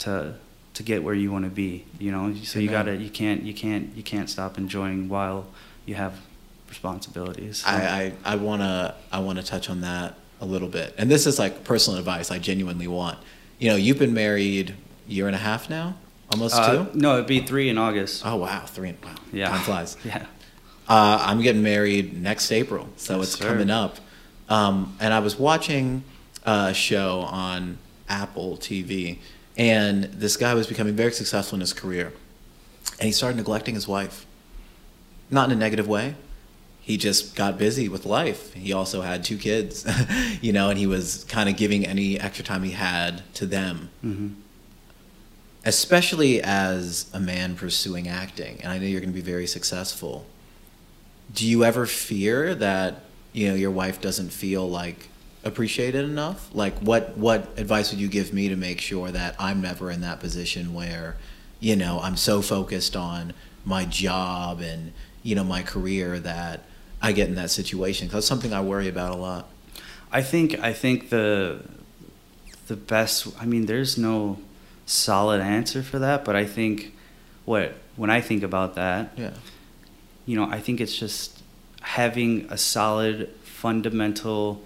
to, 0.00 0.34
to 0.74 0.82
get 0.82 1.02
where 1.02 1.14
you 1.14 1.30
want 1.32 1.44
to 1.44 1.50
be, 1.50 1.84
you 1.98 2.10
know. 2.12 2.34
So 2.42 2.58
you 2.58 2.68
gotta, 2.70 2.96
you 2.96 3.10
can't, 3.10 3.42
you 3.42 3.54
can't, 3.54 3.94
you 3.96 4.02
can't 4.02 4.28
stop 4.30 4.58
enjoying 4.58 5.08
while 5.08 5.46
you 5.86 5.94
have 5.96 6.20
responsibilities. 6.68 7.58
So- 7.58 7.68
I, 7.70 8.12
I, 8.24 8.32
I 8.32 8.36
wanna 8.36 8.94
I 9.12 9.20
wanna 9.20 9.42
touch 9.42 9.70
on 9.70 9.80
that 9.82 10.16
a 10.40 10.44
little 10.44 10.68
bit. 10.68 10.94
And 10.98 11.10
this 11.10 11.26
is 11.26 11.38
like 11.38 11.64
personal 11.64 11.98
advice 11.98 12.30
I 12.30 12.38
genuinely 12.38 12.88
want. 12.88 13.18
You 13.58 13.70
know, 13.70 13.76
you've 13.76 13.98
been 13.98 14.14
married 14.14 14.74
year 15.06 15.26
and 15.26 15.36
a 15.36 15.38
half 15.38 15.70
now? 15.70 15.96
Almost 16.34 16.54
Uh, 16.56 16.84
two? 16.86 16.98
No, 16.98 17.14
it'd 17.14 17.26
be 17.26 17.40
three 17.40 17.68
in 17.68 17.78
August. 17.78 18.22
Oh 18.26 18.36
wow, 18.36 18.64
three 18.66 18.88
and 18.90 18.98
wow. 19.04 19.14
yeah. 19.32 19.48
Time 19.48 19.60
flies. 19.60 19.96
Yeah. 20.04 20.26
Uh, 20.88 21.18
I'm 21.28 21.40
getting 21.40 21.62
married 21.62 22.20
next 22.20 22.50
April, 22.52 22.88
so 22.96 23.18
Yes, 23.18 23.28
it's 23.28 23.38
sir. 23.38 23.48
coming 23.48 23.70
up. 23.70 23.96
Um, 24.48 24.96
and 25.00 25.14
I 25.14 25.20
was 25.20 25.38
watching 25.38 26.02
a 26.44 26.74
show 26.74 27.20
on 27.20 27.78
Apple 28.08 28.58
TV, 28.58 29.18
and 29.56 30.04
this 30.04 30.36
guy 30.36 30.52
was 30.52 30.66
becoming 30.66 30.94
very 30.94 31.12
successful 31.12 31.56
in 31.56 31.60
his 31.60 31.72
career, 31.72 32.12
and 32.98 33.06
he 33.06 33.12
started 33.12 33.36
neglecting 33.38 33.74
his 33.76 33.88
wife. 33.88 34.26
Not 35.30 35.50
in 35.50 35.56
a 35.56 35.58
negative 35.58 35.88
way. 35.88 36.16
He 36.82 36.98
just 36.98 37.34
got 37.34 37.56
busy 37.56 37.88
with 37.88 38.04
life. 38.04 38.52
He 38.52 38.74
also 38.74 39.00
had 39.00 39.24
two 39.24 39.38
kids, 39.38 39.86
you 40.42 40.52
know, 40.52 40.68
and 40.68 40.78
he 40.78 40.86
was 40.86 41.24
kind 41.30 41.48
of 41.48 41.56
giving 41.56 41.86
any 41.86 42.20
extra 42.20 42.44
time 42.44 42.62
he 42.62 42.72
had 42.72 43.22
to 43.34 43.46
them 43.46 43.88
hmm 44.02 44.28
especially 45.64 46.42
as 46.42 47.10
a 47.12 47.20
man 47.20 47.56
pursuing 47.56 48.08
acting, 48.08 48.60
and 48.62 48.70
I 48.70 48.78
know 48.78 48.86
you're 48.86 49.00
going 49.00 49.12
to 49.12 49.14
be 49.14 49.22
very 49.22 49.46
successful. 49.46 50.26
Do 51.32 51.46
you 51.46 51.64
ever 51.64 51.86
fear 51.86 52.54
that 52.54 53.00
you 53.32 53.48
know 53.48 53.54
your 53.54 53.70
wife 53.70 54.00
doesn't 54.00 54.30
feel 54.30 54.68
like 54.68 55.08
appreciated 55.42 56.04
enough? 56.04 56.54
Like, 56.54 56.78
what 56.78 57.16
what 57.16 57.48
advice 57.58 57.90
would 57.90 58.00
you 58.00 58.08
give 58.08 58.32
me 58.32 58.48
to 58.48 58.56
make 58.56 58.80
sure 58.80 59.10
that 59.10 59.34
I'm 59.38 59.60
never 59.60 59.90
in 59.90 60.00
that 60.02 60.20
position 60.20 60.74
where, 60.74 61.16
you 61.60 61.76
know, 61.76 62.00
I'm 62.02 62.16
so 62.16 62.42
focused 62.42 62.94
on 62.94 63.32
my 63.64 63.86
job 63.86 64.60
and 64.60 64.92
you 65.22 65.34
know 65.34 65.44
my 65.44 65.62
career 65.62 66.18
that 66.20 66.60
I 67.00 67.12
get 67.12 67.28
in 67.28 67.36
that 67.36 67.50
situation? 67.50 68.06
Because 68.06 68.18
that's 68.18 68.26
something 68.26 68.52
I 68.52 68.60
worry 68.60 68.88
about 68.88 69.12
a 69.12 69.16
lot. 69.16 69.48
I 70.12 70.22
think 70.22 70.58
I 70.60 70.74
think 70.74 71.08
the 71.08 71.62
the 72.66 72.76
best. 72.76 73.28
I 73.40 73.46
mean, 73.46 73.66
there's 73.66 73.96
no 73.96 74.38
solid 74.86 75.40
answer 75.40 75.82
for 75.82 75.98
that, 75.98 76.24
but 76.24 76.36
I 76.36 76.44
think 76.44 76.94
what 77.44 77.74
when 77.96 78.10
I 78.10 78.20
think 78.20 78.42
about 78.42 78.74
that, 78.74 79.12
Yeah. 79.16 79.30
you 80.26 80.36
know, 80.36 80.48
I 80.50 80.58
think 80.60 80.80
it's 80.80 80.96
just 80.96 81.40
having 81.80 82.46
a 82.50 82.58
solid 82.58 83.28
fundamental 83.44 84.62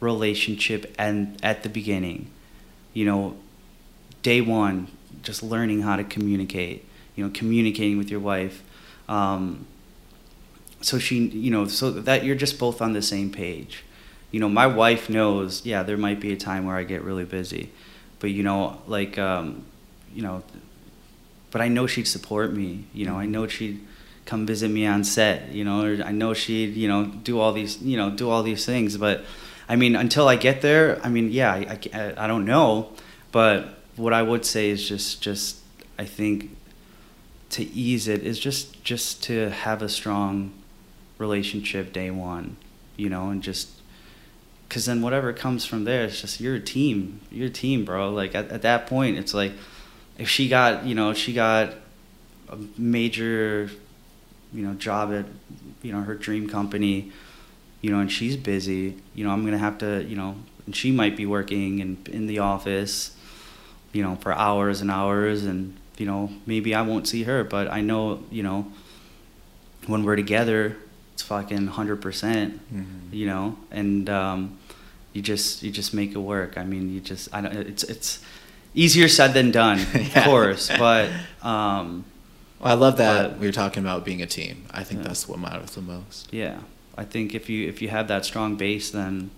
relationship 0.00 0.94
and 0.98 1.36
at 1.42 1.62
the 1.62 1.68
beginning. 1.68 2.30
You 2.94 3.06
know, 3.06 3.36
day 4.22 4.40
one, 4.40 4.88
just 5.22 5.42
learning 5.42 5.82
how 5.82 5.96
to 5.96 6.04
communicate. 6.04 6.84
You 7.16 7.24
know, 7.24 7.30
communicating 7.34 7.98
with 7.98 8.10
your 8.10 8.20
wife. 8.20 8.62
Um, 9.08 9.66
so 10.80 10.98
she, 10.98 11.26
you 11.28 11.50
know, 11.50 11.66
so 11.66 11.90
that 11.90 12.24
you're 12.24 12.34
just 12.36 12.58
both 12.58 12.80
on 12.82 12.92
the 12.92 13.02
same 13.02 13.30
page. 13.30 13.84
You 14.30 14.40
know, 14.40 14.48
my 14.48 14.66
wife 14.66 15.08
knows, 15.10 15.64
yeah, 15.66 15.82
there 15.82 15.98
might 15.98 16.20
be 16.20 16.32
a 16.32 16.36
time 16.36 16.64
where 16.64 16.76
I 16.76 16.84
get 16.84 17.02
really 17.02 17.24
busy, 17.24 17.70
but 18.22 18.30
you 18.30 18.44
know, 18.44 18.80
like, 18.86 19.18
um, 19.18 19.64
you 20.14 20.22
know, 20.22 20.44
but 21.50 21.60
I 21.60 21.66
know 21.66 21.88
she'd 21.88 22.06
support 22.06 22.52
me. 22.52 22.84
You 22.94 23.04
know, 23.04 23.18
I 23.18 23.26
know 23.26 23.48
she'd 23.48 23.84
come 24.26 24.46
visit 24.46 24.68
me 24.68 24.86
on 24.86 25.02
set. 25.02 25.50
You 25.50 25.64
know, 25.64 26.00
I 26.04 26.12
know 26.12 26.32
she'd, 26.32 26.76
you 26.76 26.86
know, 26.86 27.06
do 27.06 27.40
all 27.40 27.52
these, 27.52 27.82
you 27.82 27.96
know, 27.96 28.10
do 28.10 28.30
all 28.30 28.44
these 28.44 28.64
things. 28.64 28.96
But 28.96 29.24
I 29.68 29.74
mean, 29.74 29.96
until 29.96 30.28
I 30.28 30.36
get 30.36 30.62
there, 30.62 31.00
I 31.04 31.08
mean, 31.08 31.32
yeah, 31.32 31.52
I, 31.52 31.78
I, 31.92 32.14
I 32.16 32.26
don't 32.28 32.44
know. 32.44 32.90
But 33.32 33.74
what 33.96 34.12
I 34.12 34.22
would 34.22 34.46
say 34.46 34.70
is 34.70 34.88
just, 34.88 35.20
just, 35.20 35.56
I 35.98 36.04
think, 36.04 36.56
to 37.50 37.64
ease 37.64 38.06
it 38.06 38.22
is 38.22 38.38
just, 38.38 38.84
just 38.84 39.20
to 39.24 39.50
have 39.50 39.82
a 39.82 39.88
strong 39.88 40.52
relationship 41.18 41.92
day 41.92 42.12
one. 42.12 42.56
You 42.96 43.10
know, 43.10 43.30
and 43.30 43.42
just 43.42 43.81
because 44.72 44.86
then 44.86 45.02
whatever 45.02 45.34
comes 45.34 45.66
from 45.66 45.84
there, 45.84 46.04
it's 46.04 46.18
just 46.22 46.40
you're 46.40 46.54
a 46.54 46.60
team. 46.60 47.20
You're 47.30 47.48
a 47.48 47.50
team, 47.50 47.84
bro. 47.84 48.08
Like 48.08 48.34
at, 48.34 48.50
at 48.50 48.62
that 48.62 48.86
point, 48.86 49.18
it's 49.18 49.34
like 49.34 49.52
if 50.16 50.30
she 50.30 50.48
got, 50.48 50.86
you 50.86 50.94
know, 50.94 51.10
if 51.10 51.18
she 51.18 51.34
got 51.34 51.74
a 52.48 52.56
major, 52.78 53.68
you 54.50 54.62
know, 54.66 54.72
job 54.72 55.12
at, 55.12 55.26
you 55.82 55.92
know, 55.92 56.00
her 56.00 56.14
dream 56.14 56.48
company, 56.48 57.12
you 57.82 57.90
know, 57.90 58.00
and 58.00 58.10
she's 58.10 58.34
busy, 58.34 58.96
you 59.14 59.26
know, 59.26 59.30
I'm 59.30 59.44
gonna 59.44 59.58
have 59.58 59.76
to, 59.78 60.02
you 60.04 60.16
know, 60.16 60.36
and 60.64 60.74
she 60.74 60.90
might 60.90 61.18
be 61.18 61.26
working 61.26 61.80
in 61.80 61.98
in 62.10 62.26
the 62.26 62.38
office, 62.38 63.14
you 63.92 64.02
know, 64.02 64.16
for 64.22 64.32
hours 64.32 64.80
and 64.80 64.90
hours, 64.90 65.44
and 65.44 65.76
you 65.98 66.06
know, 66.06 66.30
maybe 66.46 66.74
I 66.74 66.80
won't 66.80 67.06
see 67.06 67.24
her, 67.24 67.44
but 67.44 67.70
I 67.70 67.82
know, 67.82 68.22
you 68.30 68.42
know, 68.42 68.72
when 69.86 70.02
we're 70.02 70.16
together, 70.16 70.78
it's 71.12 71.22
fucking 71.22 71.66
hundred 71.66 72.00
percent 72.00 72.58
Mhm. 72.74 73.12
you 73.12 73.26
know 73.26 73.58
and 73.70 74.08
um, 74.08 74.58
you 75.12 75.22
just 75.22 75.62
you 75.62 75.70
just 75.70 75.92
make 75.94 76.12
it 76.12 76.18
work 76.18 76.56
i 76.56 76.64
mean 76.64 76.92
you 76.92 77.00
just 77.00 77.28
i 77.34 77.40
don't 77.40 77.54
it's 77.54 77.82
it's 77.84 78.20
easier 78.74 79.08
said 79.08 79.34
than 79.34 79.50
done 79.50 79.78
Yeah. 79.94 80.18
of 80.20 80.24
course 80.24 80.68
but 80.78 81.10
um, 81.42 82.04
Well, 82.60 82.72
I 82.72 82.74
love 82.74 82.96
that 82.98 83.30
But- 83.32 83.38
we 83.40 83.46
were 83.46 83.52
talking 83.52 83.82
about 83.82 84.04
being 84.04 84.22
a 84.22 84.26
team. 84.26 84.64
I 84.70 84.84
think 84.84 85.00
Yeah. 85.00 85.08
that's 85.08 85.28
what 85.28 85.38
matters 85.38 85.72
the 85.74 85.82
most. 85.82 86.28
yeah 86.32 86.58
i 86.96 87.04
think 87.04 87.34
if 87.34 87.48
you 87.50 87.68
if 87.68 87.80
you 87.82 87.88
have 87.88 88.06
that 88.08 88.24
strong 88.24 88.56
base 88.56 88.90
then 88.90 89.30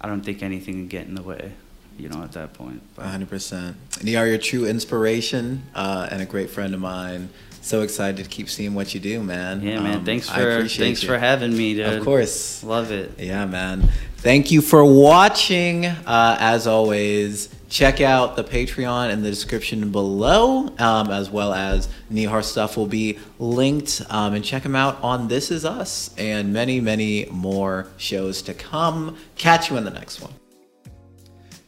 i 0.00 0.06
don't 0.08 0.22
think 0.22 0.42
anything 0.42 0.74
can 0.74 0.88
get 0.88 1.06
in 1.06 1.14
the 1.14 1.22
way 1.22 1.52
you 1.98 2.08
know 2.10 2.22
at 2.22 2.32
that 2.32 2.52
point 2.52 2.80
100%. 2.96 3.74
And 4.00 4.08
you 4.08 4.18
are 4.18 4.26
your 4.26 4.38
true 4.38 4.66
inspiration 4.66 5.62
uh, 5.74 6.08
and 6.10 6.20
a 6.20 6.26
great 6.26 6.50
friend 6.50 6.74
of 6.74 6.80
mine. 6.80 7.30
So 7.66 7.82
excited 7.82 8.22
to 8.22 8.30
keep 8.30 8.48
seeing 8.48 8.74
what 8.74 8.94
you 8.94 9.00
do, 9.00 9.24
man. 9.24 9.60
yeah 9.60 9.80
man 9.80 9.96
Um, 9.98 10.04
thanks 10.04 10.28
for 10.30 10.68
thanks 10.68 11.02
you. 11.02 11.08
for 11.08 11.18
having 11.18 11.56
me 11.56 11.74
dude 11.74 11.86
Of 11.94 12.04
course. 12.04 12.62
love 12.62 12.92
it 12.92 13.18
Yeah, 13.18 13.44
man. 13.44 13.88
Thank 14.18 14.52
you 14.52 14.60
for 14.60 14.84
watching. 14.84 15.84
Uh, 15.84 16.36
as 16.38 16.68
always, 16.68 17.48
check 17.68 18.00
out 18.00 18.36
the 18.36 18.44
Patreon 18.44 19.10
in 19.12 19.22
the 19.22 19.30
description 19.30 19.90
below, 19.90 20.68
um, 20.78 21.10
as 21.10 21.28
well 21.28 21.52
as 21.52 21.88
Nihar 22.12 22.42
stuff 22.44 22.76
will 22.76 22.86
be 22.86 23.18
linked. 23.40 24.00
Um, 24.10 24.34
and 24.34 24.44
check 24.44 24.62
him 24.64 24.76
out 24.76 24.98
on 25.02 25.26
This 25.26 25.50
Is 25.50 25.64
Us 25.64 26.14
and 26.16 26.52
many, 26.52 26.80
many 26.80 27.26
more 27.32 27.88
shows 27.96 28.42
to 28.42 28.54
come. 28.54 29.16
Catch 29.36 29.70
you 29.70 29.76
in 29.76 29.84
the 29.84 29.90
next 29.90 30.20
one. 30.22 30.32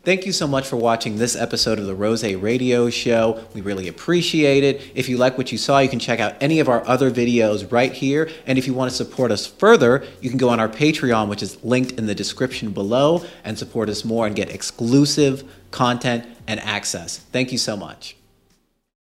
Thank 0.09 0.25
you 0.25 0.33
so 0.33 0.47
much 0.47 0.67
for 0.67 0.79
watching 0.79 1.19
this 1.19 1.37
episode 1.37 1.79
of 1.79 1.85
the 1.85 1.95
Rosey 1.95 2.35
Radio 2.35 2.89
Show. 2.89 3.45
We 3.53 3.61
really 3.61 3.89
appreciate 3.89 4.65
it. 4.65 4.91
If 4.95 5.07
you 5.07 5.19
like 5.19 5.37
what 5.37 5.53
you 5.53 5.59
saw, 5.59 5.81
you 5.81 5.91
can 5.91 5.99
check 5.99 6.19
out 6.19 6.35
any 6.41 6.61
of 6.61 6.69
our 6.71 6.83
other 6.89 7.11
videos 7.11 7.71
right 7.71 7.93
here. 7.93 8.31
And 8.47 8.57
if 8.57 8.67
you 8.67 8.73
want 8.73 8.91
to 8.91 8.97
support 8.97 9.31
us 9.31 9.47
further, 9.47 10.03
you 10.23 10.31
can 10.31 10.39
go 10.39 10.49
on 10.49 10.61
our 10.61 10.69
Patreon, 10.71 11.29
which 11.29 11.43
is 11.43 11.63
linked 11.63 11.93
in 11.93 12.07
the 12.07 12.15
description 12.15 12.71
below, 12.71 13.23
and 13.45 13.59
support 13.59 13.91
us 13.91 14.03
more 14.03 14.27
and 14.27 14.35
get 14.35 14.49
exclusive 14.49 15.47
content 15.73 16.25
and 16.47 16.59
access. 16.61 17.19
Thank 17.19 17.53
you 17.53 17.59
so 17.59 17.77
much. 17.77 18.18